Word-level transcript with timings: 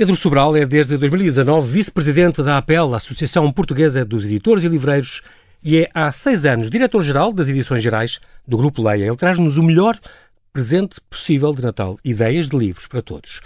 Pedro 0.00 0.16
Sobral 0.16 0.56
é 0.56 0.64
desde 0.64 0.96
2019 0.96 1.70
vice-presidente 1.70 2.42
da 2.42 2.56
APEL, 2.56 2.94
Associação 2.94 3.52
Portuguesa 3.52 4.02
dos 4.02 4.24
Editores 4.24 4.64
e 4.64 4.68
Livreiros, 4.68 5.20
e 5.62 5.76
é 5.76 5.90
há 5.92 6.10
seis 6.10 6.46
anos 6.46 6.70
diretor-geral 6.70 7.30
das 7.34 7.50
edições 7.50 7.82
gerais 7.82 8.18
do 8.48 8.56
Grupo 8.56 8.82
Leia. 8.82 9.04
Ele 9.04 9.16
traz-nos 9.16 9.58
o 9.58 9.62
melhor 9.62 9.98
presente 10.54 11.02
possível 11.10 11.52
de 11.52 11.62
Natal, 11.62 11.98
ideias 12.02 12.48
de 12.48 12.56
livros 12.56 12.86
para 12.86 13.02
todos. 13.02 13.42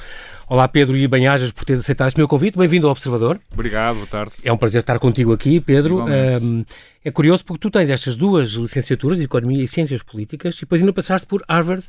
Olá 0.48 0.68
Pedro 0.68 0.96
e 0.96 1.08
bem-ajas 1.08 1.50
por 1.50 1.64
teres 1.64 1.82
aceitado 1.82 2.06
este 2.06 2.18
meu 2.18 2.28
convite, 2.28 2.56
bem-vindo 2.56 2.86
ao 2.86 2.92
Observador. 2.92 3.40
Obrigado, 3.52 3.96
boa 3.96 4.06
tarde. 4.06 4.34
É 4.44 4.52
um 4.52 4.56
prazer 4.56 4.78
estar 4.78 5.00
contigo 5.00 5.32
aqui, 5.32 5.58
Pedro. 5.58 6.04
Um, 6.04 6.64
é 7.04 7.10
curioso 7.10 7.44
porque 7.44 7.62
tu 7.62 7.68
tens 7.68 7.90
estas 7.90 8.14
duas 8.14 8.50
licenciaturas 8.50 9.20
Economia 9.20 9.60
e 9.60 9.66
Ciências 9.66 10.04
Políticas 10.04 10.54
e 10.58 10.60
depois 10.60 10.80
ainda 10.80 10.92
passaste 10.92 11.26
por 11.26 11.42
Harvard 11.48 11.82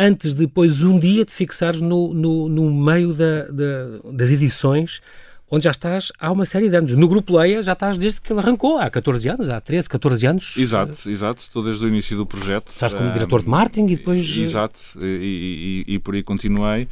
antes 0.00 0.34
de 0.34 0.46
depois 0.46 0.82
um 0.82 0.98
dia 0.98 1.24
te 1.24 1.32
fixares 1.32 1.80
no, 1.80 2.14
no, 2.14 2.48
no 2.48 2.72
meio 2.72 3.12
da, 3.12 3.44
da, 3.48 4.12
das 4.12 4.30
edições, 4.30 5.02
onde 5.50 5.64
já 5.64 5.70
estás 5.70 6.10
há 6.18 6.32
uma 6.32 6.46
série 6.46 6.70
de 6.70 6.76
anos. 6.76 6.94
No 6.94 7.06
Grupo 7.06 7.36
Leia 7.36 7.62
já 7.62 7.74
estás 7.74 7.98
desde 7.98 8.20
que 8.20 8.32
ele 8.32 8.40
arrancou, 8.40 8.78
há 8.78 8.88
14 8.88 9.28
anos, 9.28 9.48
há 9.50 9.60
13, 9.60 9.88
14 9.88 10.26
anos. 10.26 10.56
Exato, 10.56 11.10
exato, 11.10 11.42
estou 11.42 11.62
desde 11.62 11.84
o 11.84 11.88
início 11.88 12.16
do 12.16 12.24
projeto. 12.24 12.68
Estás 12.68 12.94
como 12.94 13.10
uh, 13.10 13.12
diretor 13.12 13.42
de 13.42 13.48
marketing 13.48 13.92
e 13.92 13.96
depois... 13.96 14.36
Exato, 14.38 14.80
e, 15.00 15.84
e, 15.86 15.94
e 15.94 15.98
por 15.98 16.14
aí 16.14 16.22
continuei. 16.22 16.88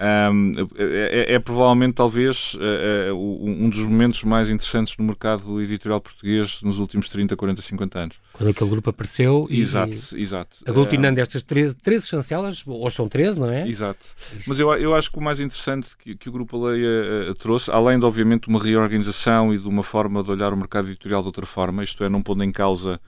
Um, 0.00 0.52
é, 0.78 1.32
é, 1.32 1.34
é, 1.34 1.38
provavelmente, 1.38 1.92
talvez, 1.92 2.56
é, 2.58 3.12
um 3.12 3.68
dos 3.68 3.80
momentos 3.80 4.24
mais 4.24 4.48
interessantes 4.48 4.96
no 4.96 5.04
mercado 5.04 5.60
editorial 5.60 6.00
português 6.00 6.62
nos 6.62 6.78
últimos 6.78 7.10
30, 7.10 7.36
40, 7.36 7.60
50 7.60 7.98
anos. 7.98 8.16
Quando 8.32 8.48
aquele 8.48 8.70
grupo 8.70 8.88
apareceu 8.88 9.46
e. 9.50 9.60
Exato, 9.60 10.16
exato. 10.16 10.56
Aglutinando 10.66 11.20
estas 11.20 11.42
13, 11.42 11.74
13 11.74 12.06
chancelas, 12.06 12.62
hoje 12.66 12.96
são 12.96 13.08
13, 13.08 13.38
não 13.38 13.50
é? 13.50 13.68
Exato. 13.68 14.02
Mas 14.46 14.58
eu, 14.58 14.72
eu 14.76 14.94
acho 14.94 15.12
que 15.12 15.18
o 15.18 15.22
mais 15.22 15.38
interessante 15.38 15.94
que, 15.94 16.16
que 16.16 16.30
o 16.30 16.32
Grupo 16.32 16.56
Aleia 16.56 17.30
uh, 17.30 17.34
trouxe, 17.34 17.70
além 17.70 17.98
de, 17.98 18.06
obviamente, 18.06 18.48
uma 18.48 18.58
reorganização 18.58 19.52
e 19.52 19.58
de 19.58 19.68
uma 19.68 19.82
forma 19.82 20.22
de 20.22 20.30
olhar 20.30 20.50
o 20.54 20.56
mercado 20.56 20.88
editorial 20.88 21.20
de 21.20 21.26
outra 21.26 21.44
forma, 21.44 21.82
isto 21.82 22.02
é, 22.02 22.08
não 22.08 22.22
pondo 22.22 22.42
em 22.42 22.50
causa 22.50 22.98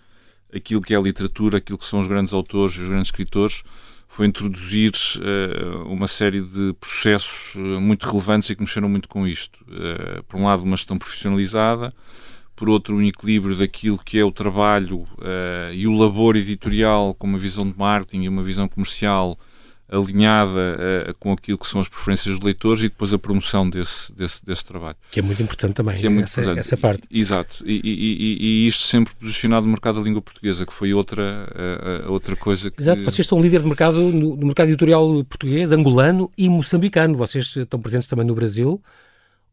aquilo 0.55 0.83
que 0.83 0.93
é 0.93 0.99
a 0.99 1.01
literatura, 1.01 1.57
aquilo 1.57 1.79
que 1.79 1.87
são 1.87 2.01
os 2.01 2.07
grandes 2.07 2.35
autores 2.35 2.75
e 2.77 2.83
os 2.83 2.89
grandes 2.89 3.09
escritores 3.09 3.63
foi 4.13 4.27
introduzir 4.27 4.93
uh, 4.93 5.89
uma 5.89 6.07
série 6.07 6.43
de 6.43 6.75
processos 6.75 7.55
uh, 7.55 7.81
muito 7.81 8.07
relevantes 8.07 8.51
e 8.51 8.55
que 8.55 8.61
mexeram 8.61 8.87
muito 8.87 9.09
com 9.09 9.27
isto. 9.27 9.65
Uh, 9.65 10.23
por 10.25 10.39
um 10.39 10.45
lado, 10.45 10.63
uma 10.63 10.77
gestão 10.77 10.99
profissionalizada, 10.99 11.95
por 12.55 12.69
outro, 12.69 12.95
um 12.95 13.03
equilíbrio 13.03 13.57
daquilo 13.57 13.97
que 13.97 14.19
é 14.19 14.25
o 14.25 14.31
trabalho 14.31 15.09
e 15.73 15.89
o 15.89 15.93
labor 15.93 16.37
editorial 16.37 17.15
com 17.15 17.27
uma 17.27 17.39
visão 17.39 17.69
de 17.69 17.77
marketing 17.77 18.25
e 18.25 18.29
uma 18.29 18.43
visão 18.43 18.69
comercial 18.69 19.37
alinhada 19.93 21.11
uh, 21.11 21.15
com 21.19 21.33
aquilo 21.33 21.59
que 21.59 21.67
são 21.67 21.81
as 21.81 21.89
preferências 21.89 22.37
dos 22.37 22.45
leitores 22.45 22.83
e 22.83 22.89
depois 22.89 23.13
a 23.13 23.19
promoção 23.19 23.69
desse, 23.69 24.13
desse, 24.15 24.45
desse 24.45 24.65
trabalho. 24.65 24.97
Que 25.11 25.21
é 25.21 25.23
muito 25.23 25.43
importante 25.43 25.75
também, 25.75 25.97
que 25.97 26.07
é 26.07 26.09
muito 26.09 26.25
essa, 26.25 26.41
importante. 26.41 26.61
essa 26.61 26.77
parte. 26.77 27.03
Exato, 27.11 27.63
e, 27.67 27.81
e, 27.85 28.37
e, 28.41 28.67
isto 28.67 28.85
sempre 28.85 29.15
posicionado 29.15 29.67
no 29.67 29.73
mercado 29.73 29.99
da 29.99 30.05
língua 30.05 30.23
portuguesa, 30.23 30.65
que 30.65 30.73
foi 30.73 30.95
outra, 30.95 31.47
uh, 32.07 32.11
outra 32.11 32.35
coisa 32.35 32.71
que... 32.71 32.83
Exato, 32.83 33.03
vocês 33.03 33.21
estão 33.21 33.41
líder 33.41 33.61
de 33.61 33.67
mercado 33.67 34.01
no, 34.01 34.37
no 34.37 34.47
mercado 34.47 34.69
editorial 34.69 35.25
português, 35.25 35.71
angolano 35.73 36.31
e 36.37 36.49
moçambicano. 36.49 37.17
Vocês 37.17 37.55
estão 37.57 37.79
presentes 37.79 38.09
também 38.09 38.27
no 38.27 38.35
Brasil 38.35 38.81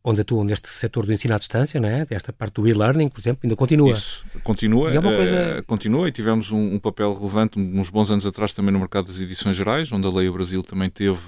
onde 0.03 0.21
atuam 0.21 0.43
neste 0.43 0.69
setor 0.69 1.05
do 1.05 1.11
ensino 1.11 1.35
à 1.35 1.37
distância, 1.37 1.79
não 1.79 1.89
é? 1.89 2.05
Esta 2.09 2.31
parte 2.31 2.53
do 2.53 2.67
e-learning, 2.67 3.09
por 3.09 3.19
exemplo, 3.19 3.41
ainda 3.43 3.55
continua. 3.55 3.91
Isso, 3.91 4.25
continua. 4.43 4.91
E 4.91 4.95
é 4.95 4.99
uma 4.99 5.13
coisa... 5.13 5.63
Continua 5.67 6.07
e 6.07 6.11
tivemos 6.11 6.51
um, 6.51 6.75
um, 6.75 6.79
papel 6.79 7.13
relevante 7.13 7.59
uns 7.59 7.89
bons 7.89 8.09
anos 8.09 8.25
atrás 8.25 8.53
também 8.53 8.71
no 8.71 8.79
mercado 8.79 9.07
das 9.07 9.19
edições 9.19 9.55
gerais, 9.55 9.91
onde 9.91 10.07
a 10.07 10.09
Lei 10.09 10.29
Brasil 10.29 10.61
também 10.61 10.89
teve 10.89 11.19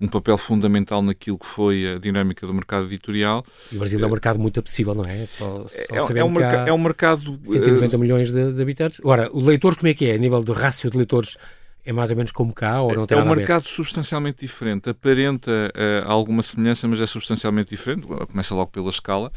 um 0.00 0.08
papel 0.08 0.36
fundamental 0.36 1.02
naquilo 1.02 1.38
que 1.38 1.46
foi 1.46 1.94
a 1.94 1.98
dinâmica 1.98 2.46
do 2.46 2.54
mercado 2.54 2.86
editorial. 2.86 3.44
E 3.72 3.76
o 3.76 3.78
Brasil 3.78 4.00
é 4.00 4.06
um 4.06 4.10
mercado 4.10 4.38
muito 4.38 4.60
apetecível, 4.60 4.94
não 4.94 5.04
é? 5.04 5.26
Só, 5.26 5.66
só 5.66 6.14
é, 6.14 6.18
é, 6.18 6.24
um 6.24 6.30
merca, 6.30 6.56
é 6.68 6.72
um 6.72 6.78
mercado... 6.78 7.38
190 7.44 7.96
uh, 7.96 7.98
milhões 7.98 8.32
de, 8.32 8.52
de 8.52 8.62
habitantes. 8.62 9.00
Agora, 9.00 9.28
o 9.32 9.40
leitor 9.40 9.76
como 9.76 9.88
é 9.88 9.94
que 9.94 10.06
é? 10.06 10.14
A 10.14 10.18
nível 10.18 10.42
de 10.42 10.52
rácio 10.52 10.90
de 10.90 10.96
leitores 10.96 11.36
é 11.84 11.92
mais 11.92 12.10
ou 12.10 12.16
menos 12.16 12.32
como 12.32 12.52
cá 12.52 12.80
ou 12.80 12.94
não 12.94 13.06
tem 13.06 13.18
É 13.18 13.22
um 13.22 13.28
mercado 13.28 13.64
substancialmente 13.64 14.40
diferente. 14.40 14.88
Aparenta 14.88 15.50
uh, 15.50 16.10
alguma 16.10 16.40
semelhança, 16.42 16.88
mas 16.88 17.00
é 17.00 17.06
substancialmente 17.06 17.70
diferente. 17.70 18.06
Começa 18.06 18.54
logo 18.54 18.70
pela 18.70 18.88
escala. 18.88 19.30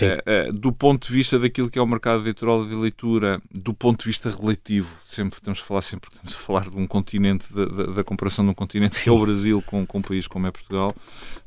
Uh, 0.00 0.50
uh, 0.50 0.52
do 0.52 0.72
ponto 0.72 1.08
de 1.08 1.12
vista 1.12 1.38
daquilo 1.38 1.68
que 1.68 1.78
é 1.78 1.82
o 1.82 1.86
mercado 1.86 2.22
editorial 2.22 2.64
de 2.64 2.74
leitura, 2.74 3.40
do 3.50 3.74
ponto 3.74 4.00
de 4.00 4.06
vista 4.06 4.30
relativo, 4.30 4.96
sempre 5.04 5.38
estamos 5.38 5.58
a 5.58 5.62
falar 5.62 5.82
sempre 5.82 6.08
estamos 6.12 6.34
a 6.34 6.38
falar 6.38 6.70
de 6.70 6.76
um 6.76 6.86
continente, 6.86 7.46
da, 7.52 8.04
comparação 8.04 8.44
de 8.44 8.50
um 8.52 8.54
continente 8.54 8.96
Sim. 8.96 9.04
que 9.04 9.08
é 9.08 9.12
o 9.12 9.18
Brasil 9.18 9.62
com, 9.62 9.84
com 9.84 9.98
um 9.98 10.02
país 10.02 10.28
como 10.28 10.46
é 10.46 10.50
Portugal, 10.50 10.94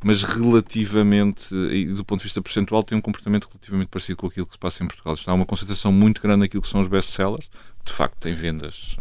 mas 0.03 0.23
relativamente, 0.23 1.55
e 1.55 1.85
do 1.85 2.03
ponto 2.03 2.19
de 2.19 2.25
vista 2.25 2.41
percentual, 2.41 2.83
tem 2.83 2.97
um 2.97 3.01
comportamento 3.01 3.45
relativamente 3.45 3.87
parecido 3.87 4.17
com 4.17 4.27
aquilo 4.27 4.45
que 4.45 4.53
se 4.53 4.59
passa 4.59 4.83
em 4.83 4.87
Portugal. 4.87 5.13
Está 5.13 5.33
uma 5.33 5.45
concentração 5.45 5.91
muito 5.91 6.21
grande 6.21 6.41
naquilo 6.41 6.61
que 6.61 6.67
são 6.67 6.81
os 6.81 6.87
best-sellers, 6.87 7.49
de 7.85 7.93
facto 7.93 8.17
tem 8.19 8.33
vendas 8.33 8.97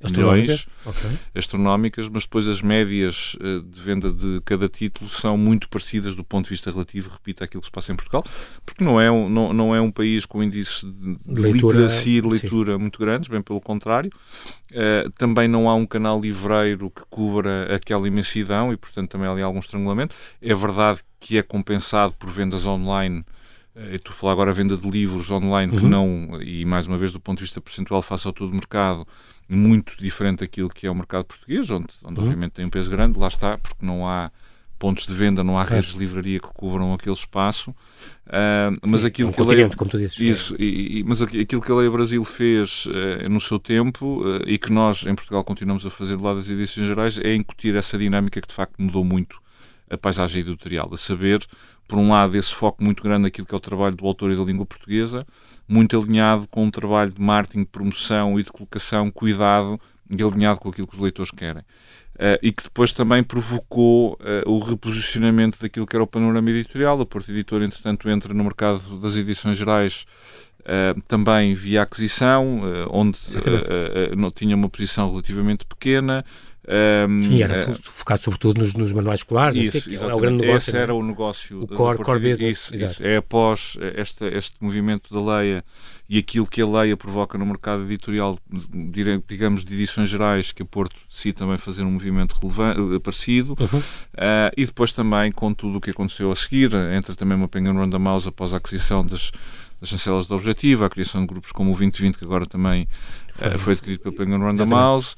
milhões 0.00 0.66
okay. 0.84 1.10
astronómicas, 1.34 2.08
mas 2.08 2.22
depois 2.22 2.48
as 2.48 2.62
médias 2.62 3.36
uh, 3.40 3.62
de 3.62 3.80
venda 3.80 4.12
de 4.12 4.40
cada 4.44 4.68
título 4.68 5.10
são 5.10 5.36
muito 5.36 5.68
parecidas 5.68 6.14
do 6.14 6.22
ponto 6.22 6.44
de 6.44 6.50
vista 6.50 6.70
relativo, 6.70 7.10
repito, 7.10 7.42
àquilo 7.42 7.60
que 7.60 7.66
se 7.66 7.72
passa 7.72 7.92
em 7.92 7.96
Portugal, 7.96 8.24
porque 8.64 8.84
não 8.84 9.00
é 9.00 9.10
um, 9.10 9.28
não, 9.28 9.52
não 9.52 9.74
é 9.74 9.80
um 9.80 9.90
país 9.90 10.24
com 10.24 10.42
índices 10.42 10.84
de, 10.84 11.16
de 11.16 11.40
leitura, 11.40 11.78
literacia 11.78 12.18
e 12.18 12.22
de 12.22 12.28
leitura 12.28 12.72
sim. 12.74 12.78
muito 12.78 12.98
grandes, 12.98 13.28
bem 13.28 13.42
pelo 13.42 13.60
contrário. 13.60 14.10
Uh, 14.70 15.10
também 15.12 15.48
não 15.48 15.68
há 15.68 15.74
um 15.74 15.86
canal 15.86 16.20
livreiro 16.20 16.90
que 16.90 17.02
cubra 17.10 17.74
aquela 17.74 18.06
imensidão 18.06 18.72
e, 18.72 18.76
portanto, 18.76 19.10
também 19.10 19.26
há 19.26 19.32
ali 19.32 19.42
algum 19.42 19.58
estrangulamento. 19.58 20.14
É 20.40 20.54
verdade 20.54 21.00
que 21.18 21.38
é 21.38 21.42
compensado 21.42 22.14
por 22.14 22.30
vendas 22.30 22.66
online 22.66 23.24
eh, 23.78 23.98
tu 24.02 24.12
falar 24.12 24.32
agora 24.32 24.50
a 24.50 24.54
venda 24.54 24.76
de 24.76 24.88
livros 24.88 25.30
online 25.30 25.72
uhum. 25.72 25.78
que 25.78 25.86
não, 25.86 26.42
e 26.42 26.64
mais 26.64 26.86
uma 26.86 26.98
vez 26.98 27.12
do 27.12 27.20
ponto 27.20 27.38
de 27.38 27.44
vista 27.44 27.60
percentual 27.60 28.02
face 28.02 28.26
ao 28.26 28.32
todo 28.32 28.50
o 28.50 28.54
mercado, 28.54 29.06
muito 29.48 29.96
diferente 29.98 30.40
daquilo 30.40 30.68
que 30.68 30.86
é 30.86 30.90
o 30.90 30.94
mercado 30.94 31.24
português, 31.24 31.70
onde, 31.70 31.86
onde 32.04 32.18
uhum. 32.18 32.26
obviamente 32.26 32.52
tem 32.52 32.64
um 32.64 32.70
peso 32.70 32.90
grande, 32.90 33.18
lá 33.18 33.28
está, 33.28 33.56
porque 33.56 33.84
não 33.84 34.06
há 34.06 34.30
pontos 34.78 35.06
de 35.06 35.12
venda, 35.12 35.42
não 35.42 35.58
há 35.58 35.64
redes 35.64 35.92
de 35.92 35.98
livraria 35.98 36.38
que 36.38 36.48
cobram 36.48 36.94
aquele 36.94 37.14
espaço. 37.14 37.70
Uh, 37.70 38.78
mas 38.86 39.00
Sim, 39.00 39.06
aquilo 39.08 39.28
um 39.30 39.32
que 39.32 39.40
a 39.40 39.44
Lei, 39.44 39.68
como 39.70 39.90
tu 39.90 39.98
dizes. 39.98 40.18
Isso, 40.18 40.56
e, 40.58 41.00
e, 41.00 41.04
mas 41.04 41.20
aquilo 41.20 41.60
que 41.60 41.72
a 41.72 41.74
Lei 41.74 41.90
Brasil 41.90 42.24
fez 42.24 42.86
uh, 42.86 43.30
no 43.30 43.40
seu 43.40 43.58
tempo 43.58 44.22
uh, 44.22 44.42
e 44.46 44.56
que 44.56 44.70
nós 44.72 45.04
em 45.04 45.14
Portugal 45.14 45.42
continuamos 45.42 45.84
a 45.84 45.90
fazer 45.90 46.16
do 46.16 46.22
lado 46.22 46.36
das 46.36 46.48
edições 46.48 46.86
gerais 46.86 47.18
é 47.18 47.34
incutir 47.34 47.74
essa 47.74 47.98
dinâmica 47.98 48.40
que 48.40 48.48
de 48.48 48.54
facto 48.54 48.80
mudou 48.80 49.04
muito 49.04 49.40
a 49.90 49.96
paisagem 49.96 50.42
editorial, 50.42 50.88
a 50.92 50.96
saber, 50.96 51.44
por 51.88 51.98
um 51.98 52.10
lado, 52.10 52.36
esse 52.36 52.54
foco 52.54 52.84
muito 52.84 53.02
grande 53.02 53.22
naquilo 53.22 53.46
que 53.46 53.54
é 53.54 53.56
o 53.56 53.60
trabalho 53.60 53.96
do 53.96 54.06
autor 54.06 54.30
e 54.30 54.36
da 54.36 54.44
língua 54.44 54.66
portuguesa, 54.66 55.26
muito 55.66 55.98
alinhado 55.98 56.46
com 56.48 56.64
um 56.64 56.70
trabalho 56.70 57.10
de 57.10 57.20
marketing, 57.20 57.60
de 57.60 57.70
promoção 57.70 58.38
e 58.38 58.42
de 58.42 58.52
colocação, 58.52 59.10
cuidado 59.10 59.80
e 60.10 60.22
alinhado 60.22 60.60
com 60.60 60.68
aquilo 60.68 60.86
que 60.86 60.94
os 60.94 61.00
leitores 61.00 61.30
querem. 61.30 61.62
Uh, 62.14 62.36
e 62.42 62.52
que 62.52 62.64
depois 62.64 62.92
também 62.92 63.22
provocou 63.22 64.14
uh, 64.14 64.50
o 64.50 64.58
reposicionamento 64.58 65.58
daquilo 65.60 65.86
que 65.86 65.94
era 65.94 66.02
o 66.02 66.06
panorama 66.06 66.50
editorial. 66.50 67.00
A 67.00 67.06
Porto 67.06 67.30
Editor, 67.30 67.62
entretanto, 67.62 68.10
entra 68.10 68.34
no 68.34 68.44
mercado 68.44 69.00
das 69.00 69.16
edições 69.16 69.56
gerais 69.56 70.04
Uh, 70.60 71.00
também 71.08 71.54
via 71.54 71.80
aquisição, 71.80 72.60
onde 72.90 73.18
uh, 73.18 74.30
tinha 74.32 74.54
uma 74.54 74.68
posição 74.68 75.08
relativamente 75.08 75.64
pequena, 75.64 76.22
um, 76.68 77.22
Sim, 77.22 77.42
era 77.42 77.70
uh, 77.70 77.74
focado 77.82 78.22
sobretudo 78.22 78.60
nos, 78.60 78.74
nos 78.74 78.92
manuais 78.92 79.20
escolares. 79.20 79.74
Isso, 79.74 79.90
é, 79.90 80.10
é 80.10 80.14
o 80.14 80.18
grande 80.18 80.44
negócio. 80.44 80.70
Esse 80.70 80.76
era 80.76 80.94
o 80.94 81.02
negócio. 81.02 81.62
O 81.62 81.66
core, 81.66 81.98
core 82.02 82.20
business. 82.20 82.70
Isso, 82.70 82.74
isso, 82.74 83.02
É 83.02 83.16
após 83.16 83.78
este, 83.96 84.24
este 84.26 84.56
movimento 84.60 85.12
da 85.12 85.38
Leia 85.38 85.64
e 86.08 86.18
aquilo 86.18 86.46
que 86.46 86.60
a 86.60 86.66
Leia 86.66 86.96
provoca 86.96 87.38
no 87.38 87.46
mercado 87.46 87.84
editorial, 87.84 88.38
digamos, 89.26 89.64
de 89.64 89.74
edições 89.74 90.08
gerais, 90.08 90.52
que 90.52 90.62
a 90.62 90.66
Porto 90.66 90.96
decide 91.08 91.36
também 91.36 91.56
fazer 91.56 91.82
um 91.82 91.90
movimento 91.90 92.32
relevante, 92.40 92.96
eh, 92.96 92.98
parecido. 92.98 93.56
Uhum. 93.58 93.78
Uh, 93.78 94.52
e 94.56 94.64
depois 94.64 94.92
também 94.92 95.32
com 95.32 95.52
tudo 95.52 95.78
o 95.78 95.80
que 95.80 95.90
aconteceu 95.90 96.30
a 96.30 96.36
seguir, 96.36 96.70
entra 96.96 97.14
também 97.14 97.36
uma 97.36 97.48
Penguin 97.48 97.74
Random 97.74 98.04
House 98.04 98.26
após 98.26 98.54
a 98.54 98.56
aquisição 98.56 99.04
das 99.04 99.32
das 99.80 99.90
chancelas 99.90 100.26
do 100.26 100.34
Objetivo, 100.34 100.84
a 100.84 100.90
criação 100.90 101.20
de 101.20 101.28
grupos 101.28 101.52
como 101.52 101.70
o 101.70 101.72
2020, 101.74 102.18
que 102.18 102.24
agora 102.24 102.44
também 102.46 102.88
foi, 103.32 103.48
uh, 103.48 103.58
foi 103.58 103.72
adquirido 103.74 104.00
pela 104.00 104.14
Penguin 104.14 104.38
Random 104.38 104.70
House, 104.70 105.16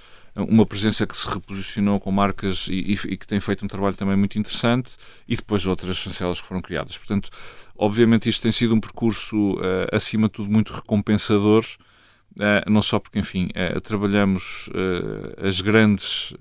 uma 0.49 0.67
presença 0.67 1.07
que 1.07 1.17
se 1.17 1.29
reposicionou 1.29 2.01
com 2.01 2.11
marcas 2.11 2.69
e, 2.69 2.93
e, 2.93 3.17
que 3.17 3.27
tem 3.27 3.41
feito 3.41 3.65
um 3.65 3.69
trabalho 3.69 3.97
também 3.97 4.17
muito 4.17 4.39
interessante 4.39 4.97
e 5.27 5.37
depois 5.37 5.67
outras 5.67 5.97
chancelas 5.97 6.41
que 6.41 6.47
foram 6.47 6.61
criadas. 6.61 6.97
Portanto, 6.97 7.31
obviamente 7.77 8.29
isto 8.29 8.43
tem 8.43 8.53
sido 8.53 8.75
um 8.75 8.81
percurso, 8.81 9.55
uh, 9.55 9.89
acima 9.93 10.29
de 10.29 10.35
tudo, 10.35 10.51
muito 10.51 10.73
recompensador, 10.73 11.65
uh, 11.65 12.71
não 12.71 12.83
só 12.83 12.99
porque, 12.99 13.19
enfim, 13.19 13.49
uh, 13.49 13.81
trabalhamos 13.81 14.69
as 15.43 15.61
grandes 15.61 16.35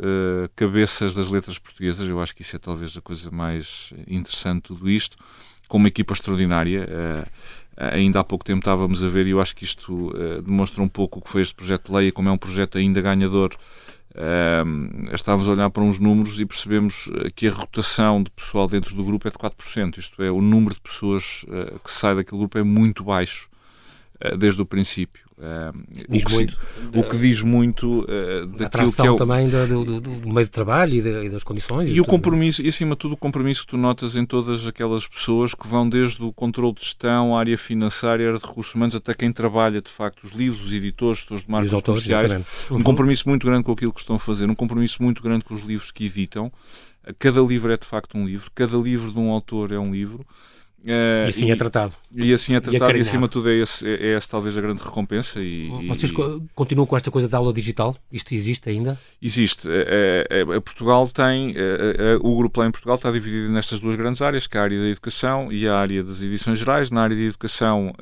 cabeças 0.55 1.15
das 1.15 1.29
letras 1.29 1.57
portuguesas, 1.57 2.09
eu 2.09 2.21
acho 2.21 2.35
que 2.35 2.41
isso 2.41 2.55
é 2.55 2.59
talvez 2.59 2.95
a 2.97 3.01
coisa 3.01 3.31
mais 3.31 3.93
interessante 4.07 4.63
de 4.63 4.67
tudo 4.67 4.89
isto, 4.89 5.17
com 5.67 5.77
uma 5.77 5.87
equipa 5.87 6.13
extraordinária. 6.13 6.87
Ainda 7.79 8.19
há 8.19 8.23
pouco 8.23 8.43
tempo 8.43 8.59
estávamos 8.59 9.03
a 9.03 9.07
ver, 9.07 9.25
e 9.27 9.31
eu 9.31 9.41
acho 9.41 9.55
que 9.55 9.63
isto 9.63 10.11
demonstra 10.43 10.83
um 10.83 10.87
pouco 10.87 11.19
o 11.19 11.21
que 11.21 11.29
foi 11.29 11.41
este 11.41 11.55
projeto 11.55 11.87
de 11.87 11.97
lei 11.97 12.07
e 12.07 12.11
como 12.11 12.29
é 12.29 12.31
um 12.31 12.37
projeto 12.37 12.77
ainda 12.77 13.01
ganhador. 13.01 13.55
Uh, 14.11 15.13
estávamos 15.13 15.47
a 15.47 15.51
olhar 15.51 15.69
para 15.69 15.83
uns 15.83 15.99
números 15.99 16.41
e 16.41 16.45
percebemos 16.45 17.09
que 17.35 17.47
a 17.47 17.51
rotação 17.51 18.23
de 18.23 18.31
pessoal 18.31 18.67
dentro 18.67 18.95
do 18.95 19.03
grupo 19.03 19.27
é 19.27 19.31
de 19.31 19.37
4%, 19.37 19.97
isto 19.97 20.23
é, 20.23 20.31
o 20.31 20.41
número 20.41 20.73
de 20.73 20.81
pessoas 20.81 21.43
uh, 21.43 21.79
que 21.79 21.91
sai 21.91 22.15
daquele 22.15 22.39
grupo 22.39 22.57
é 22.57 22.63
muito 22.63 23.03
baixo 23.03 23.48
desde 24.37 24.61
o 24.61 24.65
princípio. 24.65 25.29
Diz 26.09 26.23
o, 26.23 26.25
que, 26.25 26.33
muito, 26.33 26.57
o 26.95 27.03
que 27.03 27.17
diz 27.17 27.41
muito 27.41 28.01
uh, 28.01 28.45
daquilo 28.47 28.91
que 28.91 29.01
é 29.01 29.09
o... 29.09 29.15
também 29.15 29.47
do, 29.47 29.85
do, 29.85 30.01
do, 30.01 30.33
meio 30.33 30.45
de 30.45 30.51
trabalho 30.51 30.95
e, 30.95 31.01
de, 31.01 31.25
e 31.25 31.29
das 31.29 31.45
condições. 31.45 31.87
E, 31.87 31.93
e 31.93 32.01
o 32.01 32.05
compromisso, 32.05 32.61
e 32.61 32.67
acima 32.67 32.91
de 32.91 32.97
tudo 32.97 33.13
o 33.13 33.17
compromisso 33.17 33.61
que 33.61 33.67
tu 33.67 33.77
notas 33.77 34.17
em 34.17 34.25
todas 34.25 34.67
aquelas 34.67 35.07
pessoas 35.07 35.55
que 35.55 35.65
vão 35.65 35.87
desde 35.87 36.21
o 36.21 36.33
controle 36.33 36.73
de 36.73 36.81
gestão, 36.81 37.37
a 37.37 37.39
área 37.39 37.57
financeira, 37.57 38.25
a 38.25 38.27
área 38.27 38.39
de 38.39 38.45
recursos 38.45 38.75
humanos, 38.75 38.95
até 38.95 39.13
quem 39.13 39.31
trabalha 39.31 39.81
de 39.81 39.89
facto 39.89 40.25
os 40.25 40.31
livros, 40.31 40.65
os 40.65 40.73
editores, 40.73 41.25
os 41.31 41.45
de 41.45 41.49
marcas 41.49 41.81
comerciais. 41.81 42.33
Uhum. 42.69 42.77
Um 42.77 42.83
compromisso 42.83 43.29
muito 43.29 43.47
grande 43.47 43.63
com 43.63 43.71
aquilo 43.71 43.93
que 43.93 44.01
estão 44.01 44.17
a 44.17 44.19
fazer, 44.19 44.49
um 44.49 44.55
compromisso 44.55 45.01
muito 45.01 45.23
grande 45.23 45.45
com 45.45 45.53
os 45.53 45.61
livros 45.61 45.89
que 45.89 46.05
editam. 46.05 46.51
Cada 47.17 47.39
livro 47.39 47.71
é 47.71 47.77
de 47.77 47.85
facto 47.85 48.17
um 48.17 48.25
livro, 48.25 48.51
cada 48.53 48.75
livro 48.75 49.13
de 49.13 49.19
um 49.19 49.29
autor 49.29 49.71
é 49.71 49.79
um 49.79 49.93
livro. 49.93 50.25
Uh, 50.81 51.25
e 51.25 51.29
assim 51.29 51.45
e, 51.45 51.51
é 51.51 51.55
tratado. 51.55 51.93
E 52.15 52.33
assim 52.33 52.55
é 52.55 52.59
tratado, 52.59 52.93
e, 52.93 52.97
e 52.97 53.01
acima 53.01 53.27
de 53.27 53.33
tudo 53.33 53.49
é, 53.49 53.55
esse, 53.55 53.85
é, 53.87 54.07
é 54.07 54.13
essa 54.13 54.29
talvez 54.29 54.57
a 54.57 54.61
grande 54.61 54.81
recompensa. 54.81 55.41
E, 55.41 55.69
Vocês 55.87 56.11
continuam 56.55 56.87
com 56.87 56.95
esta 56.95 57.11
coisa 57.11 57.27
da 57.27 57.37
aula 57.37 57.51
digital? 57.51 57.95
Isto 58.11 58.33
existe 58.33 58.69
ainda? 58.69 58.97
Existe. 59.21 59.67
É, 59.69 60.25
é, 60.29 60.59
Portugal 60.59 61.07
tem, 61.07 61.53
o 62.21 62.37
Grupo 62.37 62.61
Lá 62.61 62.67
em 62.67 62.71
Portugal 62.71 62.95
está 62.95 63.11
dividido 63.11 63.51
nestas 63.51 63.79
duas 63.79 63.95
grandes 63.95 64.21
áreas, 64.21 64.47
que 64.47 64.57
é 64.57 64.59
a 64.59 64.63
área 64.63 64.79
da 64.79 64.87
educação 64.87 65.51
e 65.51 65.67
a 65.67 65.75
área 65.75 66.03
das 66.03 66.21
edições 66.21 66.59
gerais. 66.59 66.89
Na 66.91 67.03
área 67.03 67.15
da 67.15 67.23
educação 67.23 67.93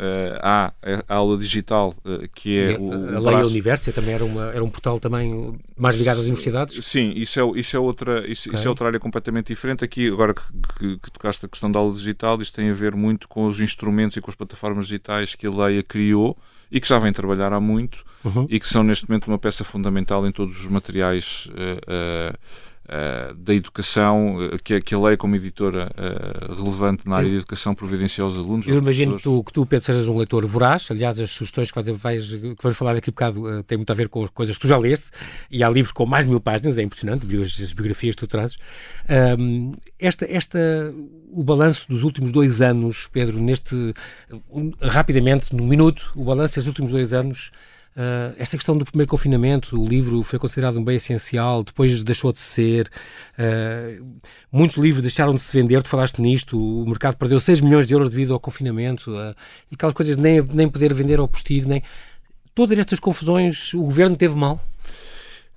há 0.42 0.72
a 1.08 1.14
aula 1.16 1.38
digital, 1.38 1.94
que 2.34 2.58
é... 2.58 2.78
O, 2.80 2.92
a, 2.92 3.18
a 3.18 3.20
Lei 3.20 3.50
Universi 3.50 3.92
também 3.92 4.14
era, 4.14 4.26
uma, 4.26 4.52
era 4.52 4.64
um 4.64 4.70
portal 4.70 5.00
também 5.00 5.58
mais 5.78 5.98
ligado 5.98 6.18
às 6.18 6.26
universidades? 6.26 6.84
Sim, 6.84 7.14
isso 7.16 7.40
é, 7.40 7.60
isso 7.60 7.76
é, 7.76 7.80
outra, 7.80 8.28
isso, 8.28 8.50
okay. 8.50 8.60
isso 8.60 8.68
é 8.68 8.70
outra 8.70 8.88
área 8.88 9.00
completamente 9.00 9.48
diferente. 9.48 9.84
Aqui, 9.84 10.08
agora 10.08 10.34
que, 10.34 10.42
que, 10.80 10.98
que 10.98 11.12
tocaste 11.12 11.46
a 11.46 11.50
questão 11.50 11.72
da 11.72 11.80
aula 11.80 11.94
digital, 11.94 12.42
isto 12.42 12.56
tem 12.56 12.67
tem 12.68 12.72
a 12.72 12.74
ver 12.74 12.96
muito 12.96 13.28
com 13.28 13.46
os 13.46 13.62
instrumentos 13.62 14.18
e 14.18 14.22
com 14.22 14.30
as 14.30 14.36
plataformas 14.36 14.86
digitais 14.86 15.36
que 15.36 15.48
a 15.48 15.52
Leia 15.52 15.82
criou 15.82 16.38
e 16.70 16.82
que 16.82 16.88
já 16.88 16.98
vem 16.98 17.14
trabalhar 17.14 17.54
há 17.54 17.62
muito 17.62 18.04
uhum. 18.26 18.46
e 18.50 18.60
que 18.60 18.68
são 18.68 18.84
neste 18.84 19.08
momento 19.08 19.28
uma 19.28 19.40
peça 19.40 19.64
fundamental 19.64 20.28
em 20.28 20.32
todos 20.32 20.60
os 20.60 20.68
materiais 20.68 21.50
uh, 21.52 22.34
uh, 22.34 22.38
uh, 22.88 23.34
da 23.36 23.54
educação, 23.54 24.38
uh, 24.38 24.60
que, 24.64 24.80
que 24.82 24.96
a 24.96 25.00
lei, 25.00 25.18
como 25.18 25.36
editora 25.36 25.92
uh, 25.96 26.54
relevante 26.54 27.08
na 27.08 27.18
área 27.18 27.28
eu, 27.28 27.32
de 27.32 27.38
educação, 27.38 27.76
providencia 27.76 28.24
aos 28.24 28.36
alunos. 28.38 28.68
Eu 28.68 28.76
imagino 28.76 29.18
que 29.18 29.24
tu, 29.24 29.44
que 29.44 29.54
tu, 29.54 29.66
Pedro, 29.66 29.86
sejas 29.86 30.08
um 30.08 30.18
leitor 30.18 30.46
voraz. 30.46 30.88
Aliás, 30.90 31.20
as 31.20 31.32
sugestões 31.32 31.72
que 31.72 31.82
vais, 31.82 32.00
vais, 32.00 32.32
que 32.32 32.64
vais 32.64 32.76
falar 32.76 32.94
daqui 32.94 33.10
a 33.10 33.12
bocado 33.12 33.64
têm 33.64 33.78
muito 33.78 33.92
a 33.92 33.96
ver 33.96 34.10
com 34.10 34.24
as 34.24 34.30
coisas 34.30 34.56
que 34.56 34.62
tu 34.62 34.68
já 34.68 34.78
leste. 34.78 35.10
E 35.52 35.64
há 35.64 35.70
livros 35.70 35.92
com 35.92 36.06
mais 36.06 36.26
de 36.26 36.32
mil 36.32 36.40
páginas, 36.40 36.78
é 36.78 36.84
impressionante, 36.84 37.26
as 37.42 37.74
biografias 37.74 38.16
que 38.16 38.20
tu 38.20 38.28
trazes. 38.28 38.58
Um, 39.40 39.72
esta, 40.00 40.26
esta, 40.26 40.60
o 41.32 41.44
balanço 41.44 41.88
dos 41.88 42.04
últimos 42.04 42.32
dois 42.32 42.62
anos, 42.62 43.08
Pedro, 43.12 43.40
neste. 43.40 43.76
Um, 44.52 44.72
rapidamente, 44.82 45.56
num 45.56 45.68
minuto, 45.68 46.12
o 46.16 46.24
balanço 46.24 46.56
destes 46.56 46.68
últimos 46.68 46.92
dois 46.92 47.14
anos. 47.14 47.52
Uh, 47.98 48.36
esta 48.38 48.56
questão 48.56 48.78
do 48.78 48.86
primeiro 48.86 49.10
confinamento, 49.10 49.76
o 49.76 49.84
livro 49.84 50.22
foi 50.22 50.38
considerado 50.38 50.78
um 50.78 50.84
bem 50.84 50.98
essencial, 50.98 51.64
depois 51.64 52.04
deixou 52.04 52.32
de 52.32 52.38
ser. 52.38 52.92
Uh, 53.34 54.06
muitos 54.52 54.78
livros 54.78 55.02
deixaram 55.02 55.34
de 55.34 55.42
se 55.42 55.52
vender, 55.52 55.82
tu 55.82 55.90
falaste 55.90 56.22
nisto, 56.22 56.60
o 56.60 56.86
mercado 56.86 57.18
perdeu 57.18 57.40
6 57.40 57.60
milhões 57.60 57.88
de 57.88 57.96
euros 57.96 58.10
devido 58.10 58.36
ao 58.36 58.40
confinamento, 58.40 59.10
uh, 59.10 59.34
e 59.72 59.74
aquelas 59.74 59.96
coisas 59.96 60.16
nem, 60.16 60.44
nem 60.54 60.70
poder 60.70 60.94
vender 60.94 61.18
ao 61.20 61.28
postigo, 61.28 61.68
nem. 61.68 61.82
Todas 62.54 62.78
estas 62.78 63.00
confusões, 63.00 63.74
o 63.74 63.82
governo 63.84 64.16
teve 64.16 64.36
mal? 64.36 64.62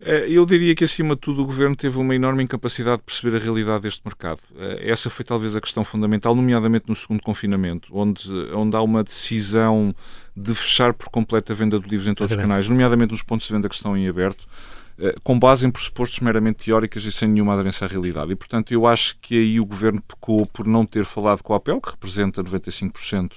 Eh, 0.02 0.26
eu 0.30 0.46
diria 0.46 0.74
que, 0.74 0.84
acima 0.84 1.14
de 1.14 1.20
tudo, 1.20 1.42
o 1.42 1.46
governo 1.46 1.76
teve 1.76 1.98
uma 1.98 2.14
enorme 2.14 2.42
incapacidade 2.42 2.98
de 2.98 3.02
perceber 3.02 3.36
a 3.36 3.38
realidade 3.38 3.82
deste 3.82 4.00
mercado. 4.04 4.40
Eh, 4.56 4.90
essa 4.90 5.10
foi 5.10 5.24
talvez 5.24 5.54
a 5.54 5.60
questão 5.60 5.84
fundamental, 5.84 6.34
nomeadamente 6.34 6.86
no 6.88 6.94
segundo 6.94 7.22
confinamento, 7.22 7.90
onde, 7.92 8.32
onde 8.54 8.74
há 8.76 8.80
uma 8.80 9.04
decisão 9.04 9.94
de 10.34 10.54
fechar 10.54 10.94
por 10.94 11.10
completo 11.10 11.52
a 11.52 11.54
venda 11.54 11.78
de 11.78 11.86
livros 11.86 12.08
em 12.08 12.14
todos 12.14 12.34
os 12.34 12.40
canais, 12.40 12.66
nomeadamente 12.68 13.12
nos 13.12 13.22
pontos 13.22 13.46
de 13.46 13.52
venda 13.52 13.68
que 13.68 13.74
estão 13.74 13.94
em 13.94 14.08
aberto, 14.08 14.46
eh, 14.98 15.14
com 15.22 15.38
base 15.38 15.66
em 15.66 15.70
pressupostos 15.70 16.20
meramente 16.20 16.64
teóricas 16.64 17.04
e 17.04 17.12
sem 17.12 17.28
nenhuma 17.28 17.52
aderência 17.52 17.84
à 17.84 17.88
realidade. 17.88 18.32
E, 18.32 18.36
portanto, 18.36 18.72
eu 18.72 18.86
acho 18.86 19.18
que 19.20 19.34
aí 19.34 19.60
o 19.60 19.66
governo 19.66 20.00
pecou 20.00 20.46
por 20.46 20.66
não 20.66 20.86
ter 20.86 21.04
falado 21.04 21.42
com 21.42 21.52
a 21.52 21.58
APEL, 21.58 21.78
que 21.78 21.90
representa 21.90 22.42
95% 22.42 23.32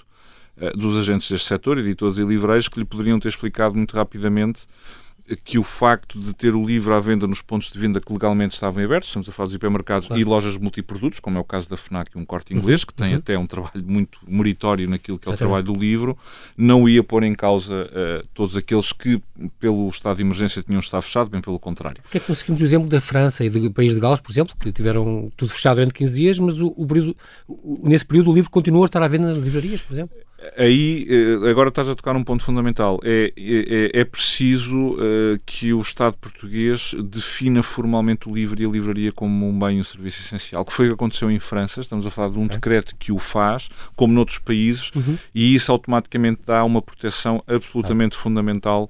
dos 0.76 0.96
agentes 1.00 1.32
deste 1.32 1.48
setor, 1.48 1.80
editores 1.80 2.20
e 2.20 2.24
livreiros, 2.24 2.70
que 2.70 2.78
lhe 2.78 2.86
poderiam 2.86 3.20
ter 3.20 3.28
explicado 3.28 3.76
muito 3.76 3.96
rapidamente 3.96 4.68
que 5.46 5.58
o 5.58 5.64
facto 5.64 6.20
de 6.20 6.34
ter 6.34 6.54
o 6.54 6.66
livro 6.66 6.94
à 6.94 7.00
venda 7.00 7.26
nos 7.26 7.42
pontos 7.42 7.72
de 7.72 7.80
venda 7.80 8.02
que 8.02 8.12
legalmente 8.12 8.54
estavam 8.54 8.84
abertos, 8.84 9.08
estamos 9.08 9.30
a 9.30 9.32
falar 9.32 9.48
dos 9.48 9.56
hipermercados 9.56 10.08
claro. 10.08 10.22
e 10.22 10.26
lojas 10.26 10.58
multiprodutos, 10.58 11.20
como 11.20 11.38
é 11.38 11.42
o 11.42 11.44
caso 11.44 11.70
da 11.70 11.78
FNAC 11.78 12.12
e 12.14 12.20
um 12.20 12.26
corte 12.26 12.54
inglês, 12.54 12.82
uhum. 12.82 12.88
que 12.88 12.94
tem 12.94 13.12
uhum. 13.14 13.20
até 13.20 13.38
um 13.38 13.48
trabalho 13.48 13.84
muito 13.86 14.20
meritório 14.28 14.90
naquilo 14.90 15.18
que 15.18 15.30
é 15.30 15.32
o 15.32 15.38
trabalho 15.38 15.64
do 15.64 15.74
livro, 15.74 16.18
não 16.58 16.88
ia 16.90 17.04
pôr 17.04 17.24
em 17.24 17.34
causa 17.34 17.74
uh, 17.74 18.28
todos 18.34 18.58
aqueles 18.58 18.92
que, 18.92 19.22
pelo 19.60 19.88
estado 19.88 20.18
de 20.18 20.24
emergência, 20.24 20.62
tinham 20.62 20.80
estado 20.80 21.02
fechados, 21.04 21.30
bem 21.30 21.42
pelo 21.42 21.58
contrário. 21.58 22.02
Porque 22.02 22.18
é 22.18 22.20
que 22.20 22.28
conseguimos 22.28 22.62
o 22.62 22.66
exemplo 22.66 22.90
da 22.90 23.00
França 23.00 23.46
e 23.46 23.50
do 23.50 23.72
país 23.72 23.94
de 23.94 24.02
Gales, 24.02 24.20
por 24.20 24.32
exemplo, 24.32 24.56
que 24.60 24.72
tiveram 24.72 25.32
tudo 25.38 25.52
fechado 25.54 25.76
durante 25.78 25.94
15 25.94 26.14
dias, 26.14 26.40
mas 26.40 26.60
o, 26.60 26.74
o 26.76 26.86
período, 26.86 27.16
o, 27.48 27.88
nesse 27.88 28.06
período 28.06 28.32
o 28.32 28.34
livro 28.34 28.50
continuou 28.50 28.84
a 28.84 28.86
estar 28.86 29.02
à 29.02 29.08
venda 29.08 29.34
nas 29.34 29.44
livrarias, 29.44 29.82
por 29.82 29.94
exemplo? 29.94 30.18
Aí 30.58 31.08
eh, 31.10 31.50
agora 31.50 31.70
estás 31.70 31.90
a 31.90 31.96
tocar 31.96 32.16
um 32.16 32.24
ponto 32.24 32.44
fundamental. 32.44 33.00
É, 33.04 33.34
é, 33.38 34.02
é 34.02 34.04
preciso 34.04 34.94
uh, 34.94 35.40
que 35.46 35.74
o 35.74 35.80
Estado 35.80 36.16
português 36.20 36.94
defina 37.06 37.64
formalmente 37.64 38.28
o 38.28 38.34
livro 38.34 38.62
e 38.62 38.66
a 38.66 38.70
livraria 38.70 39.12
como 39.12 39.48
um 39.48 39.58
bem 39.58 39.78
e 39.78 39.80
um 39.80 39.84
serviço 39.84 40.22
essencial. 40.22 40.66
Que 40.66 40.74
foi 40.74 40.86
o 40.86 40.90
que 40.90 40.96
aconteceu 40.96 41.32
em 41.32 41.40
França. 41.40 41.82
Estamos 41.82 42.06
a 42.06 42.12
falar 42.12 42.30
de 42.30 42.40
um 42.40 42.48
decreto 42.48 42.96
que 42.98 43.12
o 43.12 43.20
faz, 43.20 43.70
como 43.96 44.14
noutros 44.14 44.40
países, 44.40 44.92
uhum. 44.96 45.18
e 45.34 45.54
isso 45.56 45.72
automaticamente 45.72 46.42
dá 46.46 46.64
uma 46.64 46.82
proteção 46.82 47.44
absolutamente 47.48 48.18
ah. 48.18 48.20
fundamental 48.20 48.90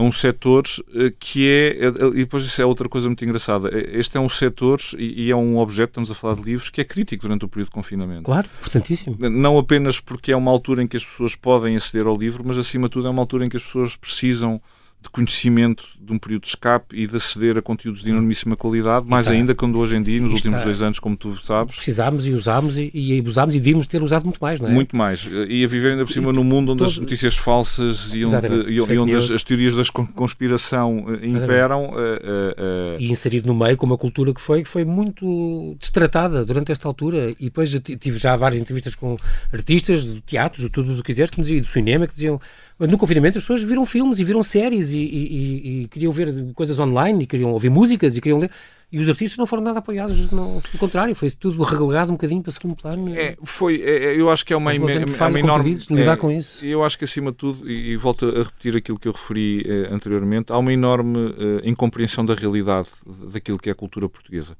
a 0.00 0.02
um 0.02 0.10
setor 0.10 0.64
eh, 0.94 1.12
que 1.18 1.46
é, 1.46 1.76
e 2.14 2.20
depois 2.20 2.42
isso 2.42 2.60
é 2.60 2.64
outra 2.64 2.88
coisa 2.88 3.06
muito 3.08 3.24
engraçada, 3.24 3.70
este 3.92 4.16
é 4.16 4.20
um 4.20 4.28
setor 4.28 4.78
e 4.98 5.30
é 5.30 5.36
um 5.36 5.58
objeto, 5.58 5.90
estamos 5.90 6.10
a 6.10 6.14
falar 6.14 6.36
de 6.36 6.42
livros, 6.42 6.70
que 6.70 6.80
é 6.80 6.84
crítico 6.84 7.22
durante 7.22 7.44
o 7.44 7.48
período 7.48 7.68
de 7.68 7.72
confinamento. 7.72 8.22
Claro, 8.22 8.48
importantíssimo. 8.60 9.16
Não 9.20 9.58
apenas 9.58 10.00
porque 10.00 10.32
é 10.32 10.36
uma 10.36 10.50
altura 10.50 10.82
em 10.82 10.86
que 10.86 10.96
as 10.96 11.04
pessoas 11.04 11.36
podem 11.36 11.76
aceder 11.76 12.06
ao 12.06 12.16
livro, 12.16 12.42
mas 12.44 12.58
acima 12.58 12.88
de 12.88 12.92
tudo 12.92 13.06
é 13.06 13.10
uma 13.10 13.22
altura 13.22 13.44
em 13.44 13.48
que 13.48 13.56
as 13.56 13.62
pessoas 13.62 13.94
precisam 13.96 14.60
de 15.02 15.08
conhecimento 15.08 15.84
de 15.98 16.12
um 16.12 16.18
período 16.18 16.42
de 16.42 16.48
escape 16.48 16.94
e 16.94 17.06
de 17.06 17.16
aceder 17.16 17.56
a 17.56 17.62
conteúdos 17.62 18.02
de 18.02 18.10
enormíssima 18.10 18.56
qualidade, 18.56 19.06
mais 19.06 19.26
está, 19.26 19.34
ainda 19.34 19.54
quando 19.54 19.78
hoje 19.78 19.96
em 19.96 20.02
dia, 20.02 20.20
nos 20.20 20.32
últimos 20.32 20.58
está, 20.58 20.64
dois 20.64 20.82
anos, 20.82 20.98
como 20.98 21.16
tu 21.16 21.36
sabes. 21.42 21.76
Precisámos 21.76 22.26
e 22.26 22.32
usámos 22.32 22.76
e, 22.76 22.90
e 22.92 23.20
usámos 23.22 23.54
e 23.54 23.58
devíamos 23.58 23.86
ter 23.86 24.02
usado 24.02 24.24
muito 24.24 24.38
mais, 24.38 24.60
não 24.60 24.68
é? 24.68 24.72
Muito 24.72 24.94
mais. 24.94 25.28
E 25.48 25.64
a 25.64 25.68
viver 25.68 25.92
ainda 25.92 26.04
por 26.04 26.12
cima 26.12 26.32
num 26.32 26.44
mundo 26.44 26.72
onde 26.72 26.80
todo, 26.80 26.88
as 26.88 26.98
notícias 26.98 27.36
falsas 27.36 28.14
e 28.14 28.24
onde, 28.24 28.72
e, 28.72 28.98
onde 28.98 29.14
as, 29.14 29.30
as, 29.30 29.42
teorias 29.42 29.74
da 29.74 29.82
conspiração 30.14 31.06
eh, 31.08 31.26
imperam. 31.26 31.90
Uh, 31.90 31.94
uh, 31.94 32.96
uh, 32.96 33.00
e 33.00 33.10
inserido 33.10 33.46
no 33.46 33.54
meio 33.54 33.76
com 33.76 33.86
uma 33.86 33.96
cultura 33.96 34.34
que 34.34 34.40
foi, 34.40 34.62
que 34.62 34.68
foi 34.68 34.84
muito 34.84 35.76
destratada 35.78 36.44
durante 36.44 36.72
esta 36.72 36.86
altura. 36.86 37.30
E 37.38 37.44
depois 37.44 37.70
tive 37.70 38.18
já 38.18 38.36
várias 38.36 38.60
entrevistas 38.60 38.94
com 38.94 39.16
artistas 39.52 40.04
de 40.04 40.20
teatro, 40.20 40.62
de 40.62 40.68
tudo 40.68 40.92
o 40.92 40.96
que 40.96 41.04
quiseres, 41.04 41.30
que 41.30 41.38
me 41.38 41.44
diziam, 41.44 41.62
do 41.62 41.68
cinema, 41.68 42.06
que 42.06 42.14
diziam 42.14 42.40
no 42.88 42.96
confinamento 42.96 43.38
as 43.38 43.44
pessoas 43.44 43.62
viram 43.62 43.84
filmes 43.84 44.18
e 44.18 44.24
viram 44.24 44.42
séries 44.42 44.92
e, 44.92 44.98
e, 44.98 45.82
e, 45.82 45.88
queriam 45.88 46.12
ver 46.12 46.52
coisas 46.54 46.78
online 46.78 47.24
e 47.24 47.26
queriam 47.26 47.52
ouvir 47.52 47.68
músicas 47.68 48.16
e 48.16 48.20
queriam 48.20 48.38
ler. 48.38 48.50
E 48.92 48.98
os 48.98 49.08
artistas 49.08 49.38
não 49.38 49.46
foram 49.46 49.62
nada 49.62 49.78
apoiados, 49.78 50.32
não, 50.32 50.60
pelo 50.60 50.78
contrário, 50.78 51.14
foi 51.14 51.30
tudo 51.30 51.62
relegado 51.62 52.08
um 52.08 52.14
bocadinho 52.14 52.42
para 52.42 52.50
segundo 52.50 52.74
plano. 52.74 53.14
É, 53.14 53.36
foi, 53.44 53.80
é, 53.82 54.06
é 54.06 54.20
eu 54.20 54.28
acho 54.28 54.44
que 54.44 54.52
é 54.52 54.56
uma, 54.56 54.72
uma, 54.72 54.86
uma, 54.86 55.28
uma 55.28 55.38
enorme. 55.38 55.78
Lidar 55.88 56.14
é, 56.14 56.16
com 56.16 56.28
isso. 56.28 56.66
Eu 56.66 56.82
acho 56.82 56.98
que, 56.98 57.04
acima 57.04 57.30
de 57.30 57.36
tudo, 57.36 57.70
e, 57.70 57.92
e 57.92 57.96
volto 57.96 58.28
a 58.28 58.42
repetir 58.42 58.76
aquilo 58.76 58.98
que 58.98 59.06
eu 59.06 59.12
referi 59.12 59.64
eh, 59.64 59.94
anteriormente, 59.94 60.52
há 60.52 60.58
uma 60.58 60.72
enorme 60.72 61.36
eh, 61.38 61.68
incompreensão 61.68 62.24
da 62.24 62.34
realidade 62.34 62.88
daquilo 63.32 63.58
que 63.58 63.68
é 63.68 63.72
a 63.72 63.76
cultura 63.76 64.08
portuguesa. 64.08 64.56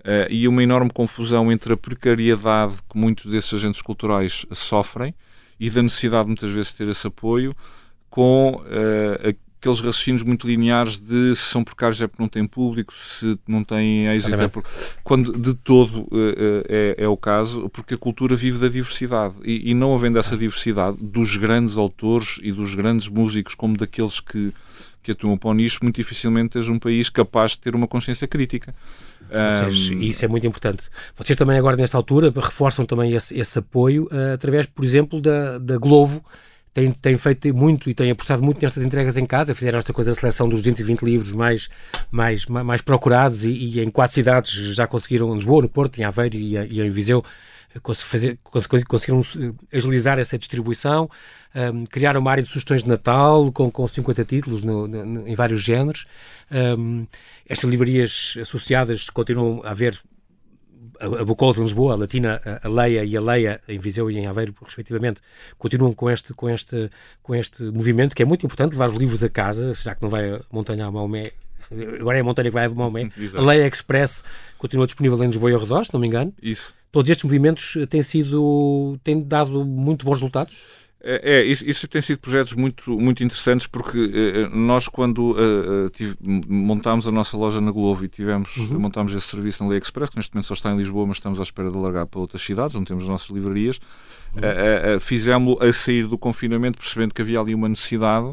Uh, 0.00 0.26
e 0.28 0.48
uma 0.48 0.62
enorme 0.62 0.90
confusão 0.90 1.50
entre 1.52 1.72
a 1.72 1.76
precariedade 1.76 2.78
que 2.90 2.98
muitos 2.98 3.30
desses 3.30 3.54
agentes 3.54 3.80
culturais 3.80 4.44
sofrem 4.50 5.14
e 5.62 5.70
da 5.70 5.80
necessidade 5.80 6.26
muitas 6.26 6.50
vezes 6.50 6.72
de 6.72 6.78
ter 6.78 6.88
esse 6.88 7.06
apoio 7.06 7.54
com 8.10 8.60
uh, 8.66 9.36
aqueles 9.62 9.78
raciocínios 9.78 10.24
muito 10.24 10.44
lineares 10.44 10.98
de 10.98 11.36
se 11.36 11.42
são 11.42 11.62
precários 11.62 12.02
é 12.02 12.08
porque 12.08 12.20
não 12.20 12.28
têm 12.28 12.44
público, 12.44 12.92
se 12.92 13.38
não 13.46 13.62
têm 13.62 14.08
êxito 14.08 14.34
é 14.34 14.48
porque... 14.48 14.68
Quando 15.04 15.38
de 15.38 15.54
todo 15.54 16.00
uh, 16.00 16.64
é, 16.68 16.96
é, 16.98 17.08
o 17.08 17.16
caso, 17.16 17.70
porque 17.70 17.94
a 17.94 17.98
cultura 17.98 18.34
vive 18.34 18.58
da 18.58 18.68
diversidade 18.68 19.34
e, 19.44 19.70
e 19.70 19.74
não 19.74 19.94
havendo 19.94 20.18
essa 20.18 20.36
diversidade 20.36 20.96
dos 21.00 21.36
grandes 21.36 21.78
autores 21.78 22.40
e 22.42 22.50
dos 22.50 22.74
grandes 22.74 23.08
músicos 23.08 23.54
como 23.54 23.76
daqueles 23.76 24.18
que 24.18 24.52
que 25.02 25.10
atuam 25.10 25.36
para 25.36 25.50
o 25.50 25.54
nicho, 25.54 25.80
muito 25.82 25.96
dificilmente 25.96 26.50
tens 26.50 26.68
um 26.68 26.78
país 26.78 27.08
capaz 27.10 27.52
de 27.52 27.58
ter 27.58 27.74
uma 27.74 27.88
consciência 27.88 28.28
crítica. 28.28 28.72
Vocês, 29.28 29.90
um... 29.90 30.00
Isso 30.00 30.24
é 30.24 30.28
muito 30.28 30.46
importante. 30.46 30.88
Vocês 31.16 31.36
também 31.36 31.58
agora, 31.58 31.76
nesta 31.76 31.96
altura, 31.96 32.32
reforçam 32.32 32.86
também 32.86 33.12
esse, 33.12 33.36
esse 33.36 33.58
apoio 33.58 34.04
uh, 34.12 34.34
através, 34.34 34.64
por 34.66 34.84
exemplo, 34.84 35.20
da, 35.20 35.58
da 35.58 35.76
Glovo, 35.76 36.24
tem, 36.74 36.90
tem 36.92 37.16
feito 37.18 37.54
muito 37.54 37.90
e 37.90 37.94
tem 37.94 38.10
apostado 38.10 38.42
muito 38.42 38.60
nestas 38.62 38.82
entregas 38.82 39.16
em 39.18 39.26
casa. 39.26 39.54
Fizeram 39.54 39.78
esta 39.78 39.92
coisa 39.92 40.10
da 40.10 40.14
seleção 40.14 40.48
dos 40.48 40.60
220 40.60 41.02
livros 41.02 41.32
mais, 41.32 41.68
mais, 42.10 42.46
mais 42.46 42.80
procurados 42.80 43.44
e, 43.44 43.50
e, 43.50 43.80
em 43.80 43.90
quatro 43.90 44.14
cidades 44.14 44.50
já 44.74 44.86
conseguiram, 44.86 45.34
Lisboa, 45.34 45.62
no 45.62 45.68
Porto, 45.68 45.98
em 45.98 46.04
Aveiro 46.04 46.36
e, 46.36 46.56
e 46.56 46.80
em 46.80 46.90
Viseu, 46.90 47.22
fazer, 47.94 48.38
conseguiram 48.42 49.20
eh, 49.20 49.76
agilizar 49.76 50.18
essa 50.18 50.38
distribuição, 50.38 51.08
um, 51.54 51.84
criaram 51.84 52.20
uma 52.20 52.30
área 52.30 52.42
de 52.42 52.48
sugestões 52.48 52.82
de 52.82 52.88
Natal 52.88 53.50
com, 53.52 53.70
com 53.70 53.86
50 53.86 54.24
títulos 54.24 54.62
no, 54.62 54.86
no, 54.86 55.26
em 55.26 55.34
vários 55.34 55.62
géneros. 55.62 56.06
Um, 56.50 57.06
estas 57.46 57.68
livrarias 57.68 58.34
associadas 58.40 59.08
continuam 59.08 59.62
a 59.64 59.70
haver 59.70 59.98
a 61.02 61.24
Bucols 61.24 61.58
em 61.58 61.62
Lisboa, 61.62 61.94
a 61.94 61.96
Latina, 61.96 62.40
a 62.62 62.68
Leia 62.68 63.04
e 63.04 63.16
a 63.16 63.20
Leia 63.20 63.60
em 63.68 63.78
Viseu 63.78 64.10
e 64.10 64.18
em 64.18 64.26
Aveiro, 64.26 64.54
respectivamente, 64.64 65.20
continuam 65.58 65.92
com 65.92 66.08
este, 66.08 66.32
com 66.32 66.48
este, 66.48 66.90
com 67.22 67.34
este 67.34 67.62
movimento 67.64 68.14
que 68.14 68.22
é 68.22 68.24
muito 68.24 68.46
importante, 68.46 68.72
levar 68.72 68.88
os 68.88 68.96
livros 68.96 69.22
a 69.24 69.28
casa, 69.28 69.72
já 69.74 69.94
que 69.94 70.02
não 70.02 70.08
vai 70.08 70.30
a 70.30 70.40
montanha 70.50 70.86
a 70.86 70.90
Maomé, 70.90 71.32
agora 71.98 72.18
é 72.18 72.20
a 72.20 72.24
montanha 72.24 72.50
que 72.50 72.54
vai 72.54 72.66
a 72.66 72.70
Maomé. 72.70 73.10
a 73.34 73.40
Leia 73.40 73.66
Express 73.66 74.22
continua 74.58 74.86
disponível 74.86 75.22
em 75.24 75.26
Lisboa 75.26 75.50
e 75.50 75.54
arredores, 75.54 75.88
se 75.88 75.92
não 75.92 76.00
me 76.00 76.06
engano. 76.06 76.32
Isso. 76.40 76.74
Todos 76.92 77.10
estes 77.10 77.24
movimentos 77.24 77.76
têm 77.88 78.02
sido, 78.02 78.98
têm 79.02 79.22
dado 79.22 79.64
muito 79.64 80.04
bons 80.04 80.18
resultados? 80.18 80.56
É, 81.04 81.38
é, 81.38 81.44
isso, 81.44 81.68
isso, 81.68 81.88
tem 81.88 82.00
sido 82.00 82.20
projetos 82.20 82.54
muito, 82.54 82.96
muito 82.98 83.24
interessantes 83.24 83.66
porque 83.66 83.98
eh, 83.98 84.48
nós 84.56 84.86
quando 84.86 85.32
uh, 85.32 85.90
tive, 85.90 86.16
montámos 86.48 87.08
a 87.08 87.10
nossa 87.10 87.36
loja 87.36 87.60
na 87.60 87.72
Globo 87.72 88.04
e 88.04 88.08
tivemos, 88.08 88.56
uhum. 88.56 88.78
montámos 88.78 89.12
esse 89.12 89.26
serviço 89.26 89.64
na 89.64 89.70
AliExpress, 89.70 90.10
que 90.10 90.16
neste 90.16 90.32
momento 90.32 90.46
só 90.46 90.54
está 90.54 90.70
em 90.70 90.76
Lisboa, 90.76 91.04
mas 91.04 91.16
estamos 91.16 91.40
à 91.40 91.42
espera 91.42 91.72
de 91.72 91.76
largar 91.76 92.06
para 92.06 92.20
outras 92.20 92.40
cidades, 92.40 92.76
onde 92.76 92.86
temos 92.86 93.02
as 93.02 93.08
nossas 93.08 93.30
livrarias, 93.30 93.80
uhum. 94.32 94.40
uh, 94.42 94.96
uh, 94.96 95.00
fizemos 95.00 95.60
a 95.60 95.72
sair 95.72 96.06
do 96.06 96.16
confinamento 96.16 96.78
percebendo 96.78 97.12
que 97.12 97.20
havia 97.20 97.40
ali 97.40 97.54
uma 97.54 97.68
necessidade 97.68 98.32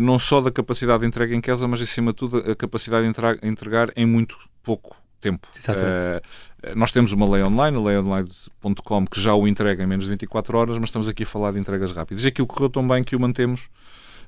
não 0.00 0.18
só 0.18 0.40
da 0.40 0.50
capacidade 0.50 1.00
de 1.00 1.06
entrega 1.06 1.34
em 1.34 1.40
casa, 1.40 1.68
mas 1.68 1.82
acima 1.82 2.10
de 2.10 2.16
tudo 2.16 2.38
a 2.38 2.56
capacidade 2.56 3.06
de 3.06 3.46
entregar 3.46 3.92
em 3.94 4.06
muito 4.06 4.38
pouco 4.62 4.96
tempo. 5.30 5.48
Exatamente. 5.56 6.22
Nós 6.74 6.90
temos 6.90 7.12
uma 7.12 7.28
lei 7.28 7.42
online, 7.42 7.76
a 7.76 7.80
leionline.com, 7.80 9.06
que 9.06 9.20
já 9.20 9.34
o 9.34 9.46
entrega 9.46 9.82
em 9.82 9.86
menos 9.86 10.04
de 10.04 10.10
24 10.10 10.58
horas, 10.58 10.78
mas 10.78 10.88
estamos 10.88 11.08
aqui 11.08 11.22
a 11.22 11.26
falar 11.26 11.52
de 11.52 11.60
entregas 11.60 11.92
rápidas. 11.92 12.24
E 12.24 12.28
aquilo 12.28 12.46
correu 12.46 12.68
tão 12.68 12.86
bem 12.86 13.04
que 13.04 13.14
o 13.14 13.20
mantemos 13.20 13.68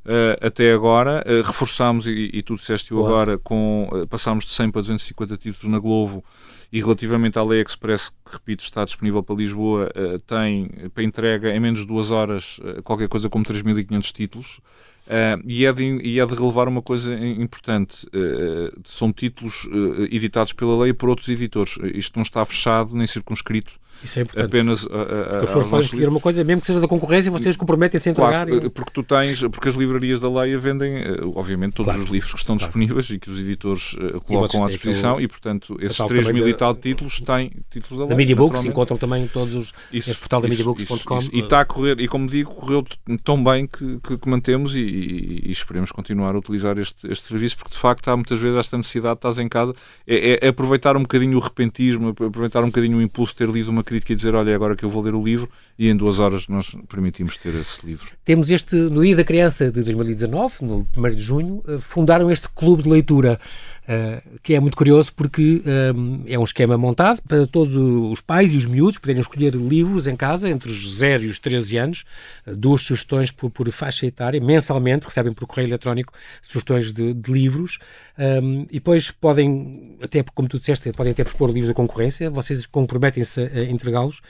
Uh, 0.04 0.46
até 0.46 0.72
agora. 0.72 1.24
Uh, 1.26 1.46
reforçámos, 1.46 2.06
e, 2.06 2.30
e 2.32 2.42
tu 2.42 2.54
disseste-o 2.54 3.04
agora, 3.04 3.38
com, 3.38 3.88
uh, 3.92 4.06
passámos 4.06 4.44
de 4.44 4.52
100 4.52 4.70
para 4.70 4.80
250 4.80 5.36
títulos 5.36 5.68
na 5.70 5.78
Globo 5.78 6.24
e 6.72 6.80
relativamente 6.80 7.38
à 7.38 7.42
Lei 7.42 7.60
Express, 7.60 8.08
que 8.08 8.32
repito, 8.32 8.62
está 8.62 8.84
disponível 8.84 9.22
para 9.22 9.36
Lisboa, 9.36 9.90
tem 10.26 10.68
para 10.92 11.02
entrega 11.02 11.54
em 11.54 11.58
menos 11.58 11.80
de 11.80 11.86
duas 11.86 12.10
horas 12.10 12.60
qualquer 12.84 13.08
coisa 13.08 13.26
como 13.30 13.42
3.500 13.42 14.12
títulos. 14.12 14.60
Uh, 15.08 15.40
e, 15.46 15.64
é 15.64 15.72
de, 15.72 15.82
e 16.02 16.20
é 16.20 16.26
de 16.26 16.34
relevar 16.34 16.68
uma 16.68 16.82
coisa 16.82 17.14
importante: 17.14 18.06
uh, 18.08 18.78
são 18.84 19.10
títulos 19.10 19.64
uh, 19.64 20.04
editados 20.10 20.52
pela 20.52 20.82
lei 20.82 20.92
por 20.92 21.08
outros 21.08 21.30
editores. 21.30 21.78
Isto 21.94 22.16
não 22.16 22.22
está 22.22 22.44
fechado 22.44 22.94
nem 22.94 23.06
circunscrito 23.06 23.72
isso 24.02 24.18
é 24.18 24.22
importante. 24.22 24.46
Apenas 24.46 24.86
a, 24.86 25.02
a, 25.02 25.06
porque 25.06 25.36
as 25.36 25.44
pessoas 25.44 25.64
podem 25.66 25.84
escolher 25.84 26.08
uma 26.08 26.20
coisa, 26.20 26.44
mesmo 26.44 26.60
que 26.60 26.66
seja 26.66 26.80
da 26.80 26.88
concorrência, 26.88 27.30
vocês 27.30 27.56
comprometem-se 27.56 28.08
a 28.08 28.12
entregar. 28.12 28.46
Claro, 28.46 28.66
e... 28.66 28.70
porque 28.70 28.92
tu 28.92 29.02
tens, 29.02 29.40
porque 29.42 29.68
as 29.68 29.74
livrarias 29.74 30.20
da 30.20 30.30
Leia 30.30 30.58
vendem, 30.58 30.98
eh, 30.98 31.20
obviamente, 31.34 31.74
todos 31.74 31.92
claro. 31.92 32.04
os 32.04 32.10
livros 32.10 32.32
que 32.32 32.38
estão 32.38 32.56
claro. 32.56 32.68
disponíveis 32.68 33.10
e 33.10 33.18
que 33.18 33.30
os 33.30 33.38
editores 33.38 33.94
uh, 33.94 34.20
colocam 34.20 34.64
à 34.64 34.68
disposição, 34.68 35.20
e, 35.20 35.26
portanto, 35.26 35.76
esses 35.80 35.96
3 35.96 36.30
mil 36.30 36.48
e 36.48 36.54
tal 36.54 36.74
títulos 36.74 37.20
têm 37.20 37.52
títulos 37.70 37.98
da 37.98 38.04
Leia. 38.04 38.10
Na 38.10 38.16
Media 38.16 38.36
Books 38.36 38.64
encontram 38.64 38.96
também 38.96 39.26
todos 39.28 39.54
os. 39.54 39.72
Isso, 39.92 40.10
esse 40.10 40.18
portal 40.18 40.40
da 40.40 40.48
MediaBooks.com. 40.48 41.18
E 41.32 41.40
está 41.40 41.60
a 41.60 41.64
correr, 41.64 42.00
e 42.00 42.08
como 42.08 42.28
digo, 42.28 42.54
correu 42.54 42.84
tão 43.24 43.42
bem 43.42 43.66
que, 43.66 43.98
que, 44.00 44.18
que 44.18 44.28
mantemos 44.28 44.76
e, 44.76 44.80
e, 44.80 45.42
e, 45.46 45.50
esperemos 45.50 45.92
continuar 45.92 46.34
a 46.34 46.38
utilizar 46.38 46.78
este, 46.78 47.10
este 47.10 47.28
serviço, 47.28 47.56
porque 47.56 47.72
de 47.72 47.78
facto 47.78 48.08
há 48.08 48.16
muitas 48.16 48.40
vezes 48.40 48.56
esta 48.56 48.76
necessidade, 48.76 49.14
estás 49.14 49.38
em 49.38 49.48
casa, 49.48 49.74
é, 50.06 50.32
é, 50.32 50.38
é 50.42 50.48
aproveitar 50.48 50.96
um 50.96 51.02
bocadinho 51.02 51.36
o 51.36 51.40
repentismo, 51.40 52.08
aproveitar 52.08 52.62
um 52.62 52.66
bocadinho 52.66 52.98
o 52.98 53.02
impulso 53.02 53.32
de 53.32 53.38
ter 53.38 53.48
lido 53.48 53.70
uma 53.70 53.82
crítica 53.88 54.12
e 54.12 54.16
dizer, 54.16 54.34
olha, 54.34 54.54
agora 54.54 54.68
agora 54.68 54.76
que 54.76 54.84
eu 54.84 54.90
vou 54.90 55.02
ler 55.02 55.14
o 55.14 55.22
livro 55.22 55.48
e 55.78 55.88
em 55.88 55.96
duas 55.96 56.18
horas 56.18 56.46
nós 56.48 56.76
permitimos 56.88 57.36
ter 57.36 57.54
esse 57.54 57.84
livro. 57.86 58.10
Temos 58.24 58.50
este, 58.50 58.76
no 58.76 59.02
Dia 59.02 59.16
da 59.16 59.24
Criança 59.24 59.70
de 59.70 59.82
2019, 59.82 60.54
no 60.62 60.86
1 60.96 61.10
de 61.10 61.22
junho, 61.22 61.62
eh, 61.66 61.78
fundaram 61.78 62.30
este 62.30 62.48
clube 62.50 62.82
de 62.82 62.90
leitura 62.90 63.40
Uh, 63.88 64.38
que 64.42 64.52
é 64.52 64.60
muito 64.60 64.76
curioso 64.76 65.10
porque 65.14 65.62
um, 65.96 66.22
eh, 66.26 66.34
é 66.34 66.38
um 66.38 66.44
esquema 66.44 66.76
montado 66.76 67.22
para 67.22 67.46
todos 67.46 67.74
os 67.74 68.20
pais 68.20 68.52
e 68.52 68.58
os 68.58 68.66
miúdos 68.66 68.98
poderem 68.98 69.22
escolher 69.22 69.54
livros 69.54 70.06
em 70.06 70.14
casa 70.14 70.46
entre 70.46 70.70
os 70.70 70.96
0 70.96 71.22
e 71.22 71.26
os 71.28 71.38
13 71.38 71.78
anos, 71.78 72.04
uh, 72.46 72.54
duas 72.54 72.82
sugestões 72.82 73.30
por, 73.30 73.48
por, 73.50 73.70
faixa 73.72 74.04
etária, 74.04 74.38
mensalmente 74.42 75.06
recebem 75.06 75.32
por 75.32 75.46
correio 75.46 75.70
eletrónico 75.70 76.12
sugestões 76.42 76.92
de, 76.92 77.14
de 77.14 77.32
livros 77.32 77.78
um, 78.18 78.66
e 78.70 78.74
depois 78.74 79.10
podem, 79.10 79.96
até 80.02 80.22
como 80.34 80.48
tu 80.48 80.58
disseste, 80.58 80.92
podem 80.92 81.12
até 81.12 81.24
propor 81.24 81.48
livros 81.48 81.68
da 81.68 81.74
concorrência, 81.74 82.28
vocês 82.28 82.66
comprometem-se 82.66 83.40
a 83.40 83.64
entregá-los 83.64 84.20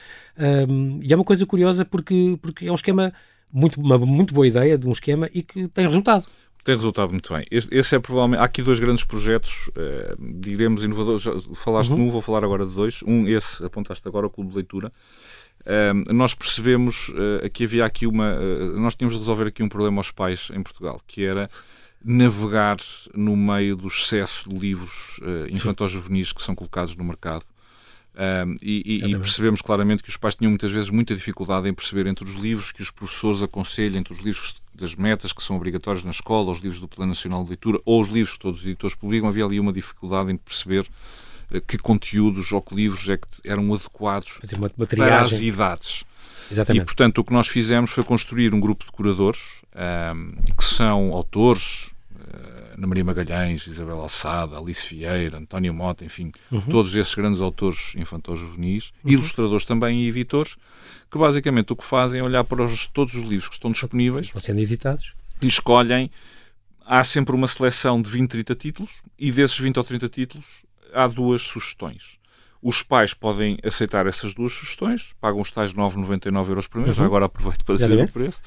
um, 0.69 1.01
e 1.03 1.13
é 1.13 1.17
uma 1.17 1.25
coisa 1.25 1.45
curiosa 1.45 1.85
porque, 1.85 2.39
porque 2.41 2.67
é 2.69 2.71
um 2.71 2.77
esquema 2.77 3.13
muito, 3.53 3.81
uma 3.81 3.99
muito 3.99 4.33
boa 4.33 4.47
ideia 4.47 4.79
de 4.79 4.87
um 4.87 4.93
esquema 4.93 5.29
e 5.35 5.43
que 5.43 5.67
tem 5.69 5.87
resultado 5.87 6.27
tem 6.69 6.77
resultado 6.77 7.13
muito 7.13 7.33
bem. 7.33 7.47
Este, 7.51 7.75
esse 7.75 7.97
é 7.97 7.99
provavelmente. 7.99 8.41
Há 8.41 8.45
aqui 8.45 8.61
dois 8.61 8.79
grandes 8.79 9.03
projetos, 9.03 9.71
eh, 9.75 10.15
diremos 10.19 10.85
inovadores. 10.85 11.25
Falaste 11.55 11.89
uhum. 11.89 11.97
de 11.97 12.03
um, 12.03 12.11
vou 12.11 12.21
falar 12.21 12.45
agora 12.45 12.67
de 12.67 12.75
dois. 12.75 13.03
Um, 13.07 13.27
esse, 13.27 13.65
apontaste 13.65 14.07
agora, 14.07 14.27
o 14.27 14.31
Clube 14.31 14.51
de 14.51 14.57
Leitura. 14.57 14.93
Uh, 15.63 16.13
nós 16.13 16.35
percebemos 16.35 17.09
uh, 17.09 17.49
que 17.51 17.65
havia 17.65 17.87
aqui 17.87 18.07
uma. 18.07 18.35
Uh, 18.35 18.79
nós 18.79 18.95
tínhamos 18.95 19.15
de 19.15 19.21
resolver 19.21 19.47
aqui 19.47 19.63
um 19.63 19.69
problema 19.69 19.99
aos 19.99 20.11
pais 20.11 20.51
em 20.55 20.63
Portugal, 20.63 21.01
que 21.07 21.25
era 21.25 21.49
navegar 22.05 22.77
no 23.15 23.35
meio 23.35 23.75
do 23.75 23.87
excesso 23.87 24.47
de 24.51 24.55
livros 24.55 25.19
uh, 25.23 25.49
infantos-juvenis 25.51 26.33
que 26.33 26.43
são 26.43 26.55
colocados 26.55 26.95
no 26.97 27.05
mercado 27.05 27.47
um, 28.19 28.57
e, 28.61 29.05
e, 29.05 29.17
percebemos 29.17 29.63
claramente 29.63 30.03
que 30.03 30.09
os 30.09 30.17
pais 30.17 30.35
tinham 30.35 30.51
muitas 30.51 30.73
vezes 30.73 30.91
muita 30.91 31.15
dificuldade 31.15 31.69
em 31.69 31.73
perceber 31.73 32.09
entre 32.09 32.25
os 32.25 32.35
livros 32.35 32.73
que 32.73 32.83
os 32.83 32.91
professores 32.91 33.45
aconselham, 33.45 34.01
entre 34.01 34.13
os 34.13 34.19
livros 34.19 34.57
das 34.75 34.97
metas 34.97 35.33
que 35.33 35.41
são 35.41 35.55
obrigatórios 35.55 36.03
na 36.03 36.11
escola, 36.11 36.51
os 36.51 36.59
livros 36.59 36.81
do 36.81 36.89
Plano 36.89 37.11
Nacional 37.11 37.45
de 37.45 37.51
Leitura 37.51 37.79
ou 37.85 38.03
os 38.03 38.09
livros 38.09 38.33
que 38.33 38.41
todos 38.41 38.61
os 38.61 38.67
editores 38.67 38.97
publicam, 38.97 39.29
havia 39.29 39.45
ali 39.45 39.61
uma 39.61 39.73
dificuldade 39.73 40.33
em 40.33 40.37
perceber 40.37 40.85
uh, 41.53 41.61
que 41.61 41.79
conteúdos 41.79 42.51
ou 42.51 42.61
que 42.61 42.75
livros 42.75 43.09
é 43.09 43.17
que 43.17 43.27
eram 43.45 43.73
adequados 43.73 44.41
para 44.97 45.21
as 45.21 45.41
idades. 45.41 46.05
Exatamente. 46.51 46.83
E, 46.83 46.85
portanto, 46.85 47.19
o 47.19 47.25
que 47.25 47.33
nós 47.33 47.47
fizemos 47.47 47.93
foi 47.93 48.03
construir 48.03 48.53
um 48.53 48.59
grupo 48.59 48.85
de 48.85 48.91
curadores 48.91 49.63
um, 49.77 50.33
que 50.57 50.65
são 50.65 51.13
autores, 51.13 51.91
Ana 52.77 52.87
Maria 52.87 53.05
Magalhães, 53.05 53.67
Isabel 53.67 54.01
Alçada, 54.01 54.57
Alice 54.57 54.89
Vieira, 54.89 55.39
António 55.39 55.75
Mota, 55.75 56.05
enfim, 56.05 56.33
uhum. 56.51 56.61
todos 56.63 56.95
esses 56.95 57.15
grandes 57.15 57.41
autores 57.41 57.95
infantos 57.97 58.39
juvenis, 58.39 58.93
uhum. 59.05 59.13
ilustradores 59.13 59.65
também 59.65 60.03
e 60.03 60.09
editores, 60.09 60.57
que 61.11 61.19
basicamente 61.19 61.73
o 61.73 61.77
que 61.77 61.85
fazem 61.85 62.21
é 62.21 62.23
olhar 62.23 62.45
para 62.45 62.63
os, 62.63 62.87
todos 62.87 63.15
os 63.15 63.23
livros 63.23 63.49
que 63.49 63.55
estão 63.55 63.71
disponíveis. 63.71 64.27
Estão 64.27 64.41
sendo 64.41 64.61
editados. 64.61 65.15
E 65.41 65.47
escolhem. 65.47 66.11
Há 66.85 67.05
sempre 67.05 67.35
uma 67.35 67.47
seleção 67.47 68.01
de 68.01 68.11
20, 68.11 68.31
30 68.31 68.55
títulos 68.55 69.03
e 69.19 69.31
desses 69.31 69.59
20 69.59 69.77
ou 69.77 69.85
30 69.85 70.09
títulos 70.09 70.65
há 70.95 71.07
duas 71.07 71.43
sugestões. 71.43 72.19
Os 72.61 72.83
pais 72.83 73.15
podem 73.15 73.57
aceitar 73.63 74.07
essas 74.07 74.35
duas 74.35 74.53
sugestões, 74.53 75.15
pagam 75.21 75.41
os 75.41 75.53
tais 75.53 75.73
9,99 75.73 76.49
euros 76.49 76.67
por 76.67 76.81
mês, 76.81 76.99
uhum. 76.99 77.05
agora 77.05 77.27
aproveito 77.27 77.65
para 77.65 77.77
dizer 77.77 78.03
o 78.03 78.09
preço, 78.09 78.41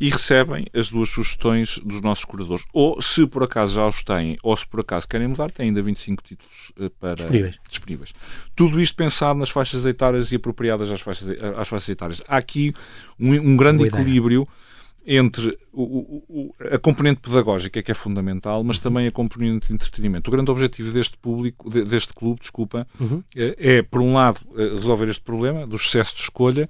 e 0.00 0.08
recebem 0.08 0.66
as 0.72 0.88
duas 0.88 1.10
sugestões 1.10 1.78
dos 1.84 2.00
nossos 2.00 2.24
curadores. 2.24 2.64
Ou, 2.72 3.00
se 3.02 3.26
por 3.26 3.42
acaso 3.42 3.74
já 3.74 3.86
os 3.86 4.02
têm, 4.02 4.38
ou 4.42 4.56
se 4.56 4.66
por 4.66 4.80
acaso 4.80 5.06
querem 5.06 5.28
mudar, 5.28 5.50
têm 5.50 5.66
ainda 5.66 5.82
25 5.82 6.22
títulos 6.22 6.72
uh, 6.78 6.88
para 6.90 7.16
disponíveis. 7.16 7.58
disponíveis. 7.68 8.14
Tudo 8.56 8.80
isto 8.80 8.96
pensado 8.96 9.38
nas 9.38 9.50
faixas 9.50 9.84
etárias 9.84 10.32
e 10.32 10.36
apropriadas 10.36 10.90
às 10.90 11.00
faixas, 11.00 11.28
às 11.28 11.68
faixas 11.68 11.88
etárias. 11.90 12.22
Há 12.26 12.38
aqui 12.38 12.72
um, 13.20 13.32
um 13.34 13.56
grande 13.56 13.78
Boa 13.78 13.88
equilíbrio. 13.88 14.42
Ideia 14.42 14.68
entre 15.10 15.58
o, 15.72 16.22
o, 16.28 16.54
a 16.70 16.78
componente 16.78 17.20
pedagógica, 17.22 17.82
que 17.82 17.90
é 17.90 17.94
fundamental, 17.94 18.62
mas 18.62 18.78
também 18.78 19.06
a 19.06 19.10
componente 19.10 19.68
de 19.68 19.72
entretenimento. 19.72 20.28
O 20.28 20.30
grande 20.30 20.50
objetivo 20.50 20.92
deste 20.92 21.16
público, 21.16 21.70
deste 21.70 22.12
clube, 22.12 22.40
desculpa, 22.40 22.86
uhum. 23.00 23.24
é, 23.34 23.76
é, 23.76 23.82
por 23.82 24.02
um 24.02 24.12
lado, 24.12 24.38
eh, 24.54 24.68
resolver 24.74 25.08
este 25.08 25.22
problema 25.22 25.66
do 25.66 25.76
excesso 25.76 26.14
de 26.14 26.20
escolha, 26.20 26.68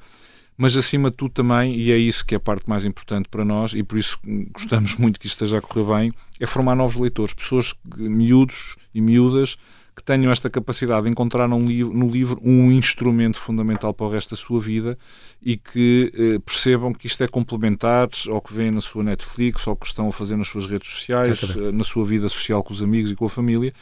mas 0.57 0.77
acima 0.77 1.11
de 1.11 1.17
tudo 1.17 1.33
também, 1.33 1.75
e 1.75 1.91
é 1.91 1.99
isso 1.99 2.25
que 2.25 2.33
é 2.33 2.37
a 2.37 2.41
parte 2.41 2.69
mais 2.69 2.85
importante 2.85 3.29
para 3.29 3.45
nós, 3.45 3.75
e 3.75 3.83
por 3.83 3.99
isso 3.99 4.21
gostamos 4.53 4.95
muito 4.97 5.19
que 5.19 5.27
isto 5.27 5.35
esteja 5.35 5.59
a 5.59 5.61
correr 5.61 5.99
bem, 5.99 6.13
é 6.39 6.47
formar 6.47 6.77
novos 6.77 6.95
leitores, 6.95 7.35
pessoas, 7.35 7.75
miúdos 7.97 8.77
e 8.95 9.01
miúdas, 9.01 9.57
que 9.99 10.05
tenham 10.05 10.31
esta 10.31 10.49
capacidade 10.49 11.03
de 11.03 11.11
encontrar 11.11 11.49
no 11.49 11.59
livro, 11.59 12.39
um 12.41 12.71
instrumento 12.71 13.37
fundamental 13.37 13.93
para 13.93 14.07
o 14.07 14.09
resto 14.09 14.31
da 14.31 14.37
sua 14.37 14.61
vida 14.61 14.97
e 15.43 15.57
que 15.57 16.13
eh, 16.15 16.39
percebam 16.39 16.93
que 16.93 17.09
isto 17.09 17.25
é 17.25 17.27
complementar 17.27 18.09
ao 18.29 18.41
que 18.41 18.55
vêem 18.55 18.71
na 18.71 18.81
sua 18.81 19.03
Netflix, 19.03 19.67
ao 19.67 19.75
que 19.75 19.87
estão 19.87 20.07
a 20.07 20.13
fazer 20.13 20.37
nas 20.37 20.47
suas 20.47 20.67
redes 20.67 20.89
sociais, 20.89 21.57
eh, 21.57 21.73
na 21.73 21.83
sua 21.83 22.05
vida 22.05 22.29
social 22.29 22.63
com 22.63 22.73
os 22.73 22.81
amigos 22.81 23.11
e 23.11 23.17
com 23.17 23.25
a 23.25 23.29
família, 23.29 23.75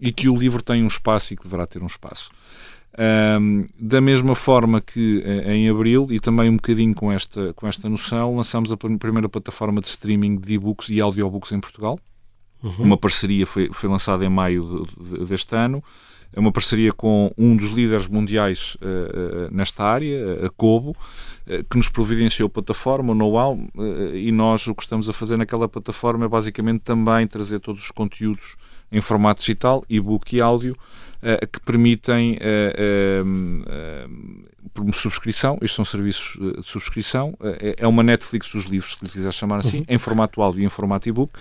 e 0.00 0.12
que 0.12 0.28
o 0.28 0.36
livro 0.36 0.62
tem 0.62 0.84
um 0.84 0.86
espaço 0.86 1.34
e 1.34 1.36
que 1.36 1.42
deverá 1.42 1.66
ter 1.66 1.82
um 1.82 1.86
espaço. 1.86 2.30
Um, 2.96 3.66
da 3.76 4.00
mesma 4.00 4.36
forma 4.36 4.80
que 4.80 5.20
eh, 5.26 5.56
em 5.56 5.68
abril, 5.68 6.06
e 6.10 6.20
também 6.20 6.48
um 6.48 6.54
bocadinho 6.54 6.94
com 6.94 7.10
esta, 7.10 7.52
com 7.54 7.66
esta 7.66 7.88
noção, 7.88 8.36
lançamos 8.36 8.70
a 8.70 8.76
primeira 8.76 9.28
plataforma 9.28 9.80
de 9.80 9.88
streaming 9.88 10.36
de 10.36 10.54
e-books 10.54 10.88
e 10.90 11.00
audiobooks 11.00 11.50
em 11.50 11.58
Portugal. 11.58 11.98
Uhum. 12.64 12.86
Uma 12.86 12.96
parceria 12.96 13.46
foi, 13.46 13.68
foi 13.70 13.90
lançada 13.90 14.24
em 14.24 14.30
maio 14.30 14.86
de, 14.98 15.18
de, 15.18 15.24
deste 15.26 15.54
ano. 15.54 15.84
É 16.32 16.40
uma 16.40 16.50
parceria 16.50 16.92
com 16.92 17.30
um 17.38 17.54
dos 17.54 17.70
líderes 17.70 18.08
mundiais 18.08 18.76
uh, 18.76 19.48
uh, 19.50 19.54
nesta 19.54 19.84
área, 19.84 20.46
a 20.46 20.50
Kobo, 20.50 20.90
uh, 20.90 21.64
que 21.70 21.76
nos 21.76 21.88
providenciou 21.88 22.48
a 22.48 22.50
plataforma, 22.50 23.12
o 23.12 23.14
know-how, 23.14 23.56
e 24.12 24.32
nós 24.32 24.66
o 24.66 24.74
que 24.74 24.82
estamos 24.82 25.08
a 25.08 25.12
fazer 25.12 25.36
naquela 25.36 25.68
plataforma 25.68 26.24
é 26.24 26.28
basicamente 26.28 26.80
também 26.80 27.26
trazer 27.26 27.60
todos 27.60 27.82
os 27.82 27.90
conteúdos 27.92 28.56
em 28.90 29.00
formato 29.00 29.40
digital, 29.40 29.84
e-book 29.88 30.34
e 30.34 30.40
áudio, 30.40 30.76
que 31.52 31.58
permitem 31.60 32.38
por 34.72 34.94
subscrição, 34.94 35.54
estes 35.62 35.74
são 35.74 35.84
serviços 35.84 36.38
de 36.38 36.62
subscrição, 36.62 37.34
é, 37.60 37.76
é 37.78 37.88
uma 37.88 38.02
Netflix 38.02 38.50
dos 38.50 38.64
livros, 38.66 38.92
se 38.92 39.04
lhe 39.04 39.10
quiser 39.10 39.32
chamar 39.32 39.58
assim, 39.58 39.78
uhum. 39.78 39.84
em 39.88 39.98
formato 39.98 40.40
áudio 40.42 40.62
e 40.62 40.64
em 40.64 40.68
formato 40.68 41.08
e-book, 41.08 41.32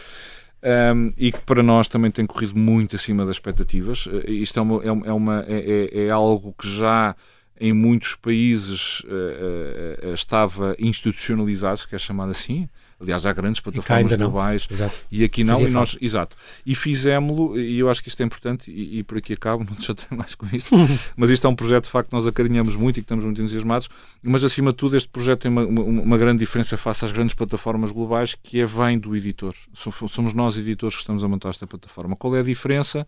um, 0.64 1.14
e 1.18 1.32
que 1.32 1.40
para 1.42 1.62
nós 1.62 1.88
também 1.88 2.10
tem 2.10 2.26
corrido 2.26 2.58
muito 2.58 2.96
acima 2.96 3.26
das 3.26 3.36
expectativas. 3.36 4.06
Uh, 4.06 4.30
isto 4.30 4.58
é, 4.60 4.62
uma, 4.62 4.84
é, 4.84 4.88
é, 4.88 5.14
uma, 5.14 5.46
é, 5.48 5.90
é, 5.94 6.06
é 6.06 6.10
algo 6.10 6.56
que 6.58 6.68
já 6.68 7.16
em 7.60 7.74
muitos 7.74 8.16
países 8.16 9.02
uh, 9.02 10.14
estava 10.14 10.76
institucionalizado, 10.80 11.78
se 11.78 11.88
quer 11.88 12.00
chamar 12.00 12.30
assim. 12.30 12.68
Aliás, 13.04 13.26
há 13.26 13.34
grandes 13.34 13.60
plataformas 13.60 14.16
globais 14.16 14.68
e 15.12 15.24
aqui 15.24 15.44
não, 15.44 15.62
e 15.62 15.70
nós, 15.70 15.98
exato. 16.02 16.36
E 16.66 16.74
fizemos-lo, 16.74 17.60
e 17.60 17.78
eu 17.78 17.90
acho 17.90 18.02
que 18.02 18.10
isto 18.10 18.22
é 18.22 18.26
importante, 18.26 18.72
e, 18.72 19.00
e 19.00 19.04
por 19.04 19.18
aqui 19.18 19.34
acabo, 19.34 19.64
não 19.70 19.74
deixa 19.74 19.96
mais 20.10 20.34
com 20.36 20.48
isto, 20.56 20.74
mas 21.16 21.30
isto 21.30 21.46
é 21.46 21.50
um 21.50 21.56
projeto 21.56 21.86
de 21.86 21.92
facto 21.92 22.10
que 22.10 22.16
nós 22.16 22.26
acarinhamos 22.26 22.76
muito 22.76 22.98
e 22.98 23.02
que 23.02 23.06
estamos 23.06 23.26
muito 23.26 23.42
entusiasmados, 23.42 23.90
mas 24.22 24.44
acima 24.44 24.72
de 24.72 24.78
tudo 24.78 24.96
este 24.96 25.10
projeto 25.10 25.42
tem 25.42 25.52
uma, 25.52 25.66
uma, 25.66 25.82
uma 25.84 26.18
grande 26.18 26.40
diferença 26.40 26.78
face 26.78 27.04
às 27.04 27.12
grandes 27.12 27.36
plataformas 27.36 27.92
globais, 27.92 28.36
que 28.36 28.62
é 28.62 28.66
vem 28.66 28.98
do 28.98 29.16
editor. 29.16 29.54
Somos 29.74 30.34
nós, 30.34 30.58
editores, 30.58 30.96
que 30.96 31.02
estamos 31.02 31.24
a 31.24 31.28
montar 31.28 31.50
esta 31.50 31.68
plataforma. 31.68 32.16
Qual 32.16 32.36
é 32.36 32.40
a 32.40 32.44
diferença? 32.44 33.06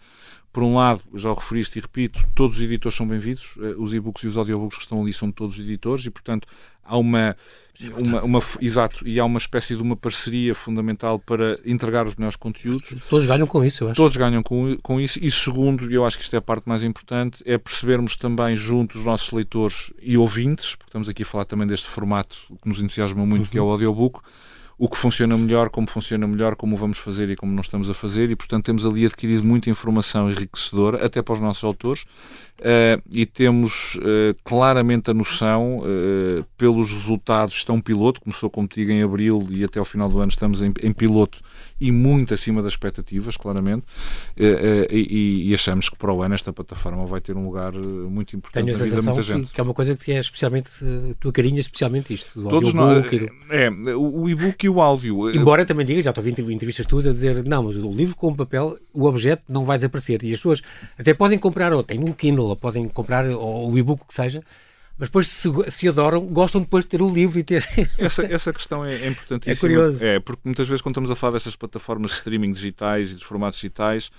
Por 0.52 0.64
um 0.64 0.76
lado, 0.76 1.02
já 1.14 1.30
o 1.30 1.34
referiste 1.34 1.80
e 1.80 1.82
repito, 1.82 2.26
todos 2.34 2.58
os 2.58 2.64
editores 2.64 2.98
são 2.98 3.06
bem-vindos, 3.06 3.58
eh, 3.60 3.76
os 3.78 3.94
e-books 3.94 4.24
e 4.24 4.28
os 4.28 4.38
audiobooks 4.38 4.78
que 4.78 4.84
estão 4.84 5.02
ali 5.02 5.12
são 5.12 5.30
todos 5.30 5.60
editores 5.60 6.06
e, 6.06 6.10
portanto, 6.10 6.48
há 6.86 6.98
uma, 6.98 7.36
é 7.82 7.90
uma, 7.98 8.24
uma, 8.24 8.40
exato, 8.62 9.06
e 9.08 9.20
há 9.20 9.26
uma 9.26 9.38
espécie 9.38 9.76
de 9.76 9.82
uma 9.82 9.96
parceria 9.96 10.56
fundamental 10.56 11.20
para 11.20 11.60
entregar 11.66 12.08
os 12.08 12.16
melhores 12.16 12.36
conteúdos. 12.38 12.96
Todos 13.10 13.26
ganham 13.26 13.48
com 13.48 13.64
isso, 13.66 13.84
eu 13.84 13.90
acho. 13.90 13.96
Todos 13.96 14.16
ganham 14.16 14.42
com, 14.42 14.78
com 14.82 15.02
isso. 15.02 15.20
E 15.22 15.30
segundo, 15.30 15.92
e 15.92 15.96
eu 15.96 16.06
acho 16.06 16.18
que 16.18 16.24
isto 16.24 16.34
é 16.36 16.38
a 16.38 16.42
parte 16.42 16.70
mais 16.70 16.84
importante, 16.84 17.44
é 17.46 17.58
percebermos 17.58 18.16
também 18.16 18.56
junto 18.56 18.98
os 18.98 19.04
nossos 19.04 19.32
leitores 19.32 19.92
e 20.02 20.18
ouvintes, 20.18 20.76
porque 20.76 20.90
estamos 20.90 21.10
aqui 21.10 21.24
a 21.24 21.26
falar 21.26 21.46
também 21.46 21.68
deste 21.68 21.88
formato 21.88 22.38
que 22.62 22.68
nos 22.68 22.82
entusiasma 22.82 23.26
muito, 23.26 23.44
uhum. 23.44 23.50
que 23.50 23.58
é 23.58 23.62
o 23.62 23.70
audiobook, 23.70 24.22
o 24.78 24.90
que 24.90 24.98
funciona 24.98 25.38
melhor, 25.38 25.70
como 25.70 25.90
funciona 25.90 26.28
melhor, 26.28 26.56
como 26.56 26.76
vamos 26.76 26.98
fazer 26.98 27.30
e 27.30 27.36
como 27.36 27.52
não 27.52 27.62
estamos 27.62 27.90
a 27.90 27.94
fazer, 27.94 28.30
e 28.30 28.36
portanto 28.36 28.66
temos 28.66 28.86
ali 28.86 29.06
adquirido 29.06 29.44
muita 29.44 29.70
informação 29.70 30.30
enriquecedora, 30.30 31.06
até 31.06 31.22
para 31.22 31.34
os 31.34 31.40
nossos 31.40 31.64
autores, 31.64 32.06
uh, 32.60 33.02
e 33.12 33.26
temos 33.26 33.96
uh, 33.96 34.36
claramente 34.44 35.12
a 35.12 35.14
noção, 35.14 35.80
uh, 35.80 36.46
pelos 36.58 36.92
resultados, 36.92 37.56
estão 37.56 37.82
piloto, 37.82 38.22
começou 38.22 38.50
como 38.50 38.68
digo 38.68 38.92
em 38.92 39.04
abril 39.04 39.46
e 39.50 39.64
até 39.64 39.80
ao 39.80 39.86
final 39.86 40.10
do 40.10 40.20
ano 40.20 40.30
estamos 40.30 40.62
em, 40.62 40.74
em 40.82 40.94
piloto 40.94 41.40
e 41.80 41.92
muito 41.92 42.34
acima 42.34 42.62
das 42.62 42.72
expectativas, 42.72 43.36
claramente, 43.36 43.86
e, 44.38 45.50
e, 45.50 45.54
achamos 45.54 45.90
que 45.90 45.98
para 45.98 46.14
o 46.14 46.24
ano 46.24 46.34
esta 46.34 46.54
plataforma 46.54 47.06
vai 47.06 47.20
ter 47.20 47.36
um 47.36 47.44
lugar 47.44 47.74
muito 47.74 48.34
importante 48.34 48.64
Tenho 48.64 48.78
na 48.78 48.84
vida 48.86 49.02
de 49.02 49.06
muita 49.06 49.22
que, 49.22 49.28
gente. 49.28 49.52
Que 49.52 49.60
é 49.60 49.64
uma 49.64 49.74
coisa 49.74 49.94
que 49.94 50.14
é 50.14 50.20
especialmente, 50.20 50.70
tua 51.20 51.34
carinha 51.34 51.60
especialmente 51.60 52.14
isto, 52.14 52.40
do 52.42 52.48
Todos 52.48 52.74
nós, 52.74 53.04
do... 53.10 53.30
É, 53.50 53.70
o 53.94 54.30
e-book 54.30 54.66
e 54.66 54.70
o 54.70 54.80
áudio. 54.80 55.36
Embora 55.36 55.66
também 55.66 55.86
diga, 55.86 56.02
já 56.02 56.12
estou 56.12 56.22
a 56.22 56.26
ouvir 56.26 56.54
entrevistas 56.54 56.86
tuas 56.86 57.06
a 57.06 57.12
dizer, 57.12 57.44
não, 57.44 57.64
mas 57.64 57.76
o 57.76 57.92
livro 57.92 58.16
com 58.16 58.34
papel, 58.34 58.78
o 58.94 59.06
objeto 59.06 59.44
não 59.50 59.66
vai 59.66 59.78
desaparecer, 59.78 60.24
e 60.24 60.32
as 60.32 60.38
pessoas 60.38 60.62
até 60.98 61.14
podem 61.14 61.38
comprar, 61.38 61.74
ou 61.74 61.84
têm 61.84 62.00
um 62.00 62.14
Kindle, 62.14 62.45
ou 62.50 62.56
podem 62.56 62.88
comprar 62.88 63.26
ou 63.28 63.72
o 63.72 63.78
e-book 63.78 64.06
que 64.08 64.14
seja, 64.14 64.44
mas 64.98 65.10
depois 65.10 65.28
se, 65.28 65.50
se, 65.72 65.90
adoram, 65.90 66.26
gostam 66.26 66.62
depois 66.62 66.86
de 66.86 66.90
ter 66.90 67.02
o 67.02 67.10
livro 67.14 67.38
e 67.38 67.44
ter. 67.44 67.68
Essa, 67.98 68.26
essa 68.26 68.54
questão 68.54 68.86
é, 68.86 68.96
é 68.96 69.08
importantíssima. 69.08 69.54
É 69.54 69.60
curioso. 69.60 70.06
É, 70.06 70.20
porque 70.20 70.42
muitas 70.46 70.68
vezes, 70.68 70.82
quando 70.82 70.94
estamos 70.94 71.12
a 71.12 71.16
falar 71.16 71.34
destas 71.34 71.56
plataformas 71.56 72.12
de 72.12 72.18
streaming 72.18 72.52
digitais 72.52 73.12
e 73.12 73.14
dos 73.16 73.24
formatos 73.24 73.58
digitais, 73.58 74.10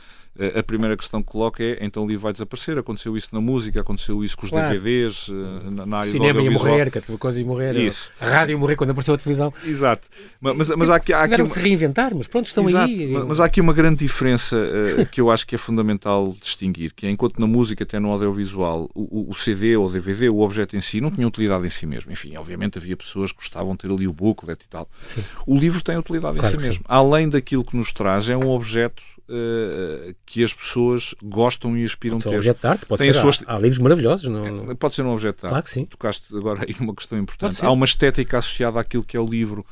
a 0.58 0.62
primeira 0.62 0.96
questão 0.96 1.22
que 1.22 1.30
coloca 1.30 1.62
é 1.62 1.78
então 1.80 2.04
o 2.04 2.06
livro 2.06 2.22
vai 2.22 2.32
desaparecer. 2.32 2.78
Aconteceu 2.78 3.16
isso 3.16 3.28
na 3.32 3.40
música, 3.40 3.80
aconteceu 3.80 4.22
isso 4.22 4.36
com 4.36 4.44
os 4.44 4.50
claro. 4.50 4.68
DVDs, 4.68 5.28
eh, 5.30 5.70
na, 5.70 5.98
área 5.98 6.08
o 6.08 6.12
cinema 6.12 6.42
ia 6.42 6.50
morrer, 6.50 6.90
que 6.90 6.98
a 6.98 7.18
coisa 7.18 7.40
ia 7.40 7.46
morrer, 7.46 7.76
isso. 7.76 8.12
a 8.20 8.28
rádio 8.28 8.52
ia 8.52 8.58
morrer 8.58 8.76
quando 8.76 8.90
apareceu 8.90 9.14
a 9.14 9.18
televisão. 9.18 9.52
Exato. 9.64 10.08
Mas, 10.40 10.56
mas, 10.56 10.70
mas 10.70 10.90
há 10.90 10.96
aqui, 10.96 11.12
há 11.12 11.22
aqui 11.22 11.40
uma... 11.40 11.48
se 11.48 11.58
reinventar, 11.58 12.14
mas 12.14 12.26
pronto, 12.28 12.46
estão 12.46 12.68
Exato. 12.68 12.90
aí. 12.90 13.08
Mas, 13.08 13.24
mas 13.24 13.40
há 13.40 13.44
aqui 13.44 13.60
uma 13.60 13.72
grande 13.72 13.98
diferença 13.98 14.56
uh, 14.56 15.06
que 15.10 15.20
eu 15.20 15.30
acho 15.30 15.46
que 15.46 15.54
é 15.54 15.58
fundamental 15.58 16.34
distinguir, 16.40 16.92
que 16.94 17.06
é 17.06 17.10
enquanto 17.10 17.38
na 17.38 17.46
música, 17.46 17.84
até 17.84 17.98
no 17.98 18.10
audiovisual, 18.10 18.90
o, 18.94 19.30
o 19.30 19.34
CD 19.34 19.76
ou 19.76 19.86
o 19.86 19.90
DVD, 19.90 20.28
o 20.28 20.40
objeto 20.40 20.76
em 20.76 20.80
si, 20.80 21.00
não 21.00 21.10
tinha 21.10 21.26
utilidade 21.26 21.66
em 21.66 21.70
si 21.70 21.86
mesmo. 21.86 22.12
Enfim, 22.12 22.36
obviamente 22.36 22.78
havia 22.78 22.96
pessoas 22.96 23.32
que 23.32 23.38
gostavam 23.38 23.72
de 23.72 23.78
ter 23.78 23.90
ali 23.90 24.06
o 24.06 24.12
booklet 24.12 24.64
e 24.64 24.68
tal. 24.68 24.88
Sim. 25.06 25.24
O 25.46 25.56
livro 25.56 25.82
tem 25.82 25.96
utilidade 25.96 26.38
claro 26.38 26.54
em 26.54 26.58
si 26.58 26.66
mesmo. 26.66 26.82
Sim. 26.82 26.88
Além 26.88 27.28
daquilo 27.28 27.64
que 27.64 27.76
nos 27.76 27.92
traz, 27.92 28.28
é 28.28 28.36
um 28.36 28.48
objeto 28.48 29.02
uh, 29.28 30.14
que 30.24 30.42
as 30.42 30.52
pessoas 30.52 31.14
gostam 31.22 31.76
e 31.76 31.84
aspiram 31.84 32.18
pode 32.18 32.24
ter. 32.24 32.34
Um 32.34 32.38
objeto 32.38 32.60
de 32.60 32.66
arte, 32.66 32.86
pode 32.86 32.98
Tem 33.02 33.12
ser, 33.12 33.20
suas... 33.20 33.42
há, 33.46 33.54
há, 33.54 33.58
livros 33.58 33.78
maravilhosos. 33.78 34.28
Não... 34.28 34.70
É, 34.70 34.74
pode 34.74 34.94
ser 34.94 35.02
um 35.02 35.12
objeto 35.12 35.40
de 35.40 35.46
arte. 35.46 35.50
Claro 35.50 35.64
que 35.64 35.70
sim. 35.70 35.84
Tocaste 35.84 36.36
agora 36.36 36.64
aí 36.66 36.74
uma 36.80 36.94
questão 36.94 37.18
importante. 37.18 37.64
Há 37.64 37.70
uma 37.70 37.84
estética 37.84 38.38
associada 38.38 38.80
àquilo 38.80 39.04
que 39.04 39.16
é 39.16 39.20
o 39.20 39.26
livro 39.26 39.64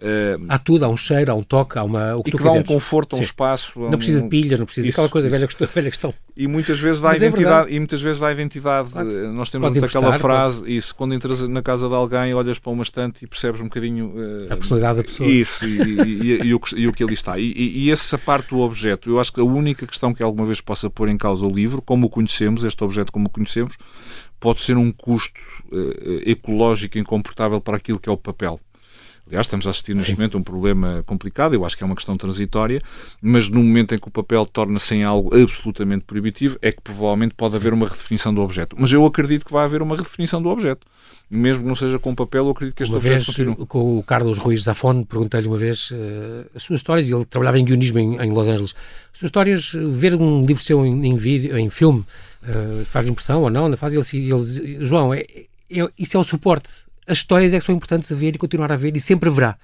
Uh, 0.00 0.46
há 0.48 0.58
tudo, 0.58 0.86
há 0.86 0.88
um 0.88 0.96
cheiro, 0.96 1.30
há 1.30 1.34
um 1.34 1.42
toque, 1.42 1.78
há 1.78 1.84
uma. 1.84 2.16
O 2.16 2.22
que 2.22 2.30
e 2.30 2.32
que 2.32 2.38
dá 2.38 2.44
quiseres. 2.44 2.70
um 2.70 2.72
conforto, 2.72 3.16
um 3.16 3.20
espaço. 3.20 3.78
Não 3.78 3.98
precisa 3.98 4.22
de 4.22 4.28
pilhas, 4.28 4.58
não 4.58 4.64
precisa 4.64 4.86
de 4.86 4.92
aquela 4.92 5.10
coisa, 5.10 5.28
velha 5.28 5.46
questão, 5.46 5.68
velha 5.74 5.90
questão. 5.90 6.14
E 6.34 6.46
muitas 6.46 6.80
vezes 6.80 7.02
dá 7.02 7.08
Mas 7.08 7.20
é 7.20 7.26
identidade, 7.26 7.70
é 7.70 7.74
e 7.74 7.78
muitas 7.78 8.00
vezes 8.00 8.18
dá 8.18 8.32
identidade. 8.32 8.92
Claro, 8.92 9.32
nós 9.34 9.50
temos 9.50 9.68
muito 9.68 9.84
aquela 9.84 10.14
frase, 10.14 10.60
pode... 10.60 10.74
isso, 10.74 10.94
quando 10.94 11.12
entras 11.12 11.46
na 11.46 11.60
casa 11.60 11.86
de 11.86 11.94
alguém, 11.94 12.32
olhas 12.32 12.58
para 12.58 12.72
uma 12.72 12.82
estante 12.82 13.26
e 13.26 13.28
percebes 13.28 13.60
um 13.60 13.64
bocadinho 13.64 14.06
uh, 14.06 14.52
a 14.52 14.56
personalidade 14.56 14.98
da 14.98 15.04
pessoa. 15.04 15.28
Isso, 15.28 15.66
e, 15.66 15.82
e, 15.82 16.46
e, 16.46 16.54
o, 16.54 16.60
que, 16.60 16.80
e 16.80 16.88
o 16.88 16.92
que 16.94 17.04
ali 17.04 17.12
está. 17.12 17.38
E, 17.38 17.90
essa 17.90 18.16
parte 18.16 18.50
do 18.50 18.60
objeto, 18.60 19.10
eu 19.10 19.20
acho 19.20 19.30
que 19.30 19.40
a 19.40 19.44
única 19.44 19.86
questão 19.86 20.14
que 20.14 20.22
alguma 20.22 20.46
vez 20.46 20.62
possa 20.62 20.88
pôr 20.88 21.10
em 21.10 21.18
causa 21.18 21.44
o 21.44 21.50
livro, 21.50 21.82
como 21.82 22.06
o 22.06 22.10
conhecemos, 22.10 22.64
este 22.64 22.82
objeto 22.82 23.12
como 23.12 23.26
o 23.26 23.30
conhecemos, 23.30 23.76
pode 24.38 24.62
ser 24.62 24.78
um 24.78 24.90
custo 24.90 25.40
uh, 25.70 26.22
ecológico 26.24 26.96
incomportável 26.96 27.60
para 27.60 27.76
aquilo 27.76 28.00
que 28.00 28.08
é 28.08 28.12
o 28.12 28.16
papel. 28.16 28.58
Aliás, 29.30 29.46
estamos 29.46 29.64
a 29.68 29.70
assistir 29.70 29.94
neste 29.94 30.12
momento 30.12 30.36
a 30.36 30.40
um 30.40 30.42
problema 30.42 31.04
complicado, 31.06 31.54
eu 31.54 31.64
acho 31.64 31.76
que 31.76 31.84
é 31.84 31.86
uma 31.86 31.94
questão 31.94 32.16
transitória, 32.16 32.82
mas 33.22 33.48
no 33.48 33.62
momento 33.62 33.94
em 33.94 33.98
que 33.98 34.08
o 34.08 34.10
papel 34.10 34.44
torna-se 34.44 34.92
em 34.96 35.04
algo 35.04 35.32
absolutamente 35.40 36.02
proibitivo, 36.04 36.58
é 36.60 36.72
que 36.72 36.80
provavelmente 36.80 37.34
pode 37.36 37.54
haver 37.54 37.72
uma 37.72 37.86
redefinição 37.86 38.34
do 38.34 38.40
objeto. 38.40 38.74
Mas 38.76 38.92
eu 38.92 39.06
acredito 39.06 39.46
que 39.46 39.52
vai 39.52 39.64
haver 39.64 39.82
uma 39.82 39.94
redefinição 39.94 40.42
do 40.42 40.48
objeto. 40.48 40.84
Mesmo 41.30 41.62
que 41.62 41.68
não 41.68 41.76
seja 41.76 41.96
com 41.96 42.12
papel, 42.12 42.46
eu 42.46 42.50
acredito 42.50 42.74
que 42.74 42.82
este 42.82 42.92
uma 42.92 42.98
objeto 42.98 43.14
vez, 43.14 43.26
continue. 43.26 43.66
Com 43.66 43.98
o 43.98 44.02
Carlos 44.02 44.36
Ruiz 44.36 44.64
Zafón, 44.64 45.04
perguntei-lhe 45.04 45.46
uma 45.46 45.56
vez 45.56 45.92
uh, 45.92 46.50
as 46.52 46.64
suas 46.64 46.80
histórias, 46.80 47.08
e 47.08 47.14
ele 47.14 47.24
trabalhava 47.24 47.56
em 47.56 47.64
guionismo 47.64 48.00
em, 48.00 48.16
em 48.16 48.32
Los 48.32 48.48
Angeles. 48.48 48.74
As 49.12 49.18
suas 49.20 49.28
histórias, 49.28 49.72
ver 49.92 50.16
um 50.16 50.44
livro 50.44 50.60
seu 50.60 50.84
em, 50.84 51.06
em 51.06 51.16
vídeo, 51.16 51.56
em 51.56 51.70
filme, 51.70 52.04
uh, 52.42 52.84
faz 52.84 53.06
impressão 53.06 53.42
ou 53.42 53.50
não? 53.50 53.68
não 53.68 53.76
faz? 53.76 53.94
Ele, 53.94 54.28
ele, 54.28 54.84
João, 54.84 55.14
é, 55.14 55.20
é, 55.70 55.88
isso 55.96 56.16
é 56.16 56.20
o 56.20 56.24
suporte 56.24 56.89
as 57.10 57.18
histórias 57.18 57.52
é 57.52 57.58
que 57.58 57.64
são 57.64 57.74
importantes 57.74 58.10
a 58.12 58.14
ver 58.14 58.34
e 58.34 58.38
continuar 58.38 58.70
a 58.70 58.76
ver 58.76 58.96
e 58.96 59.00
sempre 59.00 59.28
haverá. 59.28 59.56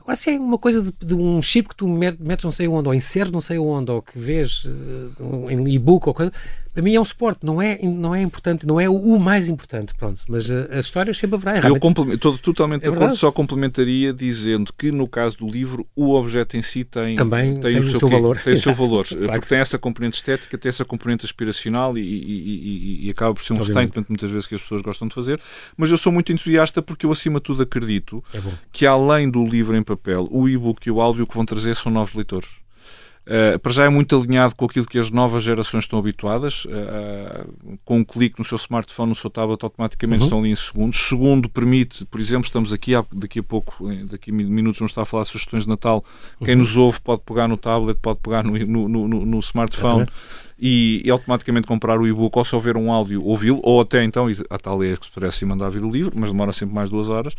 Agora, 0.00 0.16
se 0.16 0.30
é 0.30 0.38
uma 0.38 0.58
coisa 0.58 0.82
de, 0.82 0.92
de 1.04 1.14
um 1.14 1.40
chip 1.40 1.68
que 1.68 1.76
tu 1.76 1.86
metes 1.86 2.44
não 2.44 2.50
sei 2.50 2.66
onde, 2.66 2.88
ou 2.88 2.94
inseres 2.94 3.30
não 3.30 3.40
sei 3.40 3.58
onde, 3.58 3.90
ou 3.90 4.02
que 4.02 4.18
vês 4.18 4.64
uh, 4.64 5.50
em 5.50 5.68
e-book 5.72 6.08
ou 6.08 6.14
coisa, 6.14 6.32
para 6.72 6.82
mim 6.82 6.94
é 6.94 7.00
um 7.00 7.04
suporte, 7.04 7.44
não 7.44 7.60
é, 7.60 7.78
não 7.82 8.14
é 8.14 8.22
importante, 8.22 8.66
não 8.66 8.80
é 8.80 8.88
o, 8.88 9.18
mais 9.18 9.48
importante, 9.48 9.94
pronto. 9.94 10.22
Mas 10.28 10.48
uh, 10.48 10.68
as 10.70 10.86
histórias 10.86 11.18
sempre 11.18 11.36
haverá. 11.36 11.68
Eu 11.68 11.76
estou 12.14 12.38
totalmente 12.38 12.86
é 12.86 12.90
de 12.90 12.94
acordo, 12.94 13.14
só 13.14 13.30
complementaria 13.30 14.12
dizendo 14.12 14.72
que 14.72 14.90
no 14.90 15.06
caso 15.06 15.38
do 15.38 15.48
livro 15.48 15.86
o 15.94 16.14
objeto 16.14 16.56
em 16.56 16.62
si 16.62 16.84
tem, 16.84 17.16
Também 17.16 17.54
tem, 17.54 17.72
tem 17.72 17.80
o, 17.80 17.88
seu, 17.88 18.00
seu 18.00 18.08
valor. 18.08 18.38
Tem 18.38 18.54
o 18.54 18.60
seu 18.60 18.72
valor, 18.74 19.06
claro 19.06 19.32
porque 19.32 19.48
tem 19.48 19.58
essa 19.58 19.78
componente 19.78 20.16
estética, 20.16 20.56
tem 20.56 20.68
essa 20.68 20.84
componente 20.84 21.26
aspiracional 21.26 21.96
e, 21.98 22.00
e, 22.00 23.02
e, 23.02 23.06
e 23.06 23.10
acaba 23.10 23.34
por 23.34 23.42
ser 23.42 23.52
um 23.52 23.56
Obviamente. 23.56 24.04
muitas 24.08 24.30
vezes 24.30 24.46
que 24.46 24.54
as 24.54 24.62
pessoas 24.62 24.82
gostam 24.82 25.08
de 25.08 25.14
fazer. 25.14 25.40
Mas 25.76 25.90
eu 25.90 25.98
sou 25.98 26.12
muito 26.12 26.32
entusiasta 26.32 26.80
porque 26.80 27.04
eu 27.04 27.12
acima 27.12 27.38
de 27.38 27.44
tudo 27.44 27.62
acredito 27.62 28.22
é 28.32 28.38
que 28.72 28.86
além 28.86 29.30
do 29.30 29.44
livro 29.44 29.76
em 29.76 29.82
papel, 29.82 30.26
o 30.30 30.48
e-book 30.48 30.86
e 30.86 30.90
o 30.90 31.00
áudio 31.00 31.26
que 31.26 31.34
vão 31.34 31.44
trazer 31.44 31.74
são 31.74 31.92
novos 31.92 32.14
leitores. 32.14 32.61
Uh, 33.24 33.56
para 33.60 33.70
já 33.70 33.84
é 33.84 33.88
muito 33.88 34.16
alinhado 34.16 34.54
com 34.56 34.64
aquilo 34.64 34.84
que 34.84 34.98
as 34.98 35.10
novas 35.10 35.44
gerações 35.44 35.84
estão 35.84 35.98
habituadas. 35.98 36.64
Uh, 36.64 37.78
com 37.84 37.98
um 37.98 38.04
clique 38.04 38.38
no 38.38 38.44
seu 38.44 38.56
smartphone, 38.56 39.10
no 39.10 39.14
seu 39.14 39.30
tablet, 39.30 39.62
automaticamente 39.62 40.20
uhum. 40.20 40.26
estão 40.26 40.38
ali 40.40 40.50
em 40.50 40.56
segundos. 40.56 40.98
Segundo, 40.98 41.48
permite, 41.48 42.04
por 42.04 42.20
exemplo, 42.20 42.44
estamos 42.44 42.72
aqui, 42.72 42.92
daqui 43.12 43.38
a 43.38 43.42
pouco, 43.42 43.88
daqui 44.10 44.30
a 44.30 44.34
minutos, 44.34 44.80
vamos 44.80 44.90
estar 44.90 45.02
a 45.02 45.04
falar 45.04 45.22
de 45.22 45.30
sugestões 45.30 45.62
de 45.62 45.68
Natal. 45.68 46.04
Uhum. 46.40 46.46
Quem 46.46 46.56
nos 46.56 46.76
ouve 46.76 47.00
pode 47.00 47.22
pegar 47.22 47.46
no 47.46 47.56
tablet, 47.56 47.98
pode 48.00 48.18
pegar 48.20 48.42
no, 48.42 48.58
no, 48.58 48.88
no, 48.88 49.26
no 49.26 49.38
smartphone. 49.38 50.06
E, 50.58 51.02
e, 51.04 51.10
automaticamente 51.10 51.66
comprar 51.66 51.98
o 51.98 52.06
e-book 52.06 52.38
ou 52.38 52.44
se 52.44 52.54
houver 52.54 52.76
um 52.76 52.92
áudio 52.92 53.24
ouvi-lo, 53.24 53.60
ou 53.62 53.80
até 53.80 54.04
então 54.04 54.26
a 54.48 54.58
tal 54.58 54.82
é 54.82 54.88
Express 54.88 55.42
e 55.42 55.44
mandar 55.44 55.70
vir 55.70 55.84
o 55.84 55.90
livro, 55.90 56.12
mas 56.14 56.30
demora 56.30 56.52
sempre 56.52 56.74
mais 56.74 56.88
duas 56.88 57.08
horas. 57.08 57.34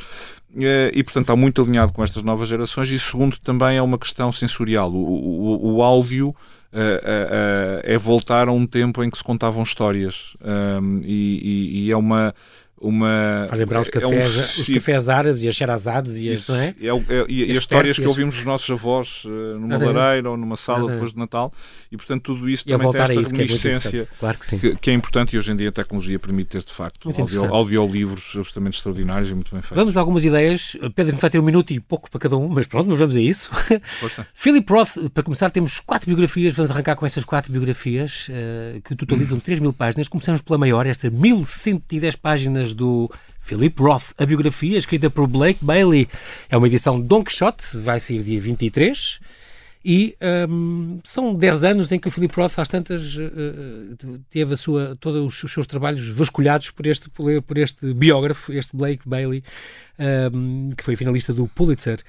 Eh, 0.59 0.91
e, 0.93 1.03
portanto, 1.03 1.23
está 1.23 1.35
muito 1.35 1.61
alinhado 1.61 1.93
com 1.93 2.03
estas 2.03 2.23
novas 2.23 2.49
gerações. 2.49 2.89
E 2.89 2.99
segundo, 2.99 3.37
também 3.39 3.77
é 3.77 3.81
uma 3.81 3.97
questão 3.97 4.31
sensorial. 4.31 4.91
O, 4.91 4.97
o, 4.97 5.75
o 5.75 5.83
áudio 5.83 6.29
uh, 6.29 6.33
uh, 6.73 7.81
é 7.83 7.97
voltar 7.97 8.47
a 8.47 8.51
um 8.51 8.65
tempo 8.65 9.03
em 9.03 9.09
que 9.09 9.17
se 9.17 9.23
contavam 9.23 9.63
histórias. 9.63 10.35
Um, 10.41 11.01
e, 11.03 11.81
e, 11.83 11.85
e 11.85 11.91
é 11.91 11.97
uma 11.97 12.33
uma. 12.83 13.45
Faz 13.47 13.59
lembrar 13.59 13.81
os 13.81 13.89
cafés, 13.89 14.11
é 14.11 14.39
um, 14.39 14.61
os 14.61 14.69
cafés 14.69 15.09
árabes 15.09 15.43
e 15.43 15.47
as 15.47 15.55
xerazadas 15.55 16.17
e 16.17 16.29
as, 16.29 16.47
não 16.47 16.55
é? 16.55 16.75
é, 16.79 16.87
é 16.87 17.25
e, 17.29 17.51
as 17.51 17.57
histórias 17.57 17.97
que 17.97 18.05
ouvimos 18.05 18.35
dos 18.35 18.45
nossos 18.45 18.69
avós 18.69 19.23
uh, 19.25 19.29
numa 19.59 19.77
lareira 19.77 20.29
ou 20.29 20.37
numa 20.37 20.55
sala 20.55 20.91
depois 20.91 21.13
de 21.13 21.17
Natal 21.17 21.51
e, 21.91 21.97
portanto, 21.97 22.23
tudo 22.23 22.49
isso 22.49 22.63
e 22.67 22.71
também 22.71 22.91
tem 22.91 23.01
esta 23.01 23.13
isso, 23.13 23.31
reminiscência 23.31 23.91
que 23.91 23.99
é, 23.99 24.05
claro 24.19 24.37
que, 24.37 24.59
que, 24.59 24.75
que, 24.75 24.91
é 24.91 24.93
importante 24.93 25.35
e 25.35 25.37
hoje 25.37 25.51
em 25.51 25.55
dia 25.55 25.69
a 25.69 25.71
tecnologia 25.71 26.19
permite 26.19 26.49
ter, 26.49 26.63
de 26.63 26.73
facto, 26.73 27.09
audio, 27.09 27.53
audiolivros 27.53 28.33
absolutamente 28.35 28.77
extraordinários 28.77 29.29
e 29.29 29.33
muito 29.33 29.51
bem 29.51 29.61
feitos. 29.61 29.77
Vamos 29.77 29.97
a 29.97 29.99
algumas 29.99 30.25
ideias. 30.25 30.77
Pedro, 30.95 31.17
vai 31.17 31.29
ter 31.29 31.39
um 31.39 31.43
minuto 31.43 31.71
e 31.71 31.79
pouco 31.79 32.09
para 32.09 32.19
cada 32.19 32.35
um, 32.37 32.47
mas 32.47 32.67
pronto, 32.67 32.89
mas 32.89 32.99
vamos 32.99 33.15
a 33.15 33.21
isso. 33.21 33.49
Philip 34.33 34.71
Roth, 34.71 35.09
para 35.13 35.23
começar, 35.23 35.49
temos 35.49 35.79
quatro 35.79 36.07
biografias. 36.07 36.53
Vamos 36.53 36.71
arrancar 36.71 36.95
com 36.95 37.05
essas 37.05 37.23
quatro 37.23 37.51
biografias 37.51 38.27
uh, 38.29 38.81
que 38.81 38.95
totalizam 38.95 39.39
3 39.39 39.59
mil 39.59 39.73
páginas. 39.73 40.07
Começamos 40.07 40.41
pela 40.41 40.57
maior, 40.57 40.85
esta 40.85 41.09
1110 41.09 42.15
páginas 42.15 42.72
do 42.73 43.09
Philip 43.41 43.81
Roth, 43.81 44.11
a 44.17 44.25
biografia 44.25 44.77
escrita 44.77 45.09
por 45.09 45.27
Blake 45.27 45.63
Bailey. 45.63 46.07
É 46.49 46.57
uma 46.57 46.67
edição 46.67 46.99
Don 46.99 47.23
Quixote, 47.23 47.77
vai 47.77 47.99
sair 47.99 48.23
dia 48.23 48.39
23. 48.39 49.19
E 49.85 50.15
um, 50.49 51.01
são 51.03 51.35
10 51.35 51.63
anos 51.65 51.91
em 51.91 51.99
que 51.99 52.07
o 52.07 52.11
Philip 52.11 52.33
Roth, 52.37 52.57
às 52.57 52.69
tantas, 52.69 53.15
uh, 53.15 54.19
teve 54.29 54.53
a 54.53 54.57
sua, 54.57 54.95
todos 54.97 55.43
os 55.43 55.51
seus 55.51 55.67
trabalhos 55.67 56.07
vasculhados 56.07 56.71
por 56.71 56.87
este, 56.87 57.09
por 57.09 57.57
este 57.57 57.93
biógrafo, 57.93 58.53
este 58.53 58.77
Blake 58.77 59.01
Bailey, 59.05 59.43
um, 60.33 60.69
que 60.77 60.83
foi 60.83 60.95
finalista 60.95 61.33
do 61.33 61.47
Pulitzer. 61.49 61.99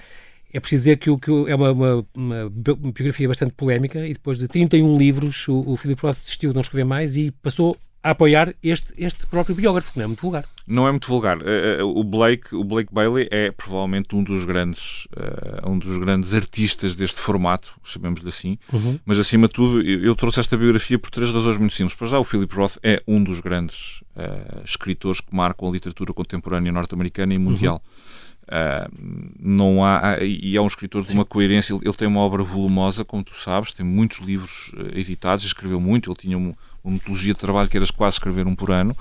É 0.54 0.60
preciso 0.60 0.82
dizer 0.82 0.98
que, 0.98 1.16
que 1.18 1.30
é 1.48 1.54
uma, 1.56 1.72
uma, 1.72 2.06
uma, 2.14 2.48
biografia 2.48 3.26
bastante 3.26 3.54
polémica 3.54 4.06
e 4.06 4.12
depois 4.12 4.38
de 4.38 4.46
31 4.46 4.96
livros 4.96 5.48
o, 5.48 5.64
o 5.66 5.76
Philip 5.76 6.00
Roth 6.00 6.18
desistiu 6.18 6.50
de 6.50 6.54
não 6.54 6.62
escrever 6.62 6.84
mais 6.84 7.16
e 7.16 7.32
passou 7.42 7.76
a 8.04 8.10
apoiar 8.10 8.54
este, 8.62 8.92
este 8.96 9.26
próprio 9.26 9.56
biógrafo, 9.56 9.90
que 9.92 9.98
não 9.98 10.04
é 10.04 10.06
muito 10.06 10.20
vulgar. 10.20 10.44
Não 10.66 10.86
é 10.86 10.90
muito 10.92 11.08
vulgar. 11.08 11.38
Uh, 11.38 11.86
o, 11.86 12.04
Blake, 12.04 12.54
o 12.54 12.62
Blake 12.62 12.92
Bailey 12.92 13.26
é 13.32 13.50
provavelmente 13.50 14.14
um 14.14 14.22
dos 14.22 14.44
grandes, 14.44 15.06
uh, 15.06 15.68
um 15.68 15.76
dos 15.76 15.98
grandes 15.98 16.34
artistas 16.34 16.94
deste 16.94 17.18
formato, 17.18 17.74
chamemos-lhe 17.82 18.28
assim. 18.28 18.58
Uhum. 18.72 19.00
Mas 19.04 19.18
acima 19.18 19.48
de 19.48 19.54
tudo, 19.54 19.82
eu, 19.82 20.04
eu, 20.04 20.14
trouxe 20.14 20.38
esta 20.38 20.56
biografia 20.56 20.98
por 20.98 21.10
três 21.10 21.30
razões 21.32 21.58
muito 21.58 21.72
simples. 21.72 21.96
Para 21.96 22.06
já, 22.06 22.18
o 22.18 22.24
Philip 22.24 22.54
Roth 22.54 22.76
é 22.82 23.02
um 23.08 23.24
dos 23.24 23.40
grandes 23.40 24.02
uh, 24.14 24.62
escritores 24.64 25.20
que 25.20 25.34
marcam 25.34 25.68
a 25.68 25.72
literatura 25.72 26.12
contemporânea 26.12 26.70
norte-americana 26.70 27.34
e 27.34 27.38
mundial. 27.38 27.82
Uhum. 27.82 28.23
Uh, 28.44 29.34
não 29.40 29.84
há, 29.84 30.18
e 30.22 30.56
é 30.56 30.60
um 30.60 30.66
escritor 30.66 31.02
de 31.02 31.08
Sim. 31.08 31.14
uma 31.14 31.24
coerência. 31.24 31.72
Ele, 31.72 31.82
ele, 31.84 31.94
tem 31.94 32.06
uma 32.06 32.20
obra 32.20 32.42
volumosa, 32.42 33.04
como 33.04 33.24
tu 33.24 33.34
sabes, 33.34 33.72
tem 33.72 33.84
muitos 33.84 34.18
livros 34.18 34.72
editados, 34.94 35.44
escreveu 35.44 35.80
muito. 35.80 36.10
Ele 36.10 36.16
tinha 36.16 36.36
um, 36.36 36.54
uma 36.84 36.94
metodologia 36.94 37.32
de 37.32 37.38
trabalho 37.38 37.68
que 37.68 37.76
era 37.76 37.86
quase 37.96 38.16
escrever 38.16 38.46
um 38.46 38.54
por 38.54 38.70
ano. 38.70 38.94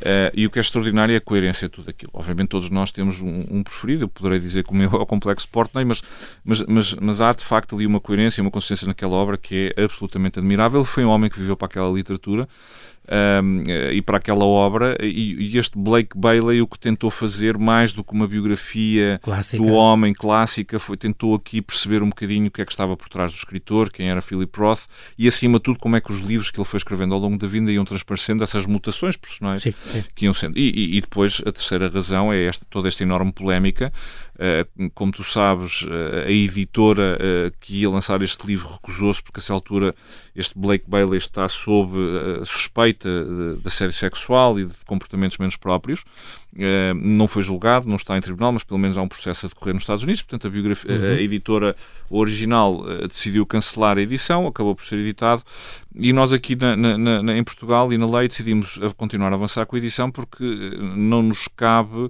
Uh, 0.00 0.32
e 0.34 0.46
o 0.46 0.50
que 0.50 0.58
é 0.58 0.60
extraordinário 0.60 1.12
é 1.12 1.16
a 1.16 1.20
coerência 1.20 1.68
de 1.68 1.74
tudo 1.74 1.90
aquilo. 1.90 2.10
Obviamente 2.14 2.48
todos 2.48 2.70
nós 2.70 2.90
temos 2.90 3.20
um, 3.20 3.44
um 3.50 3.62
preferido, 3.62 4.04
eu 4.04 4.08
poderei 4.08 4.40
dizer 4.40 4.64
que 4.64 4.72
o 4.72 4.74
meu 4.74 4.90
é 4.90 4.96
o 4.96 5.06
Complexo 5.06 5.48
Portney, 5.48 5.84
mas, 5.84 6.02
mas, 6.44 6.62
mas, 6.66 6.94
mas 6.94 7.20
há 7.20 7.32
de 7.32 7.44
facto 7.44 7.76
ali 7.76 7.86
uma 7.86 8.00
coerência, 8.00 8.42
uma 8.42 8.50
consciência 8.50 8.86
naquela 8.86 9.14
obra 9.14 9.36
que 9.36 9.72
é 9.76 9.84
absolutamente 9.84 10.38
admirável. 10.38 10.84
Foi 10.84 11.04
um 11.04 11.10
homem 11.10 11.30
que 11.30 11.38
viveu 11.38 11.56
para 11.56 11.66
aquela 11.66 11.90
literatura 11.90 12.48
um, 13.08 13.62
e 13.92 14.00
para 14.02 14.18
aquela 14.18 14.44
obra. 14.44 14.96
E, 15.00 15.52
e, 15.52 15.58
este 15.58 15.78
Blake 15.78 16.16
Bailey 16.16 16.60
o 16.60 16.66
que 16.66 16.78
tentou 16.78 17.10
fazer 17.10 17.58
mais 17.58 17.92
do 17.92 18.04
que 18.04 18.12
uma 18.12 18.26
biografia 18.26 19.20
clássica. 19.22 19.62
do 19.62 19.70
homem 19.72 20.12
clássica 20.12 20.78
foi 20.78 20.96
tentou 20.96 21.34
aqui 21.34 21.60
perceber 21.60 22.02
um 22.02 22.08
bocadinho 22.08 22.48
o 22.48 22.50
que 22.50 22.62
é 22.62 22.64
que 22.64 22.72
estava 22.72 22.96
por 22.96 23.08
trás 23.08 23.32
do 23.32 23.36
escritor, 23.36 23.90
quem 23.90 24.08
era 24.08 24.20
Philip 24.20 24.58
Roth 24.58 24.86
e 25.18 25.26
acima 25.26 25.58
de 25.58 25.64
tudo 25.64 25.78
como 25.78 25.96
é 25.96 26.00
que 26.00 26.12
os 26.12 26.20
livros 26.20 26.50
que 26.50 26.58
ele 26.58 26.64
foi 26.64 26.78
escrevendo 26.78 27.14
ao 27.14 27.20
longo 27.20 27.36
da 27.36 27.46
vida 27.46 27.70
iam 27.72 27.84
transparecendo 27.84 28.44
essas 28.44 28.66
mutações 28.66 29.16
personais 29.16 29.62
sim, 29.62 29.72
sim. 29.72 30.04
que 30.14 30.26
iam 30.26 30.34
sendo. 30.34 30.58
E, 30.58 30.70
e, 30.70 30.96
e, 30.96 31.00
depois 31.00 31.42
a 31.46 31.52
terceira 31.52 31.88
razão 31.88 32.32
é 32.32 32.44
esta, 32.44 32.64
toda 32.68 32.88
esta 32.88 33.02
enorme 33.02 33.32
polémica. 33.32 33.92
Uh, 34.40 34.90
como 34.94 35.12
tu 35.12 35.22
sabes, 35.22 35.82
uh, 35.82 36.26
a 36.26 36.30
editora 36.30 37.18
uh, 37.20 37.52
que 37.60 37.82
ia 37.82 37.90
lançar 37.90 38.22
este 38.22 38.46
livro 38.46 38.72
recusou-se 38.72 39.22
porque 39.22 39.38
a 39.38 39.42
essa 39.42 39.52
altura 39.52 39.94
este 40.34 40.58
Blake 40.58 40.86
Bailey 40.88 41.18
está 41.18 41.46
sob 41.46 41.92
suspeita 42.46 43.08
de, 43.08 43.68
assédio 43.68 43.94
sexual 43.94 44.58
e 44.58 44.64
de 44.64 44.74
comportamentos 44.86 45.36
menos 45.36 45.56
próprios. 45.56 46.04
Não 46.96 47.26
foi 47.26 47.42
julgado, 47.42 47.88
não 47.88 47.96
está 47.96 48.16
em 48.16 48.20
tribunal, 48.20 48.52
mas 48.52 48.64
pelo 48.64 48.78
menos 48.78 48.96
há 48.96 49.02
um 49.02 49.08
processo 49.08 49.46
a 49.46 49.48
decorrer 49.48 49.74
nos 49.74 49.82
Estados 49.82 50.04
Unidos. 50.04 50.22
Portanto, 50.22 50.46
a, 50.46 50.50
biografia, 50.50 50.90
uhum. 50.90 51.04
a 51.04 51.20
editora 51.20 51.76
original 52.08 52.82
decidiu 53.08 53.44
cancelar 53.44 53.98
a 53.98 54.00
edição, 54.00 54.46
acabou 54.46 54.74
por 54.74 54.84
ser 54.84 54.98
editado. 55.00 55.42
E 55.94 56.12
nós 56.12 56.32
aqui 56.32 56.56
na, 56.56 56.76
na, 56.76 57.22
na, 57.22 57.36
em 57.36 57.44
Portugal 57.44 57.92
e 57.92 57.98
na 57.98 58.06
lei 58.06 58.28
decidimos 58.28 58.78
continuar 58.96 59.32
a 59.32 59.34
avançar 59.34 59.66
com 59.66 59.76
a 59.76 59.78
edição 59.78 60.10
porque 60.10 60.44
não 60.96 61.22
nos 61.22 61.48
cabe 61.48 62.08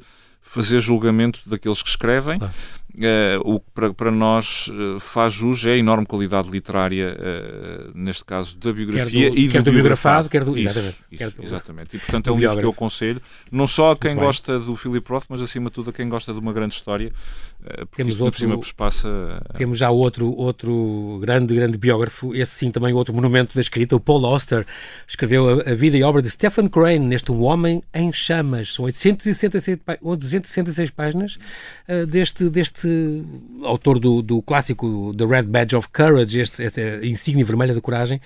fazer 0.50 0.80
julgamento 0.80 1.40
daqueles 1.46 1.80
que 1.80 1.88
escrevem. 1.88 2.38
Ah. 2.42 2.50
Uh, 2.92 3.40
o 3.44 3.60
que 3.60 3.66
para, 3.72 3.94
para 3.94 4.10
nós 4.10 4.68
uh, 4.68 4.98
faz 4.98 5.32
jus 5.32 5.64
é 5.64 5.72
a 5.72 5.76
enorme 5.76 6.04
qualidade 6.04 6.50
literária, 6.50 7.16
uh, 7.16 7.90
neste 7.94 8.24
caso 8.24 8.56
da 8.58 8.72
biografia 8.72 9.30
do, 9.30 9.38
e 9.38 9.48
quer 9.48 9.62
do, 9.62 9.70
do 9.70 9.74
biografado, 9.74 10.28
quer 10.28 10.44
do. 10.44 10.58
Isso, 10.58 10.70
exatamente. 10.70 10.98
Isso, 11.12 11.36
do, 11.36 11.42
exatamente. 11.42 11.96
E 11.96 11.98
portanto 12.00 12.26
é 12.28 12.32
um 12.32 12.38
livro 12.38 12.58
que 12.58 12.64
eu 12.64 12.70
aconselho, 12.70 13.22
não 13.50 13.68
só 13.68 13.92
a 13.92 13.96
quem 13.96 14.10
Muito 14.10 14.24
gosta 14.24 14.58
bem. 14.58 14.66
do 14.66 14.74
Philip 14.74 15.08
Roth, 15.08 15.24
mas 15.28 15.40
acima 15.40 15.70
de 15.70 15.74
tudo 15.74 15.90
a 15.90 15.92
quem 15.92 16.08
gosta 16.08 16.32
de 16.32 16.40
uma 16.40 16.52
grande 16.52 16.74
história, 16.74 17.12
porque 17.60 17.96
temos 17.96 18.20
outro, 18.20 18.32
por 18.32 18.38
cima 18.38 18.60
passa. 18.76 19.40
Temos 19.54 19.78
já 19.78 19.90
outro, 19.90 20.32
outro 20.36 21.18
grande, 21.20 21.54
grande 21.54 21.78
biógrafo, 21.78 22.34
esse 22.34 22.52
sim 22.52 22.70
também 22.72 22.92
outro 22.92 23.14
monumento 23.14 23.54
da 23.54 23.60
escrita, 23.60 23.94
o 23.94 24.00
Paul 24.00 24.26
Auster, 24.26 24.66
escreveu 25.06 25.60
a, 25.60 25.70
a 25.70 25.74
vida 25.74 25.96
e 25.96 26.02
obra 26.02 26.20
de 26.20 26.28
Stephen 26.28 26.68
Crane 26.68 26.98
neste 26.98 27.30
Um 27.30 27.42
Homem 27.42 27.82
em 27.94 28.12
Chamas. 28.12 28.74
São 28.74 28.84
866, 28.84 29.78
266 30.02 30.90
páginas 30.90 31.38
deste, 32.08 32.48
deste 32.48 32.79
autor 33.62 33.98
do, 33.98 34.22
do 34.22 34.42
clássico 34.42 35.12
The 35.14 35.24
Red 35.24 35.44
Badge 35.44 35.76
of 35.76 35.88
Courage, 35.92 36.40
este, 36.40 36.64
esta 36.64 36.80
insígnia 37.04 37.44
vermelha 37.44 37.74
da 37.74 37.80
coragem, 37.80 38.20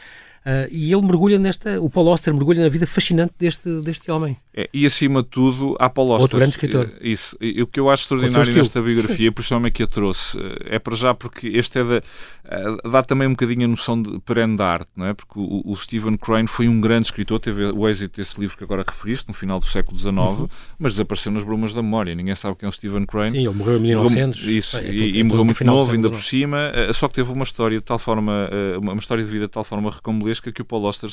Uh, 0.44 0.68
e 0.70 0.92
ele 0.92 1.02
mergulha 1.02 1.38
nesta, 1.38 1.80
o 1.80 1.88
Paul 1.88 2.08
Auster 2.08 2.34
mergulha 2.34 2.62
na 2.62 2.68
vida 2.68 2.86
fascinante 2.86 3.32
deste, 3.38 3.80
deste 3.80 4.10
homem. 4.10 4.36
É, 4.56 4.70
e 4.72 4.86
acima 4.86 5.20
de 5.20 5.28
tudo, 5.30 5.76
há 5.80 5.90
Paul 5.90 6.12
Auster. 6.12 6.22
Outro 6.22 6.38
grande 6.38 6.52
escritor. 6.52 6.88
Eh, 7.00 7.08
isso. 7.08 7.36
E 7.40 7.60
o 7.60 7.66
que 7.66 7.80
eu 7.80 7.90
acho 7.90 8.04
extraordinário 8.04 8.54
nesta 8.54 8.80
biografia, 8.80 9.32
por 9.32 9.40
isso 9.42 9.52
é 9.52 9.70
que 9.70 9.82
a 9.82 9.86
trouxe, 9.86 10.38
eh, 10.38 10.76
é 10.76 10.78
para 10.78 10.94
já 10.94 11.12
porque 11.12 11.48
este 11.48 11.80
é 11.80 11.84
da, 11.84 11.96
eh, 11.96 12.76
dá 12.88 13.02
também 13.02 13.26
um 13.26 13.32
bocadinho 13.32 13.64
a 13.64 13.68
noção 13.68 14.00
de 14.00 14.20
perene 14.20 14.56
da 14.56 14.66
arte, 14.66 14.90
não 14.94 15.06
é? 15.06 15.14
Porque 15.14 15.36
o, 15.36 15.62
o, 15.64 15.76
Stephen 15.76 16.16
Crane 16.16 16.46
foi 16.46 16.68
um 16.68 16.80
grande 16.80 17.06
escritor, 17.06 17.40
teve 17.40 17.64
o 17.64 17.88
êxito 17.88 18.16
desse 18.16 18.38
livro 18.40 18.56
que 18.56 18.62
agora 18.62 18.84
referiste, 18.86 19.26
no 19.26 19.34
final 19.34 19.58
do 19.58 19.66
século 19.66 19.98
XIX, 19.98 20.16
uhum. 20.16 20.48
mas 20.78 20.92
desapareceu 20.92 21.32
nas 21.32 21.42
brumas 21.42 21.74
da 21.74 21.82
memória. 21.82 22.14
Ninguém 22.14 22.36
sabe 22.36 22.54
quem 22.56 22.68
é 22.68 22.70
o 22.70 22.72
Stephen 22.72 23.06
Crane. 23.06 23.32
Sim, 23.32 23.38
ele 23.38 23.56
morreu 23.56 23.78
em 23.78 23.82
1900. 23.82 24.40
Isso, 24.44 24.76
é, 24.76 24.88
e, 24.88 25.02
é, 25.02 25.18
e 25.18 25.22
morreu 25.24 25.44
muito 25.44 25.64
novo, 25.64 25.90
ainda 25.90 26.08
por 26.08 26.22
cima, 26.22 26.70
só 26.92 27.08
que 27.08 27.14
teve 27.14 27.32
uma 27.32 27.42
história 27.42 27.78
de 27.78 27.84
tal 27.84 27.98
forma, 27.98 28.48
uma 28.80 28.94
história 28.94 29.24
de 29.24 29.30
vida 29.30 29.46
de 29.46 29.50
tal 29.50 29.64
forma 29.64 29.90
que 30.40 30.62
o 30.62 30.64
Paul 30.64 30.86
Auster 30.86 31.10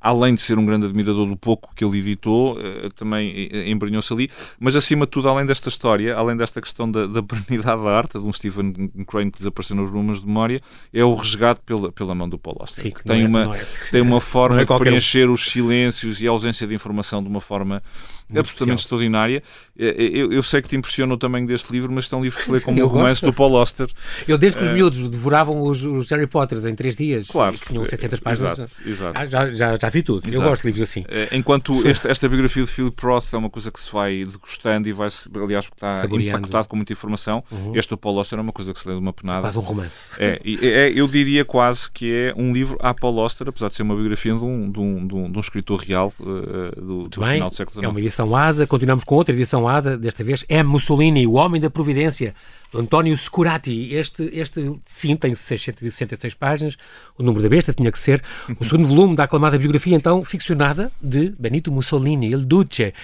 além 0.00 0.34
de 0.34 0.40
ser 0.40 0.56
um 0.56 0.64
grande 0.64 0.86
admirador 0.86 1.26
do 1.26 1.36
pouco 1.36 1.74
que 1.74 1.84
ele 1.84 1.98
editou, 1.98 2.56
eh, 2.60 2.88
também 2.94 3.50
embrenhou-se 3.68 4.12
ali, 4.12 4.30
mas 4.60 4.76
acima 4.76 5.04
de 5.04 5.10
tudo, 5.10 5.28
além 5.28 5.44
desta 5.44 5.68
história, 5.68 6.14
além 6.14 6.36
desta 6.36 6.60
questão 6.60 6.88
da, 6.88 7.06
da 7.06 7.22
perenidade 7.24 7.82
da 7.82 7.90
arte, 7.90 8.18
de 8.18 8.24
um 8.24 8.32
Stephen 8.32 8.72
Crane 9.06 9.32
que 9.32 9.38
desapareceu 9.38 9.74
nos 9.74 9.90
volumes 9.90 10.20
de 10.20 10.26
memória, 10.28 10.60
é 10.92 11.04
o 11.04 11.12
resgate 11.12 11.60
pela, 11.66 11.90
pela 11.90 12.14
mão 12.14 12.28
do 12.28 12.38
Paul 12.38 12.58
Auster, 12.60 12.84
Sim, 12.84 12.90
que 12.90 13.02
tem, 13.02 13.24
é, 13.24 13.26
uma, 13.26 13.56
é. 13.56 13.66
tem 13.90 14.00
uma 14.00 14.20
forma 14.22 14.60
é 14.60 14.64
de 14.64 14.78
preencher 14.78 15.28
os 15.28 15.50
silêncios 15.50 16.20
e 16.20 16.28
a 16.28 16.30
ausência 16.30 16.68
de 16.68 16.74
informação 16.74 17.20
de 17.20 17.28
uma 17.28 17.40
forma 17.40 17.82
absolutamente 18.30 18.50
especial. 18.50 18.74
extraordinária. 18.74 19.42
Eu, 19.76 20.32
eu, 20.32 20.42
sei 20.42 20.62
que 20.62 20.68
te 20.68 20.76
impressionou 20.76 21.16
também 21.16 21.44
deste 21.44 21.70
livro, 21.70 21.92
mas 21.92 22.10
é 22.12 22.16
um 22.16 22.22
livro 22.22 22.38
que 22.38 22.44
se 22.44 22.50
lê 22.50 22.60
como 22.60 22.82
um 22.82 22.86
romance 22.86 23.24
do 23.24 23.32
Paul 23.32 23.56
Auster. 23.56 23.88
Eu, 24.26 24.38
desde 24.38 24.58
que 24.58 24.64
os 24.64 24.70
miúdos 24.72 25.08
devoravam 25.08 25.62
os, 25.62 25.84
os 25.84 26.10
Harry 26.10 26.26
Potters 26.26 26.64
em 26.64 26.74
três 26.74 26.96
dias, 26.96 27.28
claro, 27.28 27.56
que 27.58 27.68
tinham 27.68 27.84
700 27.84 28.20
páginas, 28.20 28.58
exato, 28.58 28.88
exato. 28.88 29.30
Já, 29.30 29.50
já, 29.52 29.78
já 29.80 29.88
vi 29.88 30.02
tudo. 30.02 30.28
Exato. 30.28 30.44
Eu 30.44 30.48
gosto 30.48 30.62
de 30.62 30.68
livros 30.68 30.88
assim. 30.88 31.04
Enquanto 31.32 31.86
este, 31.86 32.08
esta 32.08 32.28
biografia 32.28 32.64
de 32.64 32.70
Philip 32.70 32.96
Roth 33.02 33.32
é 33.32 33.36
uma 33.36 33.50
coisa 33.50 33.70
que 33.70 33.80
se 33.80 33.92
vai 33.92 34.24
degustando 34.24 34.88
e 34.88 34.92
vai, 34.92 35.08
aliás, 35.42 35.66
porque 35.66 35.84
está 35.84 36.00
Saboreando. 36.00 36.38
impactado 36.38 36.68
com 36.68 36.76
muita 36.76 36.92
informação, 36.92 37.44
uhum. 37.50 37.76
este 37.76 37.90
do 37.90 37.98
Paul 37.98 38.18
Auster 38.18 38.38
é 38.38 38.42
uma 38.42 38.52
coisa 38.52 38.72
que 38.72 38.80
se 38.80 38.88
lê 38.88 38.94
de 38.94 39.00
uma 39.00 39.12
penada. 39.12 39.42
Quase 39.42 39.58
um 39.58 39.62
romance. 39.62 40.12
É, 40.18 40.40
é, 40.62 40.92
eu 40.94 41.06
diria 41.06 41.44
quase 41.44 41.90
que 41.90 42.12
é 42.12 42.34
um 42.36 42.52
livro 42.52 42.76
à 42.80 42.94
Paul 42.94 43.20
Auster, 43.20 43.48
apesar 43.48 43.68
de 43.68 43.74
ser 43.74 43.82
uma 43.82 43.94
biografia 43.94 44.32
de 44.32 44.44
um, 44.44 44.70
de 44.70 44.80
um, 44.80 45.06
de 45.06 45.14
um, 45.14 45.30
de 45.30 45.36
um 45.36 45.40
escritor 45.40 45.80
real 45.80 46.12
uh, 46.20 46.80
do, 46.80 47.08
do 47.08 47.24
final 47.24 47.48
do 47.48 47.54
século 47.54 47.74
XIX. 47.74 47.84
É 47.84 47.88
uma 47.88 48.00
edição 48.16 48.34
asa, 48.34 48.66
continuamos 48.66 49.04
com 49.04 49.14
outra 49.14 49.34
edição 49.34 49.68
asa, 49.68 49.98
desta 49.98 50.24
vez 50.24 50.42
é 50.48 50.62
Mussolini, 50.62 51.26
o 51.26 51.34
homem 51.34 51.60
da 51.60 51.68
providência, 51.68 52.34
do 52.72 52.78
António 52.78 53.14
Scurati. 53.14 53.94
Este, 53.94 54.22
este 54.32 54.74
sim, 54.86 55.14
tem 55.16 55.34
666 55.34 56.32
páginas, 56.32 56.78
o 57.18 57.22
número 57.22 57.42
da 57.42 57.48
besta 57.50 57.74
tinha 57.74 57.92
que 57.92 57.98
ser 57.98 58.22
o 58.58 58.64
segundo 58.64 58.88
volume 58.88 59.14
da 59.14 59.24
aclamada 59.24 59.58
biografia, 59.58 59.94
então, 59.94 60.24
ficcionada 60.24 60.90
de 61.02 61.34
Benito 61.38 61.70
Mussolini, 61.70 62.28
Il 62.32 62.46
Duce. 62.46 62.94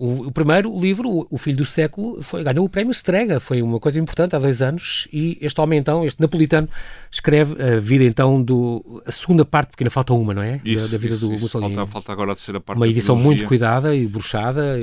O, 0.00 0.28
o, 0.28 0.32
primeiro 0.32 0.74
livro, 0.80 1.26
o, 1.28 1.36
Filho 1.36 1.58
do 1.58 1.66
Século, 1.66 2.22
foi, 2.22 2.42
ganhou 2.42 2.64
o 2.64 2.70
prémio 2.70 2.90
Strega, 2.90 3.38
foi 3.38 3.60
uma 3.60 3.78
coisa 3.78 4.00
importante 4.00 4.34
há 4.34 4.38
dois 4.38 4.62
anos, 4.62 5.06
e 5.12 5.36
este 5.42 5.60
homem 5.60 5.78
então, 5.78 6.06
este 6.06 6.18
napolitano, 6.18 6.66
escreve 7.10 7.62
a 7.62 7.78
vida 7.78 8.04
então 8.04 8.42
do... 8.42 9.02
a 9.04 9.12
segunda 9.12 9.44
parte, 9.44 9.68
porque 9.68 9.84
ainda 9.84 9.90
falta 9.90 10.14
uma, 10.14 10.32
não 10.32 10.40
é? 10.40 10.58
Isso, 10.64 10.86
da, 10.86 10.92
da 10.92 10.98
vida 10.98 11.16
isso, 11.16 11.26
do 11.26 11.34
isso. 11.34 11.42
Mussolini. 11.42 11.74
Falta, 11.74 11.92
falta 11.92 12.12
agora 12.12 12.32
a 12.32 12.34
terceira 12.34 12.58
parte 12.58 12.78
Uma 12.78 12.88
edição 12.88 13.14
muito 13.14 13.44
cuidada 13.44 13.94
e 13.94 14.06
bruxada, 14.06 14.78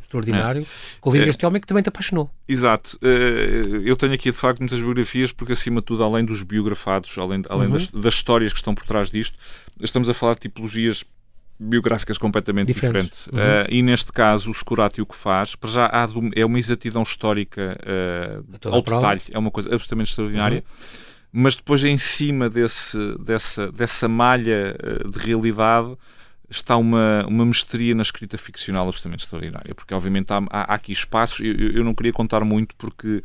extraordinário, 0.00 0.62
é. 0.62 0.66
com 1.02 1.10
o 1.10 1.12
livro 1.12 1.24
é. 1.24 1.28
deste 1.28 1.44
homem 1.44 1.60
que 1.60 1.66
também 1.66 1.82
te 1.82 1.90
apaixonou. 1.90 2.30
Exato. 2.48 2.98
Eh, 3.02 3.82
eu 3.84 3.94
tenho 3.94 4.14
aqui, 4.14 4.30
de 4.30 4.38
facto, 4.38 4.60
muitas 4.60 4.80
biografias, 4.80 5.32
porque 5.32 5.52
acima 5.52 5.80
de 5.80 5.84
tudo, 5.84 6.02
além 6.02 6.24
dos 6.24 6.42
biografados, 6.42 7.18
além, 7.18 7.42
além 7.50 7.66
uhum. 7.66 7.72
das, 7.72 7.88
das 7.88 8.14
histórias 8.14 8.54
que 8.54 8.58
estão 8.58 8.74
por 8.74 8.86
trás 8.86 9.10
disto, 9.10 9.36
estamos 9.82 10.08
a 10.08 10.14
falar 10.14 10.32
de 10.32 10.40
tipologias 10.40 11.04
biográficas 11.62 12.18
completamente 12.18 12.72
diferentes. 12.72 13.26
Uhum. 13.28 13.38
Uh, 13.38 13.66
e 13.68 13.82
neste 13.82 14.12
caso, 14.12 14.50
o 14.50 14.54
Securati 14.54 15.00
o 15.00 15.06
que 15.06 15.16
faz, 15.16 15.54
para 15.54 15.70
já 15.70 15.86
há, 15.86 16.08
é 16.34 16.44
uma 16.44 16.58
exatidão 16.58 17.02
histórica 17.02 17.78
uh, 17.82 18.68
ao 18.68 18.82
detalhe, 18.82 19.22
é 19.30 19.38
uma 19.38 19.50
coisa 19.50 19.68
absolutamente 19.68 20.10
extraordinária. 20.10 20.58
Uhum. 20.58 21.12
Mas 21.34 21.56
depois, 21.56 21.82
em 21.84 21.96
cima 21.96 22.50
desse, 22.50 22.98
dessa, 23.18 23.72
dessa 23.72 24.06
malha 24.06 24.76
uh, 24.78 25.08
de 25.08 25.18
realidade, 25.18 25.96
está 26.50 26.76
uma, 26.76 27.24
uma 27.26 27.46
mestria 27.46 27.94
na 27.94 28.02
escrita 28.02 28.36
ficcional 28.36 28.86
absolutamente 28.86 29.24
extraordinária. 29.24 29.74
Porque, 29.74 29.94
obviamente, 29.94 30.30
há, 30.30 30.38
há, 30.50 30.72
há 30.72 30.74
aqui 30.74 30.92
espaços. 30.92 31.40
Eu, 31.40 31.54
eu 31.54 31.84
não 31.84 31.94
queria 31.94 32.12
contar 32.12 32.44
muito, 32.44 32.74
porque 32.76 33.22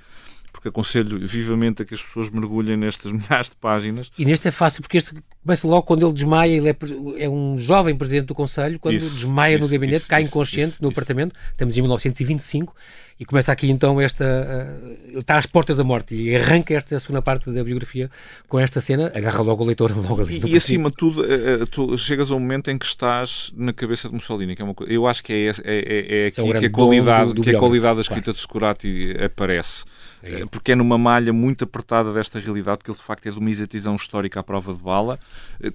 porque 0.58 0.70
aconselho 0.70 1.20
vivamente 1.20 1.84
a 1.84 1.86
que 1.86 1.94
as 1.94 2.02
pessoas 2.02 2.32
mergulhem 2.32 2.76
nestas 2.76 3.12
milhares 3.14 3.50
de 3.50 3.56
páginas. 3.56 4.12
E 4.18 4.26
neste 4.26 4.48
é 4.48 4.52
fácil, 4.52 4.82
porque 4.82 4.98
este 4.98 5.14
começa 5.44 5.68
logo 5.68 5.84
quando 5.84 6.06
ele 6.06 6.14
desmaia, 6.14 6.52
ele 6.52 6.70
é, 6.70 6.76
é 7.20 7.30
um 7.30 7.58
jovem 7.58 7.96
presidente 7.96 8.26
do 8.26 8.36
Conselho, 8.36 8.80
quando 8.80 8.96
isso, 8.96 9.14
desmaia 9.14 9.56
isso, 9.56 9.66
no 9.66 9.72
gabinete, 9.72 10.00
isso, 10.00 10.08
cai 10.10 10.24
inconsciente 10.24 10.82
no 10.82 10.90
apartamento, 10.90 11.36
estamos 11.52 11.78
em 11.78 11.82
1925, 11.82 12.76
e 13.20 13.26
começa 13.26 13.52
aqui 13.52 13.70
então 13.70 14.00
esta. 14.00 14.24
Uh, 14.26 15.20
está 15.20 15.38
às 15.38 15.46
portas 15.46 15.78
da 15.78 15.84
morte 15.84 16.16
e 16.16 16.36
arranca 16.36 16.74
esta 16.74 17.00
segunda 17.00 17.22
parte 17.22 17.52
da 17.52 17.64
biografia 17.64 18.12
com 18.48 18.60
esta 18.60 18.80
cena, 18.80 19.12
agarra 19.16 19.42
logo 19.42 19.64
o 19.64 19.68
leitor 19.68 19.92
logo 19.98 20.22
ali. 20.22 20.42
E, 20.46 20.54
e 20.54 20.56
acima 20.56 20.90
de 20.90 20.96
tudo, 20.96 21.22
uh, 21.22 21.66
tu 21.68 21.98
chegas 21.98 22.32
a 22.32 22.36
um 22.36 22.40
momento 22.40 22.70
em 22.70 22.78
que 22.78 22.86
estás 22.86 23.52
na 23.56 23.74
cabeça 23.74 24.08
de 24.08 24.14
Mussolini, 24.14 24.56
que 24.56 24.62
é 24.62 24.66
uma 24.66 24.74
coisa. 24.74 24.92
Eu 24.92 25.08
acho 25.08 25.24
que 25.24 25.34
é, 25.34 25.48
é, 25.48 25.52
é, 25.66 26.24
é 26.26 26.28
aqui 26.28 26.42
é 26.42 26.60
que, 26.60 26.66
a 26.66 26.70
qualidade, 26.70 27.28
do, 27.28 27.34
do 27.36 27.42
que 27.42 27.56
a 27.56 27.60
qualidade 27.60 27.96
da 27.96 28.02
escrita 28.02 28.26
claro. 28.26 28.36
de 28.36 28.42
Securati 28.42 29.18
aparece. 29.24 29.86
É. 30.22 30.46
Porque 30.48 30.72
é 30.72 30.76
numa 30.76 30.98
malha 30.98 31.32
muito 31.32 31.64
apertada 31.64 32.12
desta 32.12 32.40
realidade, 32.40 32.80
que 32.84 32.90
ele 32.90 32.98
de 32.98 33.04
facto 33.04 33.28
é 33.28 33.32
de 33.32 33.38
uma 33.38 33.50
exatidão 33.50 33.96
histórica 33.96 34.40
à 34.40 34.44
prova 34.44 34.74
de 34.74 34.82
bala. 34.82 35.20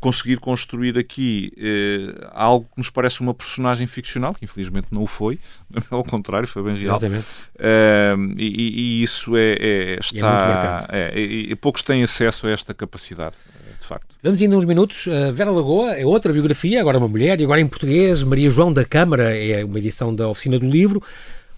Conseguir 0.01 0.39
construir 0.39 0.99
aqui 0.99 1.53
eh, 1.57 2.29
algo 2.33 2.67
que 2.67 2.79
nos 2.79 2.91
parece 2.91 3.21
uma 3.21 3.33
personagem 3.33 3.87
ficcional, 3.87 4.35
que 4.35 4.45
infelizmente 4.45 4.89
não 4.91 5.03
o 5.03 5.07
foi, 5.07 5.39
ao 5.91 6.05
contrário, 6.05 6.49
foi 6.49 6.63
bem 6.63 6.77
real. 6.77 6.97
Exatamente. 6.97 7.27
Uh, 7.57 8.35
e, 8.39 9.01
e, 9.01 9.03
isso 9.03 9.37
é, 9.37 9.53
é, 9.53 9.93
é 9.95 9.99
está. 10.01 10.87
É, 10.91 11.19
e, 11.19 11.55
poucos 11.57 11.83
têm 11.83 12.03
acesso 12.03 12.47
a 12.47 12.51
esta 12.51 12.75
capacidade. 12.75 13.37
De 13.79 13.87
facto. 13.87 14.15
Vamos 14.23 14.41
indo 14.41 14.57
uns 14.57 14.65
minutos. 14.65 15.07
Uh, 15.07 15.33
Vera 15.33 15.51
Lagoa 15.51 15.95
é 15.95 16.07
outra 16.07 16.33
biografia, 16.33 16.81
agora 16.81 16.99
uma 16.99 17.09
mulher, 17.09 17.41
e 17.41 17.45
agora 17.45 17.61
em 17.61 17.67
português. 17.67 18.23
Maria 18.23 18.49
João 18.49 18.73
da 18.73 18.85
Câmara 18.85 19.37
é 19.37 19.65
uma 19.65 19.79
edição 19.79 20.15
da 20.15 20.29
Oficina 20.29 20.59
do 20.59 20.69
Livro. 20.69 21.03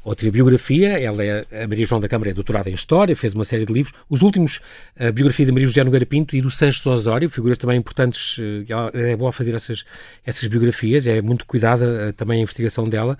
Outra 0.05 0.31
biografia, 0.31 1.01
ela 1.01 1.25
é, 1.25 1.63
a 1.63 1.67
Maria 1.67 1.87
João 1.87 1.99
da 1.99 2.07
Câmara 2.07 2.31
é 2.31 2.35
doutorada 2.35 2.69
em 2.69 2.75
História, 2.75 3.17
fez 3.17 3.33
uma 3.33 3.45
série 3.45 3.65
de 3.65 3.73
livros. 3.73 3.95
Os 4.07 4.21
últimos, 4.21 4.61
a 4.99 5.11
biografia 5.11 5.47
da 5.47 5.53
Maria 5.53 5.67
José 5.67 5.83
Nogueira 5.83 6.05
Pinto 6.05 6.37
e 6.37 6.43
do 6.43 6.51
Sancho 6.51 6.91
Osório, 6.91 7.31
figuras 7.31 7.57
também 7.57 7.79
importantes, 7.79 8.37
eh, 8.39 9.13
é 9.13 9.17
bom 9.17 9.33
fazer 9.33 9.55
essas, 9.55 9.83
essas 10.27 10.47
biografias, 10.47 11.07
é 11.07 11.23
muito 11.23 11.47
cuidada 11.47 12.13
também 12.13 12.41
a 12.41 12.43
investigação 12.43 12.87
dela. 12.87 13.17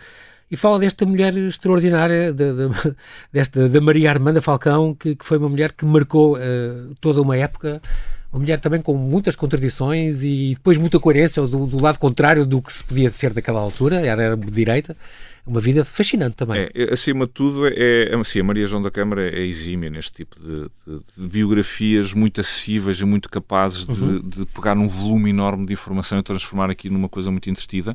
E 0.51 0.57
fala 0.57 0.79
desta 0.79 1.07
mulher 1.07 1.37
extraordinária, 1.37 2.33
de, 2.33 2.53
de, 2.53 2.97
desta, 3.33 3.69
da 3.69 3.81
Maria 3.81 4.11
Armanda 4.11 4.43
Falcão, 4.43 4.95
que, 4.95 5.17
que, 5.17 5.25
foi 5.25 5.39
uma 5.39 5.49
mulher 5.49 5.73
que 5.73 5.85
marcou 5.85 6.37
uh, 6.37 6.95
toda 7.01 7.21
uma 7.21 7.37
época, 7.37 7.81
uma 8.33 8.41
mulher 8.41 8.61
também 8.61 8.81
com 8.81 8.95
muitas 8.95 9.35
contradições 9.35 10.23
e 10.23 10.55
depois 10.55 10.77
muita 10.79 11.01
coerência 11.01 11.43
do, 11.47 11.67
do 11.67 11.81
lado 11.81 11.99
contrário 11.99 12.45
do 12.45 12.61
que 12.61 12.73
se 12.73 12.85
podia 12.85 13.11
ser 13.11 13.33
daquela 13.33 13.61
altura, 13.61 14.07
era 14.07 14.37
de 14.37 14.51
direita, 14.51 14.97
uma 15.47 15.61
vida 15.61 15.85
fascinante 15.85 16.37
também. 16.37 16.69
É, 16.75 16.93
acima 16.93 17.27
de 17.27 17.33
tudo, 17.33 17.67
é, 17.67 18.09
é, 18.11 18.17
assim, 18.17 18.41
a 18.41 18.45
Maria 18.45 18.67
João 18.67 18.81
da 18.81 18.91
Câmara 18.91 19.29
é 19.29 19.45
exímia 19.45 19.91
neste 19.91 20.25
tipo 20.25 20.37
de, 20.41 20.63
de, 20.87 21.01
de 21.19 21.29
biografias 21.29 22.15
muito 22.15 22.41
acessíveis 22.41 22.99
e 22.99 23.05
muito 23.05 23.29
capazes 23.29 23.87
uhum. 23.87 24.21
de, 24.21 24.39
de, 24.39 24.47
pegar 24.47 24.77
um 24.79 24.89
volume 24.89 25.31
enorme 25.31 25.67
de 25.67 25.73
informação 25.75 26.19
e 26.19 26.23
transformar 26.23 26.71
aqui 26.71 26.89
numa 26.89 27.09
coisa 27.09 27.31
muito 27.31 27.51
entretida. 27.51 27.95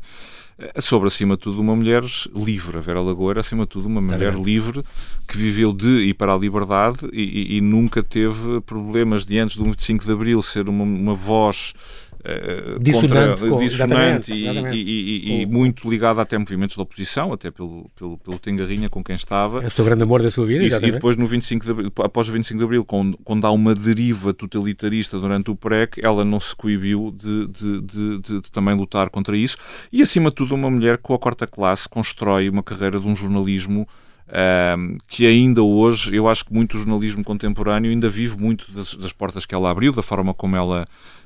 Eh, 0.59 0.79
sobre, 0.79 1.07
acima 1.07 1.35
de 1.35 1.41
tudo, 1.41 1.59
uma 1.59 1.75
mulher 1.75 2.03
livre. 2.35 2.77
A 2.77 2.81
Vera 2.81 3.01
Lagoa 3.01 3.39
acima 3.39 3.63
de 3.63 3.69
tudo, 3.69 3.87
uma 3.87 4.01
mulher 4.01 4.33
é 4.33 4.39
livre 4.39 4.83
que 5.27 5.37
viveu 5.37 5.73
de 5.73 6.05
e 6.05 6.13
para 6.13 6.33
a 6.33 6.37
liberdade 6.37 7.09
e, 7.11 7.23
e, 7.23 7.57
e 7.57 7.61
nunca 7.61 8.03
teve 8.03 8.61
problemas 8.61 9.25
de 9.25 9.39
antes 9.39 9.57
do 9.57 9.63
25 9.63 10.05
de 10.05 10.11
Abril 10.11 10.41
ser 10.41 10.69
uma, 10.69 10.83
uma 10.83 11.15
voz 11.15 11.73
uh, 12.19 12.79
dissonante, 12.79 13.41
contra, 13.41 13.49
com, 13.49 13.59
dissonante 13.59 14.33
e, 14.33 14.47
e, 14.47 15.41
e, 15.41 15.45
muito 15.45 15.89
ligado 15.89 16.19
até 16.19 16.35
a 16.35 16.39
movimentos 16.39 16.75
da 16.75 16.83
oposição, 16.83 17.33
até 17.33 17.51
pelo, 17.51 17.89
pelo, 17.95 18.17
pelo 18.17 18.39
Tengarrinha 18.39 18.89
com 18.89 19.03
quem 19.03 19.15
estava. 19.15 19.63
É 19.63 19.67
o 19.67 19.71
seu 19.71 19.85
grande 19.85 20.03
amor 20.03 20.21
da 20.21 20.29
sua 20.29 20.45
vida, 20.45 20.63
E 20.65 20.91
depois, 20.91 21.17
no 21.17 21.25
25 21.25 21.65
de 21.65 21.71
abril, 21.71 21.91
após 21.99 22.29
o 22.29 22.31
25 22.31 22.57
de 22.57 22.65
Abril, 22.65 22.85
quando, 22.85 23.17
quando 23.23 23.45
há 23.45 23.51
uma 23.51 23.73
deriva 23.73 24.33
totalitarista 24.33 25.19
durante 25.19 25.51
o 25.51 25.55
PREC, 25.55 25.99
ela 26.03 26.23
não 26.23 26.39
se 26.39 26.55
coibiu 26.55 27.13
de, 27.15 27.47
de, 27.47 27.81
de, 27.81 28.19
de, 28.19 28.41
também 28.51 28.75
lutar 28.75 29.09
contra 29.09 29.35
isso. 29.35 29.57
E, 29.91 30.01
acima 30.01 30.29
de 30.29 30.35
tudo, 30.35 30.55
uma 30.55 30.69
mulher 30.69 30.97
com 30.97 31.13
a 31.13 31.19
quarta 31.19 31.47
classe, 31.47 31.87
constrói 31.87 32.49
uma 32.49 32.63
carreira 32.63 32.99
de 32.99 33.07
um 33.07 33.15
jornalismo 33.15 33.87
um, 34.29 34.97
que 35.07 35.25
ainda 35.25 35.63
hoje, 35.63 36.15
eu 36.15 36.27
acho 36.27 36.45
que 36.45 36.53
muito 36.53 36.77
jornalismo 36.77 37.23
contemporâneo 37.23 37.89
ainda 37.89 38.07
vive 38.07 38.37
muito 38.37 38.71
das, 38.71 38.93
das, 38.93 39.11
portas 39.11 39.45
que 39.45 39.55
ela 39.55 39.71
abriu, 39.71 39.91
da 39.91 40.01
forma 40.01 40.33
como 40.33 40.55
ela, 40.55 40.85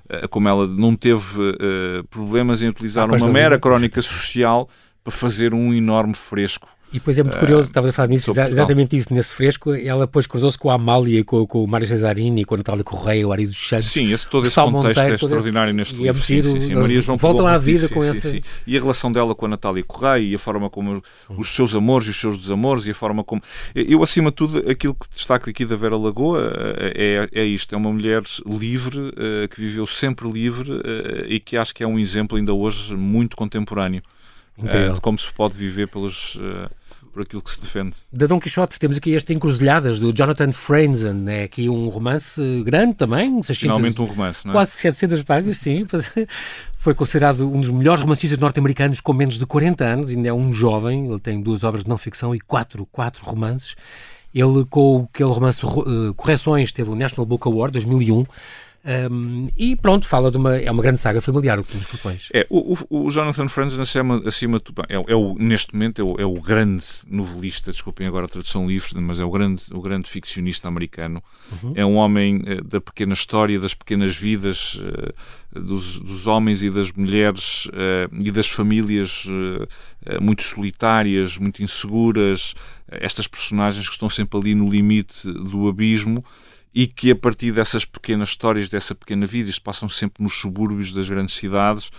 uh, 0.10 0.30
como 0.30 0.48
ela 0.48 0.66
não 0.66 0.96
teve 0.96 1.42
uh, 1.42 2.04
problemas 2.10 2.62
em 2.62 2.70
utilizar 2.70 3.10
ah, 3.10 3.16
uma 3.16 3.28
mera 3.28 3.60
crónica 3.60 4.02
social 4.02 4.70
para 5.04 5.12
fazer 5.12 5.54
um 5.54 5.74
enorme 5.74 6.14
fresco 6.14 6.68
e 6.94 7.00
depois 7.00 7.18
é 7.18 7.24
muito 7.24 7.40
curioso, 7.40 7.68
uh, 7.68 7.70
estavas 7.70 7.90
a 7.90 7.94
falar 7.94 8.08
nisso, 8.08 8.32
exatamente 8.32 8.96
isso, 8.96 9.12
nesse 9.12 9.34
fresco, 9.34 9.74
ela 9.74 10.06
depois 10.06 10.28
cruzou-se 10.28 10.58
com 10.58 10.70
a 10.70 10.76
Amália, 10.76 11.24
com, 11.26 11.46
com 11.48 11.64
o 11.64 11.68
Mário 11.68 11.88
Cesarini, 11.88 12.46
com 12.46 12.54
a 12.54 12.58
Natália 12.58 12.84
Correia, 12.84 13.28
o 13.28 13.32
Ari 13.32 13.48
dos 13.48 13.68
Santos. 13.68 13.86
Sim, 13.86 14.14
esse, 14.14 14.28
todo 14.28 14.46
esse 14.46 14.54
contexto 14.54 14.72
Monteiro, 14.72 15.12
é 15.12 15.16
extraordinário 15.16 15.70
esse, 15.72 15.78
neste 15.78 15.96
livro. 15.96 16.20
É 16.20 16.22
sim, 16.22 16.42
sim, 16.44 16.60
sim. 16.60 16.76
Maria 16.76 17.02
João 17.02 17.18
voltam 17.18 17.48
à 17.48 17.58
vida 17.58 17.90
com 17.90 18.04
essa... 18.04 18.30
Sim, 18.30 18.42
E 18.68 18.78
a 18.78 18.80
relação 18.80 19.12
dela 19.12 19.34
com 19.34 19.46
a 19.48 19.50
Natália 19.50 19.84
Correia 19.84 20.24
e 20.24 20.36
a 20.36 20.40
forma 20.40 20.70
como 20.70 21.02
os 21.36 21.56
seus 21.56 21.74
amores 21.74 22.08
e 22.08 22.12
os 22.12 22.20
seus 22.20 22.38
desamores 22.38 22.86
e 22.86 22.92
a 22.92 22.96
forma 22.96 23.24
como... 23.24 23.42
Eu, 23.74 24.04
acima 24.04 24.30
de 24.30 24.36
tudo, 24.36 24.70
aquilo 24.70 24.94
que 24.94 25.10
destaco 25.10 25.50
aqui 25.50 25.66
da 25.66 25.76
Vera 25.76 25.98
Lagoa 25.98 26.52
eh, 26.78 27.30
é, 27.34 27.42
é 27.42 27.46
isto, 27.46 27.74
é 27.74 27.78
uma 27.78 27.92
mulher 27.92 28.22
livre, 28.46 29.00
uh, 29.00 29.48
que 29.50 29.60
viveu 29.60 29.86
sempre 29.88 30.30
livre 30.30 30.72
uh, 30.72 31.26
e 31.28 31.40
que 31.40 31.58
acho 31.58 31.74
que 31.74 31.84
é 31.84 31.88
um 31.88 31.98
exemplo 31.98 32.38
ainda 32.38 32.54
hoje 32.54 32.96
muito 32.96 33.36
contemporâneo 33.36 34.04
de 34.56 35.02
como 35.02 35.18
se 35.18 35.34
pode 35.34 35.56
viver 35.56 35.88
pelos 35.88 36.40
por 37.14 37.22
aquilo 37.22 37.42
que 37.42 37.52
se 37.52 37.62
defende. 37.62 37.96
Da 38.12 38.26
Dom 38.26 38.40
Quixote 38.40 38.80
temos 38.80 38.98
aqui 38.98 39.12
este 39.12 39.34
Encruzilhadas, 39.34 40.00
do 40.00 40.12
Jonathan 40.12 40.52
Franzen, 40.52 41.26
é 41.28 41.44
aqui 41.44 41.70
um 41.70 41.88
romance 41.88 42.42
grande 42.66 42.96
também, 42.96 43.42
600, 43.42 43.60
Finalmente 43.60 44.02
um 44.02 44.06
romance, 44.06 44.46
não 44.46 44.52
é? 44.52 44.56
Quase 44.56 44.72
700 44.72 45.24
páginas, 45.24 45.58
sim. 45.60 45.86
Foi 46.78 46.94
considerado 46.94 47.48
um 47.48 47.62
dos 47.62 47.70
melhores 47.70 48.02
romancistas 48.02 48.38
norte-americanos 48.40 49.00
com 49.00 49.14
menos 49.14 49.38
de 49.38 49.46
40 49.46 49.86
anos, 49.86 50.10
ainda 50.10 50.28
é 50.28 50.34
um 50.34 50.54
jovem, 50.54 51.10
ele 51.10 51.20
tem 51.20 51.40
duas 51.42 51.64
obras 51.64 51.84
de 51.84 51.90
não-ficção 51.90 52.36
e 52.36 52.42
quatro, 52.42 52.86
quatro 52.88 53.24
romances. 53.24 53.76
Ele, 54.34 54.66
com 54.66 55.08
aquele 55.14 55.30
romance 55.30 55.64
uh, 55.64 56.14
Correções, 56.16 56.72
teve 56.72 56.90
o 56.90 56.96
National 56.96 57.26
Book 57.26 57.48
Award 57.48 57.74
2001, 57.74 58.26
Um, 58.86 59.48
e 59.58 59.78
pronto, 59.78 60.06
fala 60.06 60.30
de 60.30 60.36
uma. 60.36 60.58
É 60.58 60.70
uma 60.70 60.84
grande 60.84 61.00
saga 61.00 61.22
familiar, 61.22 61.58
o 61.58 61.64
Clube 61.64 61.80
dos 61.80 61.88
Furtões. 61.88 62.28
É, 62.34 62.46
o, 62.50 62.74
o, 62.90 63.06
o 63.06 63.10
Jonathan 63.10 63.48
Franzen, 63.48 63.80
acima, 63.80 64.22
acima 64.26 64.58
de 64.58 64.64
tudo, 64.66 64.84
é, 64.90 64.96
é, 64.96 65.16
o, 65.16 65.36
neste 65.36 65.74
momento 65.74 66.02
é 66.02 66.04
o, 66.04 66.20
é 66.20 66.26
o 66.26 66.42
grande 66.42 66.84
novelista, 67.08 67.72
desculpem 67.72 68.06
agora 68.06 68.26
a 68.26 68.28
tradução 68.28 68.68
livre, 68.68 69.00
mas 69.00 69.22
é 69.22 69.24
o 69.24 69.32
grande, 69.32 69.64
o 69.72 69.82
grande 69.82 70.10
ficcionista 70.10 70.68
americano. 70.68 71.24
Uhum. 71.64 71.74
É 71.76 71.86
um 71.86 71.96
homem 71.96 72.42
uh, 72.42 72.62
da 72.62 72.82
pequena 72.82 73.14
história, 73.14 73.58
das 73.58 73.74
pequenas 73.74 74.18
vidas 74.18 74.76
uh, 74.76 75.62
dos, 75.62 76.02
dos, 76.02 76.28
homens 76.28 76.62
e 76.62 76.70
das 76.70 76.92
mulheres 76.92 77.68
uh, 77.68 78.14
e 78.22 78.32
das 78.32 78.50
famílias 78.50 79.26
muito 80.20 80.44
solitárias, 80.44 81.38
muito 81.38 81.64
inseguras, 81.64 82.54
estas 82.88 83.28
personagens 83.28 83.88
que 83.88 83.94
estão 83.94 84.10
sempre 84.10 84.38
ali 84.38 84.54
no 84.54 84.70
limite 84.70 85.32
do 85.32 85.70
abismo 85.70 86.26
e 86.74 86.88
que 86.88 87.12
a 87.12 87.16
partir 87.16 87.52
dessas 87.52 87.86
pequenas 87.86 88.30
histórias, 88.30 88.70
dessa 88.70 88.96
pequena 88.96 89.26
vida, 89.26 89.50
isto 89.50 89.62
passam 89.62 89.88
sempre 89.88 90.24
nos 90.24 90.34
subúrbios 90.34 90.94
das 90.94 91.08
grandes 91.08 91.36
cidades, 91.36 91.92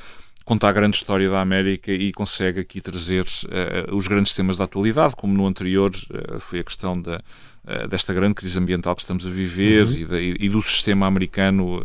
conta 0.45 0.69
a 0.69 0.73
grande 0.73 0.97
história 0.97 1.31
da 1.31 1.41
América 1.41 1.91
e 1.91 2.13
consegue 2.13 2.61
aqui 2.61 2.81
trazer 2.81 3.25
uh, 3.25 3.95
os 3.95 4.07
grandes 4.07 4.35
temas 4.35 4.59
da 4.59 4.65
atualidade, 4.65 5.17
como 5.17 5.35
no 5.35 5.47
anterior 5.47 5.91
uh, 5.91 6.39
foi 6.39 6.59
a 6.61 6.65
questão 6.65 7.01
da, 7.01 7.23
uh, 7.65 7.89
desta 7.89 8.13
grande 8.13 8.35
crise 8.35 8.59
ambiental 8.59 8.95
que 8.95 9.01
estamos 9.01 9.27
a 9.27 9.31
viver 9.31 9.87
uhum. 9.87 9.93
e, 9.93 10.05
da, 10.05 10.21
e, 10.21 10.49
do 10.49 10.61
sistema 10.61 11.07
americano 11.07 11.83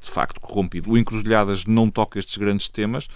de 0.00 0.10
facto 0.10 0.40
corrompido. 0.40 0.90
O 0.90 0.98
Encruzilhadas 0.98 1.64
não 1.66 1.90
toca 1.90 2.18
estes 2.18 2.36
grandes 2.36 2.68
temas, 2.68 3.08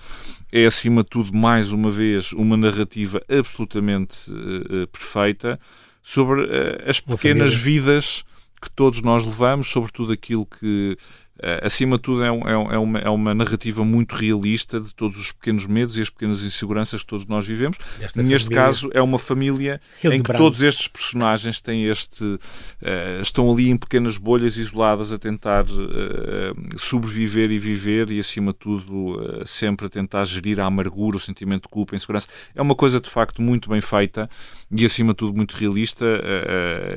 é 0.51 0.67
acima 0.67 1.05
de 1.05 1.11
tudo, 1.11 1.33
mais 1.33 1.71
uma 1.73 1.91
vez, 1.91 2.33
uma 2.33 2.57
narrativa 2.57 3.23
absolutamente 3.29 4.31
perfeita 4.91 5.61
sobre 6.03 6.49
as 6.87 6.99
pequenas 6.99 7.55
vidas 7.55 8.25
que 8.61 8.71
todos 8.71 9.01
nós 9.01 9.25
levamos, 9.25 9.69
sobretudo 9.69 10.13
aquilo 10.13 10.45
que 10.45 10.97
acima 11.63 11.97
de 11.97 12.03
tudo, 12.03 12.23
é, 12.23 12.31
um, 12.31 12.49
é, 12.49 12.79
uma, 12.79 12.99
é, 12.99 13.09
uma, 13.09 13.35
narrativa 13.35 13.85
muito 13.85 14.15
realista 14.15 14.81
de 14.81 14.95
todos 14.95 15.19
os 15.19 15.33
pequenos 15.33 15.67
medos 15.67 15.97
e 15.97 16.03
as 16.03 16.11
pequenas 16.11 16.45
inseguranças 16.45 17.01
que 17.01 17.07
todos 17.07 17.27
nós 17.27 17.47
vivemos. 17.47 17.79
Esta 18.01 18.23
Neste 18.23 18.49
família... 18.49 18.65
caso, 18.65 18.91
é 18.93 19.01
uma 19.01 19.19
família 19.19 19.81
em 20.05 20.23
que 20.23 20.33
todos 20.33 20.63
estes 20.63 20.89
personagens 20.89 21.61
têm 21.61 21.87
este. 21.87 22.25
Uh, 22.25 23.21
estão 23.23 23.51
ali 23.51 23.71
em 23.71 23.77
pequenas 23.77 24.19
bolhas 24.19 24.57
isoladas 24.57 25.13
a 25.13 25.19
tentar 25.19 25.65
uh, 25.65 26.79
sobreviver 26.79 27.51
e 27.51 27.59
viver 27.59 28.11
e, 28.11 28.19
acima 28.19 28.53
de 28.53 28.59
tudo, 28.59 29.45
sempre 29.47 29.87
a 29.87 29.89
tentar 29.89 30.25
gerir 30.25 30.61
a 30.61 30.67
amargura, 30.67 31.17
o 31.17 31.21
sentimento 31.21 31.63
de 31.63 31.69
culpa, 31.69 31.95
a 31.95 31.97
insegurança. 31.97 32.29
É 32.55 32.61
uma 32.61 32.75
coisa, 32.75 33.01
de 33.01 33.09
facto, 33.09 33.41
muito 33.41 33.71
bem 33.71 33.81
feita 33.81 34.29
e, 34.71 34.85
acima 34.85 35.13
de 35.13 35.19
tudo, 35.19 35.37
muito 35.37 35.53
realista. 35.53 36.05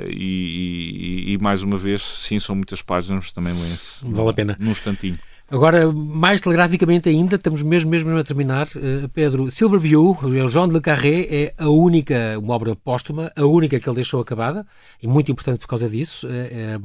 E, 0.09 1.27
e, 1.27 1.33
e, 1.33 1.37
mais 1.37 1.63
uma 1.63 1.77
vez, 1.77 2.01
sim, 2.01 2.39
são 2.39 2.55
muitas 2.55 2.81
páginas, 2.81 3.25
mas 3.25 3.31
também 3.31 3.53
leem-se. 3.53 4.05
Vale 4.07 4.32
a 4.33 4.35
pena. 4.35 4.57
Num 4.59 4.71
instantinho. 4.71 5.17
Agora, 5.49 5.91
mais 5.91 6.41
telegraficamente 6.41 7.09
ainda, 7.09 7.35
estamos 7.35 7.61
mesmo, 7.61 7.91
mesmo 7.91 8.17
a 8.17 8.23
terminar. 8.23 8.67
Uh, 8.75 9.07
Pedro, 9.09 9.51
Silverview, 9.51 10.17
o 10.21 10.47
Jean 10.47 10.65
Le 10.65 10.81
Carré, 10.81 11.27
é 11.29 11.53
a 11.57 11.69
única, 11.69 12.39
uma 12.39 12.55
obra 12.55 12.75
póstuma, 12.75 13.31
a 13.35 13.45
única 13.45 13.79
que 13.79 13.87
ele 13.87 13.95
deixou 13.95 14.19
acabada, 14.19 14.65
e 15.01 15.07
muito 15.07 15.31
importante 15.31 15.59
por 15.59 15.67
causa 15.67 15.87
disso. 15.87 16.27
É, 16.27 16.75
é, 16.75 16.79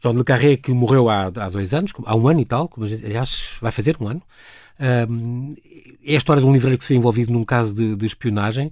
Jean 0.00 0.12
Le 0.12 0.24
Carré, 0.24 0.56
que 0.56 0.72
morreu 0.72 1.08
há, 1.08 1.26
há 1.26 1.48
dois 1.48 1.72
anos, 1.72 1.92
há 2.04 2.14
um 2.14 2.28
ano 2.28 2.40
e 2.40 2.44
tal, 2.44 2.68
como, 2.68 2.86
aliás, 2.86 3.56
vai 3.60 3.72
fazer 3.72 3.96
um 4.00 4.08
ano. 4.08 4.22
Um, 5.10 5.54
é 6.04 6.14
a 6.14 6.16
história 6.16 6.40
de 6.40 6.46
um 6.46 6.52
livreiro 6.52 6.78
que 6.78 6.84
se 6.84 6.92
vê 6.92 6.98
envolvido 6.98 7.32
num 7.32 7.44
caso 7.44 7.74
de, 7.74 7.96
de 7.96 8.06
espionagem 8.06 8.70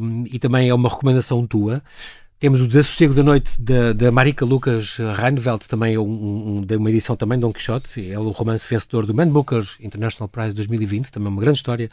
um, 0.00 0.24
e 0.30 0.38
também 0.38 0.68
é 0.68 0.74
uma 0.74 0.88
recomendação 0.88 1.44
tua. 1.46 1.82
Temos 2.38 2.60
o 2.60 2.66
Desassossego 2.66 3.14
da 3.14 3.22
Noite 3.22 3.58
da, 3.58 3.94
da 3.94 4.12
Marika 4.12 4.44
Lucas 4.44 4.98
Reinfeldt, 4.98 5.66
também 5.66 5.96
um, 5.96 6.58
um, 6.58 6.60
de 6.60 6.76
uma 6.76 6.90
edição 6.90 7.16
também 7.16 7.38
de 7.38 7.40
Don 7.40 7.52
Quixote, 7.52 8.10
é 8.10 8.18
o 8.18 8.28
romance 8.28 8.68
vencedor 8.68 9.06
do 9.06 9.14
Man 9.14 9.28
Booker 9.28 9.66
International 9.80 10.28
Prize 10.28 10.54
2020, 10.54 11.10
também 11.10 11.30
uma 11.32 11.40
grande 11.40 11.56
história, 11.56 11.88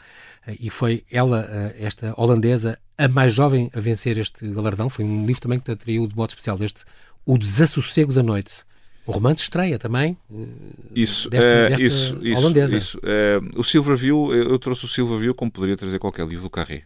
eh, 0.46 0.54
e 0.60 0.68
foi 0.68 1.02
ela, 1.10 1.48
eh, 1.48 1.76
esta 1.78 2.12
holandesa, 2.20 2.78
a 2.98 3.08
mais 3.08 3.32
jovem 3.32 3.70
a 3.74 3.80
vencer 3.80 4.18
este 4.18 4.46
galardão. 4.48 4.90
Foi 4.90 5.02
um 5.02 5.24
livro 5.24 5.40
também 5.40 5.58
que 5.58 5.64
te 5.64 5.70
atraiu 5.70 6.06
de 6.06 6.14
modo 6.14 6.28
especial, 6.28 6.58
este 6.60 6.84
O 7.24 7.38
Desassossego 7.38 8.12
da 8.12 8.22
Noite. 8.22 8.64
O 9.06 9.12
romance 9.12 9.42
estreia 9.42 9.78
também 9.78 10.16
eh, 10.32 10.44
isso, 10.94 11.28
desta, 11.28 11.48
é, 11.48 11.68
desta 11.68 11.84
isso, 11.84 12.16
holandesa. 12.38 12.76
Isso, 12.76 12.98
é, 13.02 13.38
o 13.54 13.62
Silverview, 13.62 14.32
eu 14.32 14.58
trouxe 14.58 14.86
o 14.86 14.88
Silverview 14.88 15.34
como 15.34 15.50
poderia 15.50 15.76
trazer 15.76 15.98
qualquer 15.98 16.26
livro 16.26 16.44
do 16.44 16.50
Carré. 16.50 16.84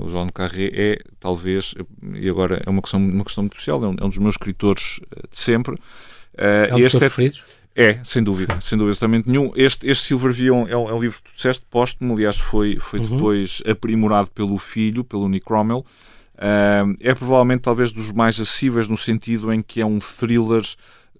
O 0.00 0.08
João 0.08 0.26
Carré 0.28 0.70
é, 0.72 0.98
talvez, 1.18 1.74
e 2.14 2.28
agora 2.30 2.62
é 2.64 2.70
uma 2.70 2.80
questão, 2.80 2.98
uma 2.98 3.24
questão 3.24 3.42
muito 3.42 3.52
especial, 3.52 3.84
é 3.84 3.88
um, 3.88 3.96
é 4.00 4.04
um 4.04 4.08
dos 4.08 4.16
meus 4.16 4.34
escritores 4.34 5.00
de 5.30 5.38
sempre. 5.38 5.76
É 6.34 6.74
um 6.74 6.78
dos 6.78 6.86
este 6.86 6.96
é, 6.96 7.00
preferidos? 7.00 7.44
É, 7.74 8.00
sem 8.02 8.22
dúvida, 8.22 8.60
sem 8.60 8.76
dúvida 8.76 8.98
também 8.98 9.22
nenhum. 9.24 9.52
Este, 9.54 9.88
este 9.88 10.06
Silverview 10.08 10.66
é 10.66 10.76
um, 10.76 10.88
é 10.88 10.94
um 10.94 10.98
livro 10.98 11.18
que 11.18 11.30
tu 11.30 11.34
disseste 11.34 11.64
póstumo, 11.70 12.14
aliás, 12.14 12.38
foi, 12.38 12.78
foi 12.80 13.00
uhum. 13.00 13.16
depois 13.16 13.62
aprimorado 13.66 14.30
pelo 14.30 14.58
filho, 14.58 15.04
pelo 15.04 15.28
Nick 15.28 15.46
Rommel. 15.48 15.84
Uh, 16.34 16.96
é 17.00 17.14
provavelmente 17.14 17.60
talvez 17.60 17.92
dos 17.92 18.10
mais 18.12 18.40
acessíveis 18.40 18.88
no 18.88 18.96
sentido 18.96 19.52
em 19.52 19.62
que 19.62 19.80
é 19.80 19.86
um 19.86 19.98
thriller 19.98 20.62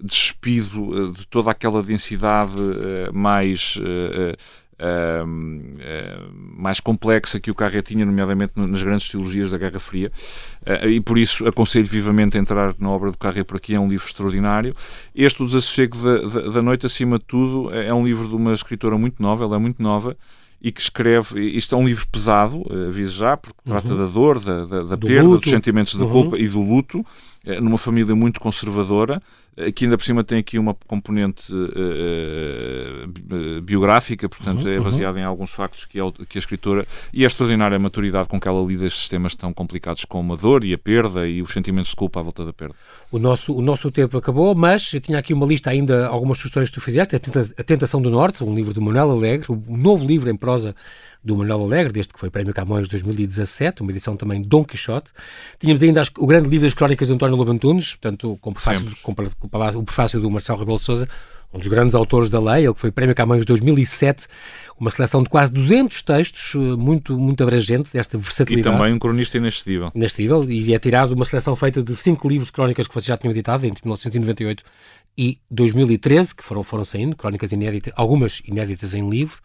despido 0.02 1.08
eh, 1.08 1.12
de 1.12 1.26
toda 1.26 1.50
aquela 1.50 1.82
densidade 1.82 2.54
eh, 2.58 3.10
mais 3.12 3.78
eh, 3.82 4.36
mais 6.56 6.80
complexa 6.80 7.38
que 7.38 7.50
o 7.50 7.54
Carré 7.54 7.82
tinha, 7.82 8.06
nomeadamente 8.06 8.54
nas 8.56 8.82
grandes 8.82 9.10
teologias 9.10 9.50
da 9.50 9.58
Guerra 9.58 9.78
Fria, 9.78 10.10
e 10.88 10.98
por 11.02 11.18
isso 11.18 11.46
aconselho 11.46 11.84
vivamente 11.84 12.38
a 12.38 12.40
entrar 12.40 12.74
na 12.78 12.88
obra 12.88 13.10
do 13.10 13.18
Carré 13.18 13.44
por 13.44 13.58
aqui, 13.58 13.74
é 13.74 13.78
um 13.78 13.86
livro 13.86 14.06
extraordinário. 14.06 14.72
Este, 15.14 15.42
O 15.42 15.46
Desassossego 15.46 15.98
da, 15.98 16.48
da, 16.48 16.62
Noite, 16.62 16.86
acima 16.86 17.18
de 17.18 17.26
tudo, 17.26 17.70
é 17.74 17.92
um 17.92 18.02
livro 18.02 18.26
de 18.26 18.34
uma 18.34 18.54
escritora 18.54 18.96
muito 18.96 19.22
nova, 19.22 19.44
ela 19.44 19.56
é 19.56 19.58
muito 19.58 19.82
nova, 19.82 20.16
e 20.62 20.72
que 20.72 20.80
escreve. 20.80 21.38
Isto 21.54 21.74
é 21.74 21.78
um 21.78 21.84
livro 21.84 22.06
pesado, 22.08 22.64
aviso 22.88 23.18
já, 23.18 23.36
porque 23.36 23.60
trata 23.62 23.92
uhum. 23.92 23.98
da 23.98 24.06
dor, 24.06 24.40
da, 24.40 24.64
da, 24.64 24.82
da 24.84 24.96
perda, 24.96 25.28
luto. 25.28 25.42
dos 25.42 25.50
sentimentos 25.50 25.92
de 25.94 26.02
uhum. 26.02 26.10
culpa 26.10 26.38
e 26.38 26.48
do 26.48 26.62
luto, 26.62 27.04
numa 27.60 27.76
família 27.76 28.16
muito 28.16 28.40
conservadora. 28.40 29.20
Que 29.74 29.84
ainda 29.84 29.98
por 29.98 30.04
cima 30.04 30.24
tem 30.24 30.38
aqui 30.38 30.58
uma 30.58 30.74
componente 30.86 31.52
uh, 31.52 33.06
biográfica, 33.62 34.28
portanto 34.28 34.64
uhum, 34.64 34.72
é 34.72 34.80
baseada 34.80 35.18
uhum. 35.18 35.24
em 35.24 35.26
alguns 35.26 35.50
factos 35.50 35.84
que 35.84 36.00
a, 36.00 36.04
que 36.28 36.38
a 36.38 36.40
escritora 36.40 36.86
e 37.12 37.24
a 37.24 37.26
extraordinária 37.26 37.78
maturidade 37.78 38.28
com 38.28 38.40
que 38.40 38.48
ela 38.48 38.64
lida 38.64 38.86
estes 38.86 39.08
temas 39.08 39.36
tão 39.36 39.52
complicados 39.52 40.04
como 40.04 40.32
a 40.32 40.36
dor 40.36 40.64
e 40.64 40.72
a 40.72 40.78
perda 40.78 41.26
e 41.28 41.42
os 41.42 41.52
sentimentos 41.52 41.90
de 41.90 41.96
culpa 41.96 42.20
à 42.20 42.22
volta 42.22 42.44
da 42.44 42.52
perda. 42.52 42.74
O 43.10 43.18
nosso, 43.18 43.52
o 43.54 43.60
nosso 43.60 43.90
tempo 43.90 44.16
acabou, 44.16 44.54
mas 44.54 44.92
eu 44.94 45.00
tinha 45.00 45.18
aqui 45.18 45.34
uma 45.34 45.46
lista 45.46 45.70
ainda, 45.70 46.06
algumas 46.06 46.38
sugestões 46.38 46.70
que 46.70 46.74
tu 46.74 46.80
fizeste, 46.80 47.16
a 47.16 47.64
Tentação 47.64 48.00
do 48.00 48.10
Norte, 48.10 48.42
um 48.42 48.54
livro 48.54 48.72
de 48.72 48.80
Manuel 48.80 49.10
Alegre, 49.10 49.46
um 49.50 49.76
novo 49.76 50.04
livro 50.04 50.30
em 50.30 50.36
prosa 50.36 50.74
do 51.22 51.36
Manuel 51.36 51.62
Alegre, 51.62 51.92
desde 51.92 52.12
que 52.14 52.18
foi 52.18 52.30
Prémio 52.30 52.54
Camões 52.54 52.88
2017, 52.88 53.82
uma 53.82 53.90
edição 53.90 54.16
também 54.16 54.40
de 54.40 54.48
Dom 54.48 54.64
Quixote. 54.64 55.12
Tínhamos 55.58 55.82
ainda 55.82 56.00
as, 56.00 56.10
o 56.16 56.26
grande 56.26 56.48
livro 56.48 56.66
das 56.66 56.74
crónicas 56.74 57.08
de 57.08 57.14
António 57.14 57.36
Lobo 57.36 57.50
Antunes, 57.50 57.94
portanto, 57.94 58.38
com, 58.40 58.52
prefácio, 58.52 58.86
com, 59.02 59.14
o 59.42 59.83
prefácio 59.83 60.20
do 60.20 60.31
Marcelo 60.31 60.59
Rebelo 60.59 60.79
de 60.79 60.85
Sousa, 60.85 61.09
um 61.53 61.59
dos 61.59 61.68
grandes 61.68 61.94
autores 61.94 62.29
da 62.29 62.40
lei, 62.40 62.64
ele 62.64 62.74
que 62.74 62.81
foi 62.81 62.92
Prémio 62.92 63.14
Camões 63.14 63.44
2007, 63.44 64.26
uma 64.79 64.88
seleção 64.88 65.22
de 65.22 65.29
quase 65.29 65.53
200 65.53 66.03
textos, 66.03 66.55
eh, 66.55 66.59
muito, 66.76 67.18
muito 67.18 67.42
abrangente, 67.42 67.92
desta 67.92 68.16
versatilidade. 68.16 68.74
E 68.74 68.79
também 68.79 68.94
um 68.94 68.98
cronista 68.98 69.37
inexcedível. 69.37 69.90
Inexcedível, 69.94 70.48
e 70.48 70.72
é 70.72 70.79
tirado 70.79 71.12
uma 71.12 71.24
seleção 71.24 71.57
feita 71.57 71.83
de 71.83 71.96
cinco 71.96 72.29
livros 72.29 72.46
de 72.46 72.53
crónicas 72.53 72.87
que 72.87 72.94
vocês 72.94 73.07
já 73.07 73.16
tinham 73.16 73.33
editado, 73.33 73.66
entre 73.66 73.85
1998 73.85 74.62
e 75.18 75.38
2013, 75.50 76.37
que 76.37 76.44
foram, 76.44 76.62
foram 76.62 76.85
saindo, 76.85 77.16
crónicas 77.16 77.50
inéditas, 77.50 77.92
algumas 77.96 78.40
inéditas 78.46 78.94
em 78.94 79.11
livro. 79.11 79.38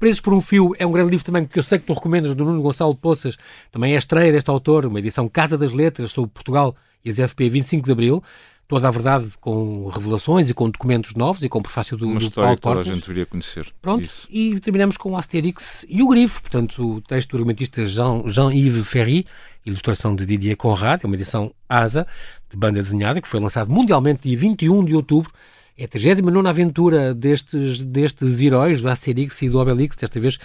Presos 0.00 0.20
por 0.20 0.34
um 0.34 0.40
Fio 0.40 0.74
é 0.78 0.84
um 0.84 0.90
grande 0.90 1.10
livro 1.10 1.24
também, 1.24 1.46
que 1.46 1.58
eu 1.58 1.62
sei 1.62 1.78
que 1.78 1.86
tu 1.86 1.94
recomendas, 1.94 2.34
do 2.34 2.44
Nuno 2.44 2.60
Gonçalo 2.60 2.94
Poças, 2.96 3.38
também 3.70 3.92
é 3.92 3.94
a 3.94 3.98
estreia 3.98 4.32
deste 4.32 4.50
autor, 4.50 4.84
uma 4.84 4.98
edição 4.98 5.28
Casa 5.28 5.56
das 5.56 5.70
Letras 5.70 6.10
sobre 6.10 6.32
Portugal 6.32 6.74
e 7.04 7.10
as 7.10 7.18
FP 7.18 7.48
25 7.48 7.86
de 7.86 7.92
Abril 7.92 8.22
toda 8.68 8.88
a 8.88 8.90
verdade 8.90 9.26
com 9.40 9.88
revelações 9.88 10.48
e 10.48 10.54
com 10.54 10.70
documentos 10.70 11.14
novos 11.14 11.42
e 11.42 11.48
com 11.48 11.58
o 11.58 11.62
prefácio 11.62 11.96
do, 11.96 12.06
Uma 12.06 12.18
do 12.18 12.24
história 12.24 12.56
Paulo 12.56 12.56
que 12.56 12.62
toda 12.62 12.80
a 12.80 12.82
gente 12.82 13.00
deveria 13.02 13.26
conhecer. 13.26 13.66
Pronto, 13.82 14.04
Isso. 14.04 14.26
e 14.30 14.58
terminamos 14.60 14.96
com 14.96 15.10
o 15.10 15.16
Asterix 15.16 15.84
e 15.88 16.02
o 16.02 16.08
Grifo, 16.08 16.40
portanto, 16.40 16.96
o 16.96 17.00
texto 17.00 17.30
do 17.30 17.36
argumentista 17.36 17.84
Jean-Yves 17.84 18.74
Jean 18.74 18.84
Ferry, 18.84 19.26
ilustração 19.64 20.16
de 20.16 20.24
Didier 20.26 20.56
Conrad, 20.56 21.00
é 21.04 21.06
uma 21.06 21.16
edição 21.16 21.52
ASA, 21.68 22.06
de 22.50 22.56
banda 22.56 22.82
desenhada, 22.82 23.20
que 23.20 23.28
foi 23.28 23.40
lançado 23.40 23.70
mundialmente 23.70 24.22
dia 24.22 24.36
21 24.36 24.84
de 24.84 24.94
outubro. 24.94 25.32
É 25.76 25.84
a 25.84 25.88
39 25.88 26.48
aventura 26.48 27.14
destes, 27.14 27.82
destes 27.82 28.40
heróis 28.40 28.82
do 28.82 28.88
Asterix 28.88 29.40
e 29.42 29.48
do 29.48 29.58
Obelix, 29.58 29.96
desta 29.96 30.20
vez 30.20 30.38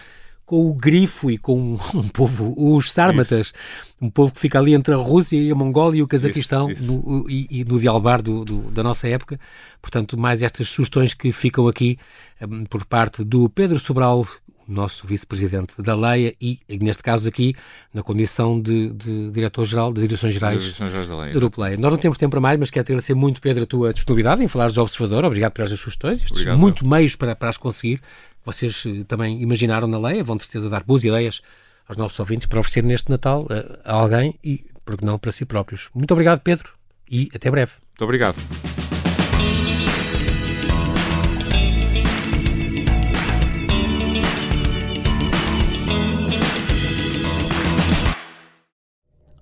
com 0.48 0.66
o 0.66 0.74
grifo 0.74 1.30
e 1.30 1.38
com 1.38 1.78
um 1.94 2.08
povo, 2.08 2.56
os 2.58 2.92
sármatas, 2.92 3.48
isso. 3.48 3.54
um 4.02 4.10
povo 4.10 4.34
que 4.34 4.40
fica 4.40 4.58
ali 4.58 4.74
entre 4.74 4.94
a 4.94 4.98
Rússia 4.98 5.38
e 5.38 5.52
a 5.52 5.56
Mongólia 5.56 6.00
e 6.00 6.02
o 6.02 6.08
Cazaquistão 6.08 6.72
isso, 6.72 6.82
isso. 6.82 6.92
No, 6.92 7.30
e, 7.30 7.48
e, 7.52 7.66
no 7.66 7.78
dialbar 7.78 8.22
do, 8.22 8.46
do, 8.46 8.72
da 8.72 8.82
nossa 8.82 9.10
época. 9.10 9.38
Portanto, 9.82 10.18
mais 10.18 10.42
estas 10.42 10.70
sugestões 10.70 11.14
que 11.14 11.34
ficam 11.34 11.68
aqui 11.68 12.00
um, 12.42 12.64
por 12.64 12.86
parte 12.86 13.26
do 13.26 13.50
Pedro 13.50 13.78
Sobral, 13.78 14.26
nosso 14.66 15.06
vice-presidente 15.06 15.82
da 15.82 15.96
Leia 15.96 16.34
e, 16.42 16.60
neste 16.80 17.04
caso 17.04 17.28
aqui, 17.28 17.54
na 17.94 18.02
condição 18.02 18.60
de, 18.60 18.94
de 18.94 19.30
diretor-geral 19.32 19.92
das 19.92 20.02
Direções 20.02 20.34
Gerais, 20.34 20.64
Gerais 20.64 21.10
da 21.10 21.18
Leia. 21.18 21.34
Do 21.34 21.40
Grupo 21.40 21.62
Leia. 21.62 21.78
Nós 21.78 21.92
não 21.92 22.00
temos 22.00 22.18
tempo 22.18 22.32
para 22.32 22.42
mais, 22.42 22.58
mas 22.58 22.72
quero 22.72 22.86
agradecer 22.86 23.14
muito, 23.14 23.42
Pedro, 23.42 23.64
a 23.64 23.66
tua 23.66 23.94
disponibilidade 23.94 24.42
em 24.44 24.48
falar 24.48 24.72
do 24.72 24.82
Observador. 24.82 25.26
Obrigado 25.26 25.52
pelas 25.52 25.72
sugestões, 25.72 26.18
estes 26.18 26.32
Obrigado. 26.32 26.58
muitos 26.58 26.84
meios 26.84 27.16
para, 27.18 27.36
para 27.36 27.50
as 27.50 27.58
conseguir. 27.58 28.02
Vocês 28.48 28.82
eh, 28.86 29.04
também 29.04 29.42
imaginaram 29.42 29.90
na 29.90 30.00
Leia, 30.00 30.24
vão 30.24 30.38
de 30.38 30.44
certeza 30.44 30.70
dar 30.70 30.82
boas 30.82 31.04
ideias 31.04 31.42
aos 31.86 31.98
nossos 31.98 32.18
ouvintes 32.18 32.48
para 32.48 32.62
oferecer 32.62 32.82
neste 32.82 33.12
Natal 33.12 33.46
eh, 33.50 33.80
a 33.84 33.94
alguém 33.94 34.40
e, 34.42 34.64
por 34.86 34.96
que 34.96 35.04
não, 35.04 35.20
para 35.20 35.34
si 35.34 35.44
próprios. 35.44 35.90
Muito 35.94 36.12
obrigado, 36.14 36.40
Pedro, 36.40 36.72
e 37.12 37.30
até 37.36 37.52
breve. 37.52 37.74
Muito 37.90 38.04
obrigado. 38.06 38.38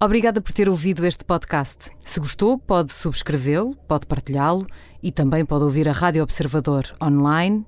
Obrigada 0.02 0.42
por 0.42 0.52
ter 0.52 0.68
ouvido 0.68 1.06
este 1.06 1.24
podcast. 1.24 1.92
Se 2.02 2.20
gostou, 2.20 2.58
pode 2.58 2.92
subscrevê-lo, 2.92 3.76
pode 3.88 4.08
partilhá-lo 4.08 4.66
e 5.04 5.12
também 5.12 5.46
pode 5.46 5.64
ouvir 5.64 5.88
a 5.88 5.92
Rádio 5.92 6.24
Observador 6.24 6.86
online 7.00 7.68